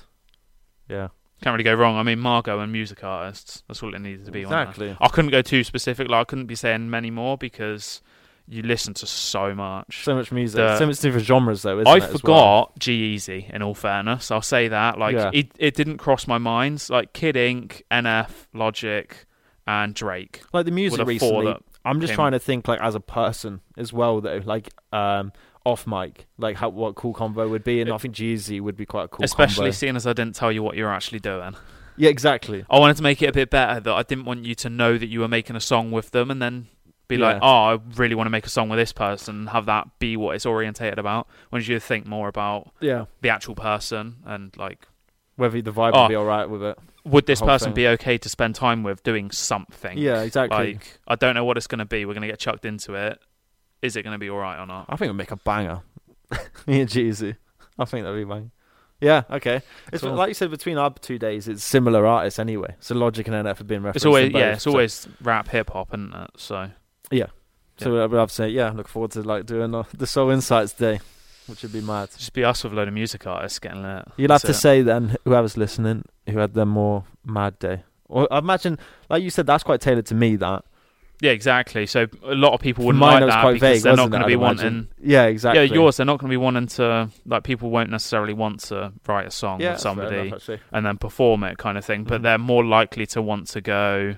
Yeah, 0.87 1.09
Can't 1.41 1.53
really 1.53 1.63
go 1.63 1.73
wrong. 1.73 1.95
I 1.97 2.03
mean, 2.03 2.19
Margot 2.19 2.59
and 2.59 2.71
music 2.71 3.03
artists. 3.03 3.63
That's 3.67 3.81
all 3.81 3.93
it 3.95 3.99
needed 3.99 4.25
to 4.25 4.31
be 4.31 4.43
on. 4.43 4.51
there. 4.51 4.61
exactly. 4.63 4.97
I 4.99 5.07
couldn't 5.07 5.31
go 5.31 5.41
too 5.41 5.63
specific. 5.63 6.07
Like 6.09 6.21
I 6.21 6.23
couldn't 6.25 6.47
be 6.47 6.55
saying 6.55 6.89
many 6.89 7.09
more 7.11 7.37
because 7.37 8.01
you 8.51 8.63
listen 8.63 8.93
to 8.95 9.05
so 9.05 9.53
much. 9.53 10.03
So 10.03 10.15
much 10.15 10.31
music, 10.31 10.77
so 10.77 10.85
much 10.87 10.99
different 10.99 11.25
genres 11.25 11.61
though. 11.61 11.79
Isn't 11.79 11.87
I 11.87 11.97
it, 11.97 12.03
as 12.03 12.09
well? 12.09 12.17
forgot 12.19 12.79
G 12.79 12.93
Easy. 13.13 13.47
In 13.53 13.61
all 13.61 13.75
fairness, 13.75 14.31
I'll 14.31 14.41
say 14.41 14.67
that. 14.69 14.97
Like 14.97 15.15
Yeah. 15.15 15.29
it, 15.33 15.51
it 15.59 15.75
didn't 15.75 15.97
cross 15.97 16.25
my 16.27 16.37
mind. 16.39 16.85
Like 16.89 17.13
Kid 17.13 17.37
Ink, 17.37 17.83
NF, 17.91 18.47
Logic, 18.53 19.25
and 19.67 19.93
Drake. 19.93 20.41
like 20.51 20.65
the 20.65 20.71
music 20.71 21.05
recently. 21.05 21.45
that 21.45 21.61
I'm 21.85 22.01
just 22.01 22.11
came- 22.11 22.15
trying 22.15 22.31
to 22.31 22.39
think 22.39 22.67
like 22.67 22.79
as 22.81 22.95
a 22.95 22.99
person 22.99 23.61
as 23.77 23.93
well 23.93 24.19
though, 24.21 24.41
like 24.43 24.69
um 24.91 25.31
off 25.65 25.85
mic, 25.85 26.25
like 26.37 26.55
how 26.55 26.69
what 26.69 26.95
cool 26.95 27.13
combo 27.13 27.47
would 27.47 27.63
be, 27.63 27.81
and 27.81 27.91
I 27.91 27.97
think 27.97 28.15
G-Eazy 28.15 28.59
would 28.61 28.75
be 28.77 28.85
quite 28.85 29.03
a 29.03 29.07
cool 29.09 29.23
Especially 29.25 29.65
combo. 29.65 29.71
seeing 29.71 29.95
as 29.95 30.07
I 30.07 30.13
didn't 30.13 30.33
tell 30.35 30.51
you 30.51 30.63
what 30.63 30.75
you're 30.75 30.91
actually 30.91 31.19
doing. 31.19 31.55
Yeah, 31.97 32.09
exactly. 32.09 32.63
I 32.69 32.79
wanted 32.79 32.95
to 32.97 33.03
make 33.03 33.21
it 33.21 33.27
a 33.27 33.33
bit 33.33 33.49
better 33.49 33.79
that 33.81 33.93
I 33.93 34.03
didn't 34.03 34.23
want 34.23 34.45
you 34.45 34.55
to 34.55 34.69
know 34.69 34.97
that 34.97 35.07
you 35.07 35.19
were 35.19 35.27
making 35.27 35.57
a 35.57 35.59
song 35.59 35.91
with 35.91 36.11
them 36.11 36.31
and 36.31 36.41
then 36.41 36.67
be 37.09 37.17
like, 37.17 37.39
oh, 37.41 37.47
I 37.47 37.79
really 37.95 38.15
want 38.15 38.27
to 38.27 38.31
make 38.31 38.45
a 38.45 38.49
song 38.49 38.69
with 38.69 38.79
this 38.79 38.93
person 38.93 39.35
and 39.39 39.49
have 39.49 39.65
that 39.65 39.87
be 39.99 40.15
what 40.15 40.35
it's 40.35 40.45
orientated 40.45 40.97
about. 40.97 41.27
When 41.49 41.61
you 41.61 41.79
think 41.81 42.05
more 42.05 42.29
about 42.29 42.71
Yeah, 42.79 43.05
the 43.21 43.29
actual 43.29 43.55
person 43.55 44.17
and 44.25 44.55
like, 44.57 44.87
whether 45.35 45.61
the 45.61 45.71
vibe 45.71 45.91
Oh. 45.93 46.03
would 46.03 46.07
be 46.09 46.15
all 46.15 46.25
right 46.25 46.49
with 46.49 46.63
it. 46.63 46.77
would 47.05 47.25
this 47.25 47.41
person 47.41 47.67
thing. 47.69 47.73
be 47.73 47.87
okay 47.89 48.17
to 48.17 48.29
spend 48.29 48.55
time 48.55 48.83
with 48.83 49.03
doing 49.03 49.31
something? 49.31 49.97
Yeah, 49.97 50.21
exactly. 50.21 50.73
Like, 50.75 50.99
I 51.07 51.15
don't 51.15 51.33
know 51.35 51.43
what 51.43 51.57
it's 51.57 51.67
going 51.67 51.79
to 51.79 51.85
be. 51.85 52.05
We're 52.05 52.13
going 52.13 52.21
to 52.21 52.27
get 52.27 52.39
chucked 52.39 52.63
into 52.65 52.93
it. 52.95 53.19
Is 53.81 53.95
it 53.95 54.03
going 54.03 54.13
to 54.13 54.19
be 54.19 54.29
all 54.29 54.37
right 54.39 54.61
or 54.61 54.65
not? 54.65 54.85
I 54.89 54.95
think 54.95 55.09
we'd 55.09 55.17
make 55.17 55.31
a 55.31 55.37
banger. 55.37 55.81
Me 56.67 56.81
and 56.81 56.89
G-Eazy. 56.89 57.35
I 57.79 57.85
think 57.85 58.03
that'd 58.05 58.19
be 58.19 58.25
bang. 58.31 58.51
Yeah, 59.01 59.23
okay. 59.31 59.61
It's 59.93 60.03
Cool. 60.03 60.13
like 60.15 60.27
you 60.27 60.33
said 60.33 60.51
between 60.51 60.77
our 60.77 60.93
two 60.93 61.17
days, 61.17 61.47
it's 61.47 61.63
similar 61.63 62.05
artists 62.05 62.37
anyway. 62.37 62.75
So 62.81 62.93
Logic 62.95 63.25
and 63.29 63.35
NF 63.47 63.59
have 63.59 63.67
been 63.67 63.81
referenced. 63.81 63.95
It's 63.95 64.05
always 64.05 64.33
both, 64.33 64.39
yeah, 64.41 64.53
it's 64.55 64.63
so- 64.63 64.71
always 64.71 65.07
rap 65.21 65.47
hip 65.47 65.69
hop, 65.69 65.87
isn't 65.93 66.13
it? 66.13 66.29
So 66.35 66.69
So 67.77 68.03
I'd 68.03 68.11
have 68.11 68.27
to 68.29 68.35
say, 68.35 68.49
yeah, 68.49 68.71
look 68.71 68.89
forward 68.89 69.11
to 69.11 69.21
like 69.21 69.45
doing 69.45 69.71
the, 69.71 69.85
the 69.95 70.05
Soul 70.05 70.31
Insights 70.31 70.73
Day, 70.73 70.99
which 71.47 71.63
would 71.63 71.71
be 71.71 71.79
mad. 71.79 72.09
just 72.17 72.33
be 72.33 72.43
us 72.43 72.61
with 72.65 72.73
a 72.73 72.75
load 72.75 72.89
of 72.89 72.93
music 72.93 73.25
artists 73.25 73.57
getting 73.59 73.81
lit. 73.83 74.03
You'll 74.17 74.31
have 74.33 74.41
That's 74.41 74.43
to 74.43 74.49
it. 74.51 74.61
say 74.61 74.81
then, 74.81 75.15
whoever's 75.23 75.55
listening, 75.55 76.03
who 76.27 76.39
had 76.39 76.53
the 76.55 76.65
more 76.65 77.05
mad 77.23 77.57
day. 77.59 77.83
Or 78.09 78.27
I 78.33 78.39
imagine, 78.39 78.79
like 79.09 79.23
you 79.23 79.29
said, 79.29 79.45
that's 79.47 79.63
quite 79.63 79.79
tailored 79.79 80.07
to 80.07 80.15
me. 80.15 80.35
That 80.35 80.65
Yeah, 81.21 81.31
exactly. 81.31 81.85
So 81.85 82.07
a 82.23 82.35
lot 82.35 82.51
of 82.53 82.59
people 82.59 82.83
wouldn't 82.85 82.99
mine 82.99 83.21
like 83.21 83.29
that 83.29 83.41
quite 83.43 83.53
because 83.53 83.75
vague. 83.77 83.83
they're 83.83 83.93
wasn't 83.93 84.11
going 84.11 84.21
to 84.23 84.27
be 84.27 84.35
wanting. 84.35 84.65
imagine? 84.67 84.89
Yeah, 85.01 85.25
exactly. 85.27 85.63
Yeah, 85.65 85.73
yours. 85.73 85.95
They're 85.97 86.05
not 86.05 86.19
going 86.19 86.29
to 86.29 86.33
be 86.33 86.37
wanting 86.37 86.67
to 86.67 87.09
like. 87.25 87.43
People 87.45 87.69
won't 87.69 87.91
necessarily 87.91 88.33
want 88.33 88.59
to 88.61 88.91
write 89.07 89.27
a 89.27 89.31
song 89.31 89.61
Yeah, 89.61 89.71
with 89.73 89.79
somebody 89.79 90.27
enough, 90.27 90.49
and 90.73 90.85
then 90.85 90.97
perform 90.97 91.45
it, 91.45 91.57
kind 91.57 91.77
of 91.77 91.85
thing. 91.85 92.03
But 92.03 92.19
Mhm. 92.19 92.23
they're 92.23 92.37
more 92.39 92.65
likely 92.65 93.05
to 93.07 93.21
want 93.21 93.47
to 93.49 93.61
go 93.61 94.15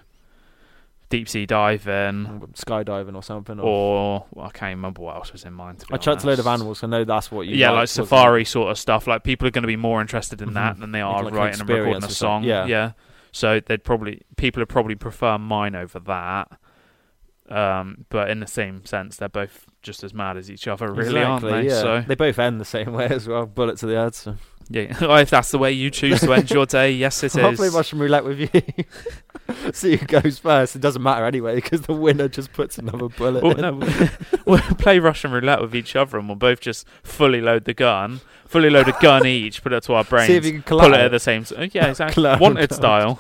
deep 1.12 1.30
sea 1.30 1.46
diving 1.46 2.42
skydiving 2.56 3.14
or 3.16 3.22
something. 3.22 3.60
Or, 3.60 4.26
well, 4.32 4.48
I 4.48 4.50
can't 4.50 4.76
remember 4.76 5.02
what 5.04 5.18
else 5.18 5.32
was 5.32 5.44
in 5.46 5.54
mind. 5.54 5.84
I 5.92 5.98
chucked 5.98 6.24
a 6.24 6.28
load 6.28 6.40
of 6.40 6.48
animals. 6.48 6.84
I 6.84 6.88
know 6.88 7.04
that's 7.04 7.32
what 7.32 7.46
you. 7.46 7.56
yeah, 7.56 7.70
like 7.70 7.88
safari 7.90 8.46
sort 8.46 8.72
of 8.72 8.80
stuff. 8.80 9.06
Like 9.06 9.24
people 9.24 9.48
are 9.48 9.52
going 9.52 9.62
to 9.64 9.68
be 9.68 9.76
more 9.76 10.02
interested 10.02 10.42
in 10.42 10.54
that 10.56 10.78
Mhm. 10.78 10.80
than 10.80 10.92
they 10.94 11.02
are 11.02 11.24
like 11.24 11.34
writing 11.36 11.60
and 11.62 11.70
recording 11.70 12.04
a 12.04 12.10
song. 12.10 12.44
Yeah. 12.44 12.66
yeah. 12.66 12.92
So 13.32 13.60
they'd 13.60 13.84
probably 13.84 14.22
people 14.38 14.62
would 14.62 14.70
probably 14.70 14.96
prefer 14.96 15.38
mine 15.38 15.76
over 15.76 16.00
that. 16.00 16.52
Um, 17.50 18.06
but 18.10 18.30
in 18.30 18.40
the 18.40 18.48
same 18.48 18.86
sense, 18.86 19.18
they're 19.18 19.28
both 19.30 19.66
just 19.82 20.04
as 20.06 20.14
mad 20.14 20.38
as 20.38 20.50
each 20.50 20.68
other, 20.70 20.88
really, 20.92 21.20
exactly, 21.20 21.52
aren't 21.52 21.64
they? 21.68 21.70
Yeah. 21.70 21.82
So 21.82 22.02
they 22.08 22.16
both 22.16 22.40
end 22.40 22.62
the 22.62 22.66
same 22.66 22.94
way 22.94 23.08
as 23.08 23.28
well. 23.28 23.46
Bullet 23.46 23.78
to 23.80 23.88
the 23.88 23.96
head. 23.96 24.16
So. 24.16 24.36
Yeah, 24.74 25.20
if 25.20 25.30
that's 25.30 25.52
the 25.52 25.58
way 25.58 25.72
you 25.72 25.90
choose 25.90 26.20
to 26.22 26.34
end 26.34 26.50
your 26.52 26.66
day, 26.66 26.92
yes, 26.92 27.24
it 27.24 27.36
I'll 27.38 27.54
play. 27.56 27.70
Russian 27.70 28.00
roulette 28.00 28.24
with 28.24 28.40
you. 28.40 28.50
See 29.74 29.98
who 29.98 30.06
goes 30.06 30.40
first. 30.40 30.76
It 30.76 30.80
doesn't 30.82 31.02
matter 31.02 31.26
anyway 31.26 31.56
because 31.56 31.82
the 31.82 31.94
winner 31.94 32.28
just 32.28 32.54
puts 32.54 32.78
another 32.78 33.10
bullet. 33.10 33.44
Well, 33.44 33.54
in. 33.64 33.80
no, 33.80 34.10
we'll 34.46 34.60
play 34.78 35.00
Russian 35.00 35.32
roulette 35.32 35.62
with 35.62 35.76
each 35.76 35.96
other, 35.96 36.18
and 36.18 36.28
we'll 36.30 36.36
both 36.38 36.62
just 36.62 36.88
fully 37.04 37.42
load 37.42 37.66
the 37.66 37.74
gun, 37.74 38.22
fully 38.46 38.70
load 38.70 38.88
a 38.88 38.96
gun 39.02 39.26
each, 39.26 39.62
put 39.62 39.74
it 39.74 39.84
to 39.84 39.94
our 39.94 40.04
brains, 40.04 40.28
See 40.28 40.36
if 40.38 40.46
you 40.46 40.52
can 40.54 40.64
pull 40.64 40.80
collide. 40.80 41.00
it 41.02 41.04
at 41.06 41.12
the 41.12 41.20
same 41.20 41.44
time. 41.44 41.70
Yeah, 41.74 41.88
exactly. 41.88 42.24
Wanted 42.40 42.74
style. 42.74 43.20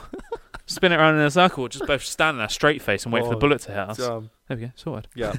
Spin 0.68 0.94
it 0.94 0.96
around 0.98 1.16
in 1.16 1.22
a 1.22 1.32
circle, 1.32 1.68
just 1.68 1.86
both 1.86 2.04
stand 2.04 2.40
there 2.40 2.48
straight 2.48 2.82
face 2.82 3.04
and 3.04 3.12
wait 3.12 3.24
for 3.24 3.30
the 3.32 3.36
Oh, 3.36 3.40
bullet 3.40 3.60
to 3.64 3.72
hit 3.72 3.78
us. 3.90 4.00
Um, 4.00 4.30
There 4.48 4.56
we 4.58 4.64
go, 4.68 4.72
sorted. 4.76 5.08
yeah, 5.16 5.34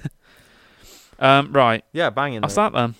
Um, 1.18 1.52
right, 1.52 1.84
yeah, 1.92 2.10
banging. 2.10 2.42
that's 2.42 2.56
mate. 2.56 2.72
that 2.72 2.72
then. 2.74 2.94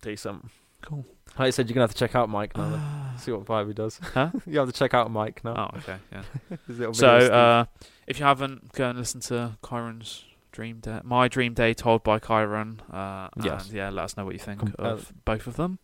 Decent. 0.00 0.46
Cool. 0.80 1.04
Like 1.38 1.48
I 1.48 1.50
said, 1.50 1.68
you're 1.68 1.74
gonna 1.74 1.82
have 1.84 1.92
to 1.94 1.98
check 1.98 2.14
out 2.14 2.28
Mike 2.28 2.56
now. 2.56 2.70
Then. 2.70 2.80
See 3.18 3.32
what 3.32 3.44
vibe 3.44 3.66
he 3.68 3.74
does. 3.74 3.98
Huh? 4.14 4.30
you 4.46 4.58
have 4.60 4.68
to 4.68 4.72
check 4.72 4.94
out 4.94 5.10
Mike 5.10 5.42
now. 5.44 5.70
Oh, 5.74 5.78
okay, 5.78 5.96
yeah. 6.12 6.22
His 6.68 6.78
little 6.78 6.94
So, 6.94 7.18
video 7.18 7.34
uh, 7.36 7.64
if 8.06 8.18
you 8.20 8.24
haven't, 8.24 8.72
go 8.72 8.88
and 8.90 8.98
listen 8.98 9.20
to 9.22 9.56
Chiron's 9.68 10.24
Dream 10.52 10.78
Day, 10.80 11.00
My 11.04 11.26
Dream 11.28 11.52
Day, 11.54 11.74
told 11.74 12.02
by 12.04 12.18
Chiron. 12.20 12.80
Uh, 12.92 13.28
Yes. 13.42 13.66
And 13.66 13.74
yeah, 13.74 13.90
let 13.90 14.04
us 14.04 14.16
know 14.16 14.24
what 14.24 14.34
you 14.34 14.38
think 14.40 14.60
Com- 14.60 14.74
uh, 14.78 14.82
of 14.92 15.12
both 15.24 15.46
of 15.48 15.56
them. 15.56 15.78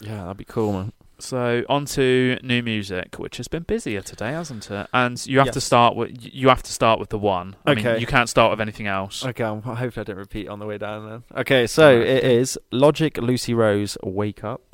yeah, 0.00 0.22
that'd 0.22 0.36
be 0.38 0.44
cool, 0.44 0.72
man. 0.72 0.92
So 1.18 1.64
on 1.68 1.84
to 1.84 2.38
new 2.42 2.62
music, 2.62 3.18
which 3.18 3.36
has 3.36 3.46
been 3.46 3.62
busier 3.64 4.00
today, 4.00 4.32
hasn't 4.32 4.70
it? 4.70 4.86
And 4.94 5.24
you 5.26 5.38
have 5.38 5.48
to 5.50 5.58
Yes. 5.58 5.64
start 5.64 5.94
with 5.94 6.12
you 6.18 6.48
have 6.48 6.62
to 6.62 6.72
start 6.72 6.98
with 6.98 7.10
the 7.10 7.18
one. 7.18 7.56
I 7.66 7.74
mean, 7.74 7.86
Okay. 7.86 8.00
you 8.00 8.06
can't 8.06 8.26
start 8.30 8.50
with 8.50 8.60
anything 8.62 8.86
else. 8.86 9.22
Okay, 9.26 9.44
um, 9.44 9.60
hopefully 9.60 10.00
I 10.00 10.04
don't 10.04 10.16
repeat 10.16 10.48
on 10.48 10.60
the 10.60 10.64
way 10.66 10.78
down 10.78 11.08
then. 11.10 11.40
Okay, 11.40 11.66
so 11.66 11.92
Alright. 11.92 12.06
it 12.08 12.24
is 12.24 12.58
Logic 12.72 13.18
Lucy 13.18 13.52
Rose 13.52 13.98
Wake 14.02 14.42
Up. 14.42 14.69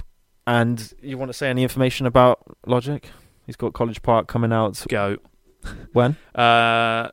And 0.46 0.92
you 1.02 1.18
want 1.18 1.30
to 1.30 1.32
say 1.32 1.50
any 1.50 1.62
information 1.62 2.06
about 2.06 2.40
Logic? 2.66 3.09
He's 3.46 3.56
got 3.56 3.72
College 3.72 4.02
Park 4.02 4.28
coming 4.28 4.52
out 4.52 4.85
Go. 4.88 5.16
when? 5.92 6.16
Uh, 6.35 7.09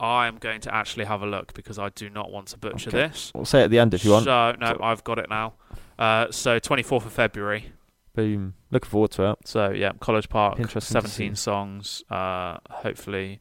I'm 0.00 0.36
going 0.38 0.60
to 0.62 0.74
actually 0.74 1.04
have 1.06 1.22
a 1.22 1.26
look 1.26 1.54
because 1.54 1.78
I 1.78 1.88
do 1.90 2.08
not 2.08 2.30
want 2.30 2.48
to 2.48 2.58
butcher 2.58 2.90
Okay. 2.90 3.08
this. 3.08 3.32
We'll 3.34 3.44
say 3.44 3.60
it 3.60 3.64
at 3.64 3.70
the 3.70 3.78
end 3.78 3.94
if 3.94 4.04
you 4.04 4.12
want. 4.12 4.24
So 4.24 4.54
no, 4.58 4.78
I've 4.82 5.04
got 5.04 5.18
it 5.18 5.28
now. 5.28 5.54
Uh, 5.98 6.26
so 6.30 6.60
24th 6.60 7.06
of 7.06 7.12
February. 7.12 7.72
Boom. 8.14 8.54
Looking 8.70 8.88
forward 8.88 9.10
to 9.12 9.30
it. 9.30 9.38
So 9.44 9.70
yeah, 9.70 9.92
College 10.00 10.28
Park, 10.28 10.58
Interesting 10.58 10.92
17 10.94 11.34
songs. 11.34 12.02
Uh, 12.10 12.58
hopefully, 12.70 13.40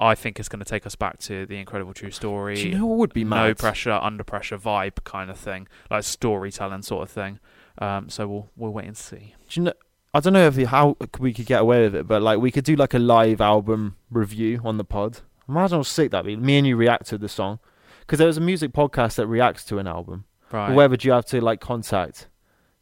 I 0.00 0.14
think 0.14 0.38
it's 0.38 0.48
going 0.48 0.60
to 0.60 0.64
take 0.64 0.86
us 0.86 0.94
back 0.94 1.18
to 1.20 1.46
the 1.46 1.56
Incredible 1.56 1.92
True 1.94 2.10
Story. 2.10 2.56
Do 2.56 2.68
you 2.68 2.78
know 2.78 2.86
what 2.86 2.98
would 2.98 3.12
be 3.12 3.24
no 3.24 3.54
pressure, 3.54 3.92
under 3.92 4.24
pressure 4.24 4.58
vibe 4.58 5.02
kind 5.04 5.30
of 5.30 5.38
thing, 5.38 5.68
like 5.90 6.04
storytelling 6.04 6.82
sort 6.82 7.02
of 7.02 7.10
thing. 7.10 7.40
Um, 7.80 8.08
so 8.08 8.26
we'll 8.26 8.50
we'll 8.56 8.72
wait 8.72 8.86
and 8.86 8.96
see. 8.96 9.34
Do 9.48 9.60
you 9.60 9.64
know? 9.64 9.72
I 10.14 10.20
don't 10.20 10.32
know 10.32 10.46
if 10.46 10.56
how 10.68 10.96
we 11.18 11.32
could 11.32 11.46
get 11.46 11.60
away 11.60 11.82
with 11.82 11.94
it, 11.94 12.06
but 12.08 12.22
like 12.22 12.38
we 12.40 12.50
could 12.50 12.64
do 12.64 12.76
like 12.76 12.94
a 12.94 12.98
live 12.98 13.40
album 13.40 13.96
review 14.10 14.60
on 14.64 14.78
the 14.78 14.84
pod. 14.84 15.20
Imagine 15.48 15.78
how 15.78 15.82
sick 15.82 16.10
that'd 16.10 16.26
be. 16.26 16.36
Me 16.36 16.58
and 16.58 16.66
you 16.66 16.76
react 16.76 17.06
to 17.06 17.18
the 17.18 17.28
song 17.28 17.58
because 18.00 18.18
there 18.18 18.26
was 18.26 18.36
a 18.36 18.40
music 18.40 18.72
podcast 18.72 19.16
that 19.16 19.26
reacts 19.26 19.64
to 19.66 19.78
an 19.78 19.86
album. 19.86 20.24
Right. 20.50 20.74
Where 20.74 20.88
would 20.88 21.04
you 21.04 21.12
have 21.12 21.26
to 21.26 21.40
like 21.40 21.60
contact 21.60 22.26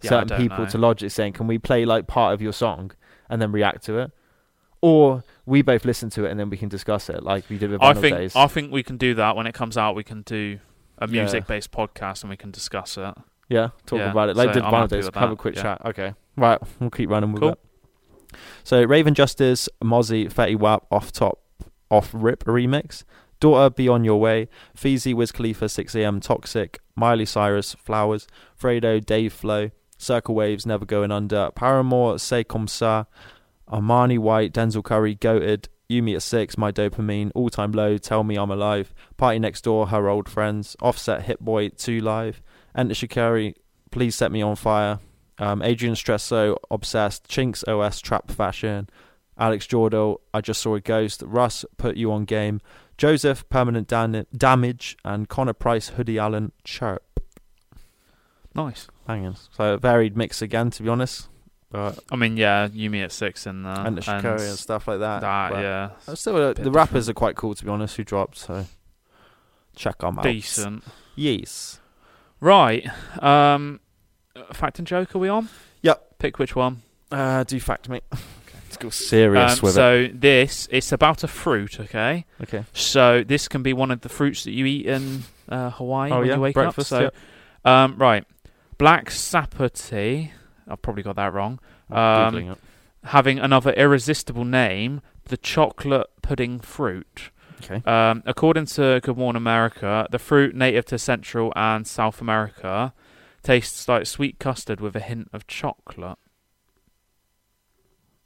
Yeah, 0.03 0.11
certain 0.11 0.37
people 0.37 0.59
know. 0.59 0.95
to 0.95 1.05
it? 1.05 1.11
saying, 1.11 1.33
"Can 1.35 1.47
we 1.47 1.59
play 1.59 1.85
like 1.85 2.07
part 2.07 2.33
of 2.33 2.41
your 2.41 2.53
song 2.53 2.93
and 3.29 3.43
then 3.43 3.53
react 3.53 3.85
to 3.87 3.99
it?" 3.99 4.13
Or 4.81 5.25
we 5.45 5.63
both 5.63 5.85
listen 5.85 6.11
to 6.11 6.25
it 6.27 6.31
and 6.31 6.39
then 6.39 6.49
we 6.51 6.57
can 6.57 6.69
discuss 6.69 7.09
it 7.09 7.23
like 7.23 7.49
we 7.49 7.59
did 7.59 7.71
with 7.71 7.83
I 7.83 7.93
think 7.95 8.17
Days. 8.17 8.37
I 8.37 8.47
think 8.47 8.73
we 8.73 8.83
can 8.83 8.97
do 8.97 9.15
that 9.15 9.37
when 9.37 9.47
it 9.47 9.55
comes 9.55 9.77
out. 9.77 9.95
We 9.97 10.05
can 10.05 10.23
do 10.23 10.61
a 10.99 11.07
music 11.07 11.47
based 11.47 11.71
podcast 11.73 12.23
and 12.23 12.31
we 12.31 12.37
can 12.37 12.51
discuss 12.51 12.97
it. 12.97 13.15
Yeah, 13.49 13.69
talk 13.87 13.99
Yeah, 14.01 14.11
about 14.11 14.31
it. 14.31 14.37
Like 14.37 14.49
so 14.49 14.55
did 14.55 14.63
I'm 14.65 14.73
Vinyl 14.73 14.77
happy 14.81 14.97
Days. 14.97 15.05
with 15.07 15.15
Have 15.15 15.29
a 15.31 15.33
that, 15.35 15.39
quick 15.39 15.57
yeah. 15.57 15.63
chat. 15.63 15.83
Okay. 15.87 16.15
Right, 16.37 16.59
we'll 16.81 16.91
keep 16.91 17.11
running 17.11 17.33
with 17.33 17.43
Cool. 17.43 17.51
it. 17.53 17.59
So 18.65 18.83
Raven 18.83 19.15
Justice, 19.15 19.69
Mozzie, 19.83 20.33
Fetty 20.33 20.57
Wap, 20.59 20.87
off 20.91 21.13
top, 21.13 21.39
off 21.91 22.11
rip 22.13 22.45
remix. 22.45 23.05
Daughter, 23.39 23.69
Be 23.71 23.87
On 23.89 24.03
Your 24.03 24.19
Way, 24.19 24.49
Feezy, 24.77 25.15
Wiz 25.15 25.31
Khalifa, 25.31 25.67
6am, 25.67 26.23
Toxic, 26.23 26.81
Miley 26.95 27.27
Cyrus, 27.27 27.75
Flowers, 27.75 28.27
Fredo, 28.59 29.05
Dave 29.05 29.31
Flow, 29.33 29.71
Circa 29.99 30.33
Waves, 30.33 30.65
Never 30.65 30.87
Going 30.87 31.13
Under, 31.13 31.51
Paramore, 31.55 32.19
C'est 32.19 32.45
Comme 32.49 32.67
Ça, 32.67 33.07
Armani 33.71 34.19
White, 34.19 34.53
Denzel 34.55 34.83
Curry, 34.83 35.15
goated. 35.17 35.67
Yumi 35.89 36.17
at 36.17 36.23
six, 36.23 36.59
my 36.59 36.73
dopamine, 36.73 37.31
all 37.37 37.49
time 37.49 37.71
low, 37.71 37.97
tell 37.97 38.25
me 38.25 38.37
I'm 38.37 38.51
alive. 38.51 38.93
PartyNextDoor, 39.19 39.91
her 39.91 40.09
old 40.09 40.29
friends. 40.29 40.75
Offset, 40.83 41.23
Hit 41.23 41.39
Boy, 41.41 41.69
two 41.69 42.01
live. 42.01 42.43
Enter 42.77 42.95
Shikari, 42.95 43.55
please 43.91 44.15
set 44.15 44.31
me 44.31 44.43
on 44.43 44.55
fire. 44.55 44.99
Um, 45.39 45.63
Adrian 45.63 45.95
Stresso, 45.95 46.57
obsessed. 46.71 47.29
Chinks 47.29 47.65
OS, 47.65 48.01
trap 48.01 48.31
fashion. 48.31 48.89
Alex 49.39 49.67
Jordo, 49.67 50.19
I 50.33 50.41
just 50.41 50.63
saw 50.63 50.75
a 50.75 50.81
ghost. 50.81 51.23
Russ, 51.27 51.65
put 51.77 51.97
you 51.97 52.11
on 52.13 52.25
game. 52.25 52.61
Joseph, 52.97 53.47
permanent 53.51 53.87
dan- 53.89 54.27
damage. 54.35 54.97
And 55.05 55.29
Connor 55.29 55.53
Price, 55.53 55.89
Hoodie 55.91 56.19
Allen, 56.19 56.53
chirp. 56.65 57.21
Nice. 58.55 58.89
Banging. 59.07 59.37
So 59.53 59.75
a 59.75 59.79
varied 59.79 60.17
mix 60.17 60.41
again, 60.41 60.71
to 60.71 60.83
be 60.83 60.89
honest. 60.89 61.29
But 61.71 61.99
I 62.11 62.17
mean, 62.17 62.37
yeah, 62.37 62.69
Yumi 62.69 63.03
at 63.05 63.13
six 63.13 63.45
and 63.45 63.67
uh, 63.67 63.83
and 63.85 63.97
the 63.97 64.01
Shikari 64.01 64.47
and 64.49 64.59
stuff 64.59 64.89
like 64.89 65.01
that. 65.01 65.21
That, 65.21 65.51
but 65.53 65.61
yeah, 65.63 66.15
Still, 66.15 66.37
uh, 66.37 66.55
bit 66.55 66.65
the 66.65 66.71
rappers 66.71 67.09
are 67.09 67.13
quite 67.15 67.37
cool, 67.37 67.55
to 67.55 67.65
be 67.65 67.71
honest, 67.71 67.97
who 67.97 68.05
dropped. 68.05 68.39
So 68.39 68.65
check 69.75 69.99
them 69.99 70.19
out. 70.19 70.23
decent. 70.25 70.85
Yes. 71.17 71.81
Right. 72.41 72.87
Um, 73.23 73.81
fact 74.53 74.79
and 74.79 74.87
joke, 74.87 75.15
are 75.15 75.19
we 75.19 75.29
on? 75.29 75.49
Yep. 75.83 76.19
Pick 76.19 76.39
which 76.39 76.55
one. 76.57 76.83
Uh, 77.11 77.45
do 77.45 77.59
fact 77.61 77.89
me. 77.89 78.01
Let's 78.13 78.77
go 78.79 78.91
serious 78.91 79.55
Um, 79.55 79.59
with 79.63 79.73
it. 79.73 79.75
so 79.75 80.09
this 80.13 80.69
it's 80.73 80.93
about 80.93 81.23
a 81.25 81.29
fruit, 81.29 81.79
okay? 81.81 82.25
Okay. 82.43 82.65
So 82.73 83.23
this 83.23 83.49
can 83.49 83.63
be 83.63 83.73
one 83.73 83.91
of 83.91 84.01
the 84.01 84.09
fruits 84.09 84.45
that 84.45 84.51
you 84.53 84.67
eat 84.67 84.87
in 84.87 85.23
uh, 85.49 85.71
Hawaii 85.71 86.11
Oh 86.11 86.19
when 86.19 86.29
yeah, 86.29 86.35
you 86.35 86.41
wake 86.41 86.55
breakfast. 86.55 86.93
up. 86.93 87.15
So, 87.65 87.71
um, 87.71 87.97
right, 87.97 88.25
black 88.77 89.09
sapoti. 89.09 90.31
I've 90.69 90.83
probably 90.83 91.05
got 91.05 91.17
that 91.17 91.33
wrong. 91.33 91.61
yeah. 91.91 92.27
Um, 92.27 92.35
Googling 92.35 92.53
it. 92.53 92.59
having 93.05 93.39
another 93.39 93.73
irresistible 93.73 94.45
name, 94.45 95.01
the 95.27 95.37
chocolate 95.37 96.09
pudding 96.23 96.59
fruit. 96.59 97.31
Okay. 97.63 97.83
Um, 97.91 98.23
according 98.27 98.67
to 98.67 99.01
Good 99.03 99.17
Morning 99.17 99.39
America, 99.39 100.07
the 100.11 100.19
fruit 100.19 100.55
native 100.55 100.85
to 100.87 100.99
Central 100.99 101.53
and 101.57 101.87
South 101.87 102.21
America 102.21 102.93
tastes 103.43 103.89
like 103.89 104.07
sweet 104.07 104.39
custard 104.39 104.81
with 104.81 104.95
a 104.97 105.01
hint 105.01 105.29
of 105.33 105.47
chocolate. 105.47 106.19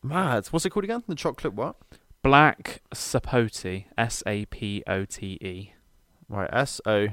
Mad. 0.02 0.46
What's 0.48 0.64
it 0.66 0.70
called 0.70 0.84
again? 0.84 1.02
The 1.06 1.14
chocolate 1.14 1.54
what? 1.54 1.76
Black 2.22 2.82
sapote, 2.94 3.84
S 3.96 4.22
A 4.26 4.44
P 4.46 4.82
O 4.86 5.04
T 5.04 5.38
E, 5.40 5.72
Right. 6.28 6.48
S 6.52 6.80
O. 6.86 7.08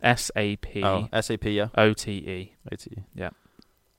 S 0.00 0.30
A 0.36 0.56
P 0.56 0.82
Oh, 0.84 1.08
S 1.12 1.30
A 1.30 1.36
P. 1.36 1.50
Yeah. 1.56 1.68
O 1.76 1.92
T 1.92 2.12
E, 2.12 2.54
A 2.70 2.76
T. 2.76 3.02
Yeah. 3.14 3.30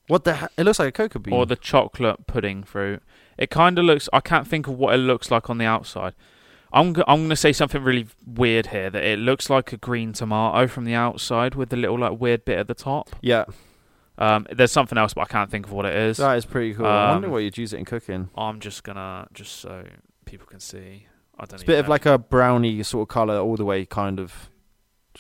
What 0.08 0.24
the? 0.24 0.36
he- 0.38 0.48
It 0.58 0.64
looks 0.64 0.80
like 0.80 0.88
a 0.90 0.92
cocoa 0.92 1.20
bean. 1.20 1.34
or 1.34 1.46
the 1.46 1.56
chocolate 1.56 2.26
pudding 2.26 2.64
fruit. 2.64 3.04
It 3.38 3.50
kind 3.50 3.78
of 3.78 3.86
looks. 3.86 4.08
I 4.12 4.20
can't 4.22 4.48
think 4.48 4.68
of 4.68 4.74
what 4.78 4.94
it 4.96 5.00
looks 5.00 5.30
like 5.30 5.50
on 5.50 5.58
the 5.58 5.66
outside. 5.66 6.14
I'm 6.72 6.96
I'm 7.08 7.24
gonna 7.24 7.36
say 7.36 7.52
something 7.54 7.84
really 7.84 8.08
weird 8.26 8.68
here. 8.68 8.90
That 8.90 9.04
it 9.04 9.20
looks 9.20 9.50
like 9.50 9.74
a 9.74 9.78
green 9.78 10.14
tomato 10.14 10.68
from 10.68 10.86
the 10.86 10.94
outside 10.94 11.56
with 11.56 11.70
the 11.70 11.78
little 11.78 11.98
like 12.00 12.20
weird 12.20 12.46
bit 12.46 12.58
at 12.60 12.68
the 12.68 12.74
top. 12.76 13.10
yeah. 13.22 13.46
Um, 14.18 14.46
there's 14.52 14.74
something 14.74 14.98
else, 14.98 15.14
but 15.14 15.22
I 15.22 15.26
can't 15.26 15.50
think 15.50 15.66
of 15.66 15.72
what 15.72 15.86
it 15.86 15.96
is. 15.96 16.18
That 16.18 16.38
is 16.38 16.46
pretty 16.46 16.74
cool. 16.74 16.86
I 16.86 17.12
wonder 17.14 17.28
Um, 17.28 17.32
what 17.32 17.38
you'd 17.38 17.58
use 17.58 17.72
it 17.72 17.78
in 17.78 17.86
cooking. 17.86 18.30
I'm 18.36 18.60
just 18.60 18.84
gonna 18.84 19.28
just 19.34 19.58
so 19.62 19.86
people 20.26 20.46
can 20.46 20.60
see. 20.60 21.08
I 21.40 21.46
don't. 21.46 21.54
It's 21.54 21.62
a 21.62 21.66
even 21.66 21.66
bit 21.68 21.80
of 21.80 21.86
know. 21.86 21.92
like 21.92 22.06
a 22.06 22.18
brownie 22.18 22.84
sort 22.84 23.04
of 23.04 23.08
color, 23.14 23.38
all 23.38 23.56
the 23.56 23.64
way 23.64 23.86
kind 23.86 24.20
of 24.20 24.50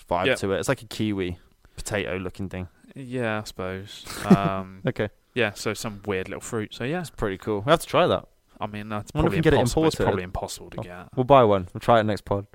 vibe 0.10 0.26
Yeah. 0.26 0.36
to 0.36 0.52
it. 0.52 0.60
It's 0.60 0.68
like 0.68 0.82
a 0.82 0.86
kiwi 0.86 1.38
potato 1.78 2.18
looking 2.18 2.50
thing. 2.50 2.68
yeah, 2.94 3.40
I 3.40 3.44
suppose. 3.46 4.04
Um, 4.38 4.82
Okay. 4.86 5.10
yeah, 5.34 5.54
so 5.54 5.74
some 5.74 6.02
weird 6.06 6.28
little 6.28 6.42
fruit. 6.42 6.74
So 6.74 6.84
yeah, 6.84 7.00
It's 7.00 7.10
pretty 7.10 7.38
cool. 7.38 7.62
We 7.62 7.70
have 7.72 7.80
to 7.80 7.88
try 7.88 8.06
that. 8.06 8.28
I 8.60 8.68
mean 8.68 8.90
that's 8.90 9.10
if 9.10 9.14
probably 9.14 9.38
can 9.38 9.42
get 9.42 9.54
it 9.54 9.58
impossible. 9.58 9.86
It's 9.88 9.96
probably 9.96 10.24
impossible 10.24 10.70
to 10.72 10.80
Oh. 10.80 10.84
get. 10.84 11.08
We'll 11.16 11.24
buy 11.24 11.44
one. 11.44 11.68
We'll 11.74 11.80
try 11.82 12.00
it 12.00 12.04
next 12.04 12.26
pod. 12.26 12.46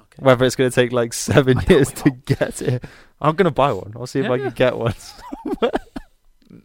Okay. 0.00 0.22
Whether 0.22 0.44
it's 0.46 0.56
going 0.56 0.70
to 0.70 0.74
take 0.74 0.92
like 0.92 1.12
seven 1.12 1.58
I 1.60 1.64
years 1.68 1.92
to 1.92 2.10
get 2.10 2.62
it. 2.62 2.84
I'm 3.20 3.34
going 3.36 3.44
to 3.44 3.50
buy 3.50 3.72
one. 3.72 3.92
I'll 3.96 4.06
see 4.06 4.20
if 4.20 4.30
I 4.30 4.36
Yeah. 4.36 4.44
can 4.46 4.52
get 4.54 4.76
one. 4.76 4.94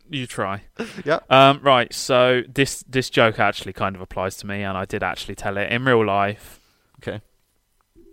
You 0.09 0.27
try. 0.27 0.63
Yeah. 1.05 1.19
Um, 1.29 1.61
right. 1.63 1.93
So 1.93 2.41
this 2.53 2.83
this 2.89 3.09
joke 3.09 3.39
actually 3.39 3.71
kind 3.71 3.95
of 3.95 4.01
applies 4.01 4.35
to 4.37 4.47
me, 4.47 4.61
and 4.63 4.77
I 4.77 4.83
did 4.83 5.01
actually 5.01 5.35
tell 5.35 5.55
it 5.57 5.71
in 5.71 5.85
real 5.85 6.05
life. 6.05 6.59
Okay. 7.01 7.21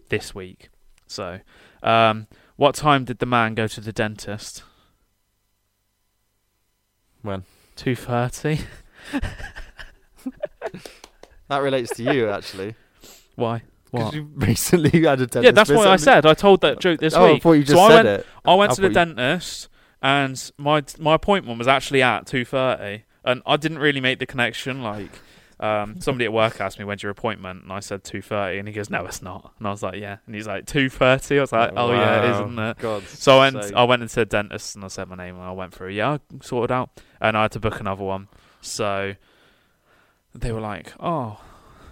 This 0.09 0.33
week. 0.37 0.69
So, 1.09 1.41
um, 1.83 2.29
what 2.55 2.77
time 2.77 3.05
did 3.05 3.19
the 3.19 3.27
man 3.27 3.55
go 3.57 3.67
to 3.67 3.81
the 3.81 3.93
dentist? 3.93 4.63
When? 7.23 7.43
Two 7.75 7.97
thirty. 7.97 8.61
That 11.49 11.59
relates 11.59 11.95
to 11.97 12.03
you, 12.03 12.31
actually. 12.31 12.75
Why? 13.35 13.63
Because 13.93 14.15
you 14.15 14.23
recently 14.35 15.03
had 15.03 15.21
a 15.21 15.27
dentist 15.27 15.45
Yeah, 15.45 15.51
that's 15.51 15.71
what 15.71 15.87
I 15.87 15.97
said. 15.97 16.25
I 16.27 16.35
told 16.35 16.63
that 16.63 16.81
joke 16.81 17.01
this 17.01 17.15
oh, 17.15 17.35
I 17.35 17.39
thought 17.39 17.53
you 17.53 17.65
just 17.65 17.73
so 17.77 17.81
I 17.81 17.89
said 17.89 18.05
went, 18.07 18.21
it. 18.21 18.27
I 18.45 18.55
went 18.55 18.73
I 18.73 18.75
to 18.77 18.81
the 18.81 18.89
you- 18.89 18.95
dentist, 18.95 19.69
and 20.03 20.53
my 20.59 20.83
my 20.99 21.15
appointment 21.15 21.59
was 21.59 21.69
actually 21.69 22.03
at 22.03 22.27
two 22.27 22.45
thirty, 22.45 23.05
and 23.25 23.43
I 23.47 23.57
didn't 23.57 23.79
really 23.79 24.01
make 24.01 24.19
the 24.19 24.27
connection. 24.27 24.83
Like, 24.83 25.11
um, 25.61 26.01
somebody 26.01 26.25
at 26.25 26.33
work 26.33 26.61
asked 26.61 26.79
me 26.79 26.85
when's 26.85 27.03
your 27.03 27.13
appointment, 27.13 27.63
and 27.63 27.73
I 27.73 27.81
said 27.81 28.03
two 28.05 28.23
thirty, 28.23 28.59
and 28.59 28.67
he 28.67 28.75
goes, 28.75 28.91
"No, 28.91 29.05
it's 29.05 29.23
not," 29.23 29.53
and 29.59 29.67
I 29.69 29.71
was 29.71 29.83
like, 29.83 30.01
"Yeah," 30.01 30.17
and 30.27 30.35
he's 30.35 30.47
like, 30.47 30.65
2.30? 30.67 31.39
I 31.39 31.41
was 31.41 31.53
like, 31.53 31.73
"Oh, 31.77 31.93
yeah, 31.93 32.23
it 32.23 32.31
is, 32.31 32.37
wow. 32.37 32.45
isn't 32.47 32.59
it?" 32.59 32.79
God. 32.79 33.03
So 33.05 33.37
I 33.37 33.51
went, 33.51 33.65
sake. 33.65 33.75
I 33.75 33.85
went 33.85 34.03
into 34.03 34.15
the 34.17 34.25
dentist 34.25 34.75
and 34.75 34.85
I 34.85 34.89
said 34.89 35.09
my 35.09 35.17
name 35.17 35.37
and 35.37 35.45
I 35.45 35.53
went 35.53 35.73
through. 35.73 35.91
Yeah, 35.91 36.15
I 36.15 36.19
sorted 36.43 36.73
out, 36.73 36.91
and 37.21 37.37
I 37.37 37.43
had 37.43 37.53
to 37.53 37.61
book 37.61 37.81
another 37.81 38.03
one. 38.03 38.29
So 38.61 39.15
they 40.35 40.53
were 40.53 40.61
like, 40.61 40.93
"Oh, 41.01 41.41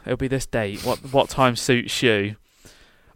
it'll 0.04 0.16
be 0.16 0.28
this 0.28 0.46
date. 0.46 0.84
What 0.84 0.98
what 1.12 1.28
time 1.28 1.56
suits 1.56 2.02
you?" 2.02 2.36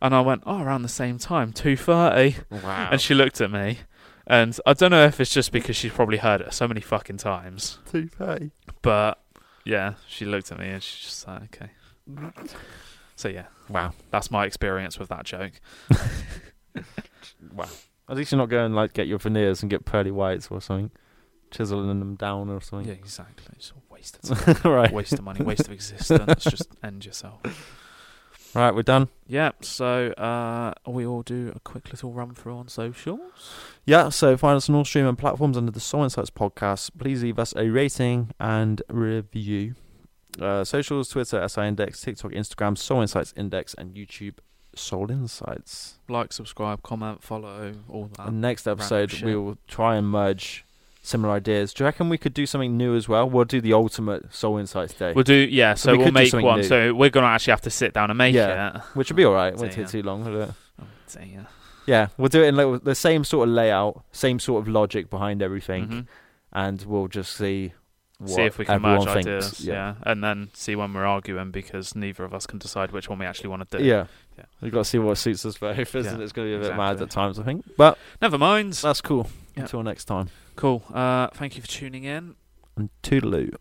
And 0.00 0.14
I 0.14 0.20
went, 0.20 0.42
"Oh, 0.46 0.62
around 0.62 0.82
the 0.82 0.88
same 0.88 1.18
time, 1.18 1.52
two 1.52 1.76
thirty. 1.76 2.36
Wow. 2.50 2.88
And 2.92 3.00
she 3.00 3.14
looked 3.14 3.40
at 3.40 3.50
me, 3.50 3.78
and 4.26 4.58
I 4.66 4.72
don't 4.74 4.90
know 4.90 5.04
if 5.06 5.20
it's 5.20 5.32
just 5.32 5.52
because 5.52 5.76
she's 5.76 5.92
probably 5.92 6.18
heard 6.18 6.40
it 6.40 6.52
so 6.54 6.68
many 6.68 6.80
fucking 6.80 7.16
times, 7.18 7.78
Two 7.90 8.08
thirty. 8.08 8.50
but 8.82 9.22
yeah, 9.64 9.94
she 10.06 10.24
looked 10.24 10.52
at 10.52 10.58
me 10.58 10.68
and 10.68 10.82
she's 10.82 11.04
just 11.06 11.26
like, 11.26 11.60
"Okay." 11.62 11.70
So 13.16 13.28
yeah, 13.28 13.46
Wow. 13.68 13.94
that's 14.10 14.30
my 14.30 14.44
experience 14.44 14.98
with 14.98 15.08
that 15.08 15.24
joke. 15.24 15.52
Wow. 17.52 17.68
At 18.08 18.16
least 18.16 18.32
you're 18.32 18.38
not 18.38 18.48
going 18.48 18.72
like 18.72 18.92
get 18.92 19.06
your 19.06 19.18
veneers 19.18 19.62
and 19.62 19.70
get 19.70 19.84
pearly 19.84 20.10
whites 20.10 20.48
or 20.50 20.60
something, 20.60 20.90
chiseling 21.50 21.98
them 21.98 22.14
down 22.14 22.50
or 22.50 22.60
something. 22.60 22.88
Yeah, 22.88 22.94
exactly. 22.94 23.54
It's 23.56 23.72
a 23.72 23.92
waste 23.92 24.18
of 24.22 24.62
time. 24.62 24.72
right. 24.72 24.92
waste 24.92 25.14
of 25.14 25.22
money, 25.22 25.42
waste 25.44 25.66
of 25.66 25.72
existence. 25.72 26.44
Just 26.44 26.68
end 26.82 27.04
yourself. 27.04 27.40
Right, 28.54 28.74
we're 28.74 28.82
done. 28.82 29.08
Yeah. 29.26 29.50
So 29.60 30.12
uh, 30.12 30.72
we 30.86 31.04
all 31.04 31.22
do 31.22 31.52
a 31.54 31.60
quick 31.60 31.90
little 31.90 32.12
run 32.12 32.34
through 32.34 32.56
on 32.56 32.68
socials. 32.68 33.52
Yeah, 33.84 34.08
so 34.08 34.36
find 34.36 34.56
us 34.56 34.68
on 34.70 34.76
all 34.76 34.84
streaming 34.84 35.16
platforms 35.16 35.58
under 35.58 35.70
the 35.70 35.80
Soul 35.80 36.04
Insights 36.04 36.30
podcast. 36.30 36.90
Please 36.98 37.22
leave 37.22 37.38
us 37.38 37.52
a 37.56 37.68
rating 37.68 38.30
and 38.40 38.80
review. 38.88 39.74
Uh, 40.40 40.64
socials, 40.64 41.08
Twitter, 41.08 41.46
SI 41.46 41.62
Index, 41.62 42.00
TikTok, 42.00 42.32
Instagram, 42.32 42.76
Soul 42.76 43.02
Insights 43.02 43.32
Index, 43.36 43.74
and 43.74 43.94
YouTube, 43.94 44.34
Soul 44.74 45.10
Insights. 45.10 45.98
Like, 46.08 46.32
subscribe, 46.32 46.82
comment, 46.82 47.22
follow, 47.22 47.74
all 47.88 48.10
that. 48.16 48.28
and 48.28 48.40
next 48.40 48.66
episode, 48.66 49.12
we 49.22 49.34
will 49.34 49.58
try 49.66 49.96
and 49.96 50.08
merge 50.08 50.65
similar 51.06 51.32
ideas. 51.34 51.72
Do 51.72 51.82
you 51.82 51.86
reckon 51.86 52.08
we 52.08 52.18
could 52.18 52.34
do 52.34 52.46
something 52.46 52.76
new 52.76 52.94
as 52.96 53.08
well? 53.08 53.28
We'll 53.28 53.44
do 53.44 53.60
the 53.60 53.72
ultimate 53.72 54.34
Soul 54.34 54.58
Insights 54.58 54.94
Day, 54.94 55.12
We'll 55.12 55.24
do 55.24 55.34
yeah. 55.34 55.74
So 55.74 55.92
we 55.92 55.98
we'll 55.98 56.12
make 56.12 56.32
one. 56.32 56.58
new. 56.58 56.62
So 56.64 56.92
we're 56.94 57.10
gonna 57.10 57.26
actually 57.28 57.52
have 57.52 57.60
to 57.62 57.70
sit 57.70 57.92
down 57.94 58.10
and 58.10 58.18
make 58.18 58.34
Yeah. 58.34 58.76
it. 58.76 58.82
which 58.94 59.10
would 59.10 59.16
be 59.16 59.24
alright. 59.24 59.52
It 59.54 59.58
won't 59.60 59.72
take 59.72 59.84
yeah. 59.86 59.90
too 59.90 60.02
long, 60.02 60.24
will 60.24 60.42
it? 60.42 60.50
Oh, 60.80 60.84
yeah. 61.22 61.44
Yeah, 61.86 62.08
we'll 62.18 62.28
do 62.28 62.42
it 62.42 62.48
in 62.48 62.56
like, 62.56 62.82
the 62.82 62.96
same 62.96 63.22
sort 63.22 63.48
of 63.48 63.54
layout, 63.54 64.02
same 64.10 64.40
sort 64.40 64.60
of 64.62 64.68
logic 64.68 65.08
behind 65.08 65.40
everything, 65.40 65.86
Mhm. 65.88 66.06
and 66.52 66.82
we'll 66.82 67.06
just 67.06 67.36
see 67.36 67.72
what 68.18 68.30
See 68.30 68.42
if 68.42 68.58
we 68.58 68.64
can 68.64 68.82
merge 68.82 69.06
ideas. 69.06 69.60
Yeah. 69.60 69.94
and 70.02 70.24
then 70.24 70.48
see 70.54 70.74
when 70.74 70.92
we're 70.94 71.04
arguing 71.06 71.50
because 71.52 71.94
neither 71.94 72.24
of 72.24 72.32
us 72.34 72.46
can 72.46 72.58
decide 72.58 72.90
which 72.90 73.08
one 73.08 73.18
we 73.20 73.26
actually 73.26 73.50
want 73.50 73.70
to 73.70 73.78
do. 73.78 73.84
Yeah. 73.84 74.06
Yeah. 74.38 74.44
We've 74.60 74.72
got 74.72 74.80
to 74.80 74.84
see 74.84 74.98
what 74.98 75.16
suits 75.18 75.44
us 75.46 75.56
both, 75.58 75.78
isn't 75.78 76.04
Yeah, 76.04 76.14
it? 76.18 76.24
It's 76.24 76.32
going 76.32 76.50
to 76.50 76.58
be 76.58 76.64
a 76.64 76.68
bit 76.68 76.76
mad 76.76 77.00
at 77.00 77.10
times, 77.10 77.38
I 77.38 77.42
think. 77.44 77.64
But 77.76 77.98
Never 78.20 78.36
mind. 78.38 78.72
that's 78.72 79.00
cool. 79.00 79.28
Yeah. 79.56 79.62
Until 79.62 79.82
next 79.82 80.04
time. 80.04 80.28
Cool. 80.54 80.84
Uh, 80.92 81.28
thank 81.34 81.56
you 81.56 81.62
for 81.62 81.68
tuning 81.68 82.04
in. 82.04 82.36
And 82.76 82.90
toodaloo. 83.02 83.56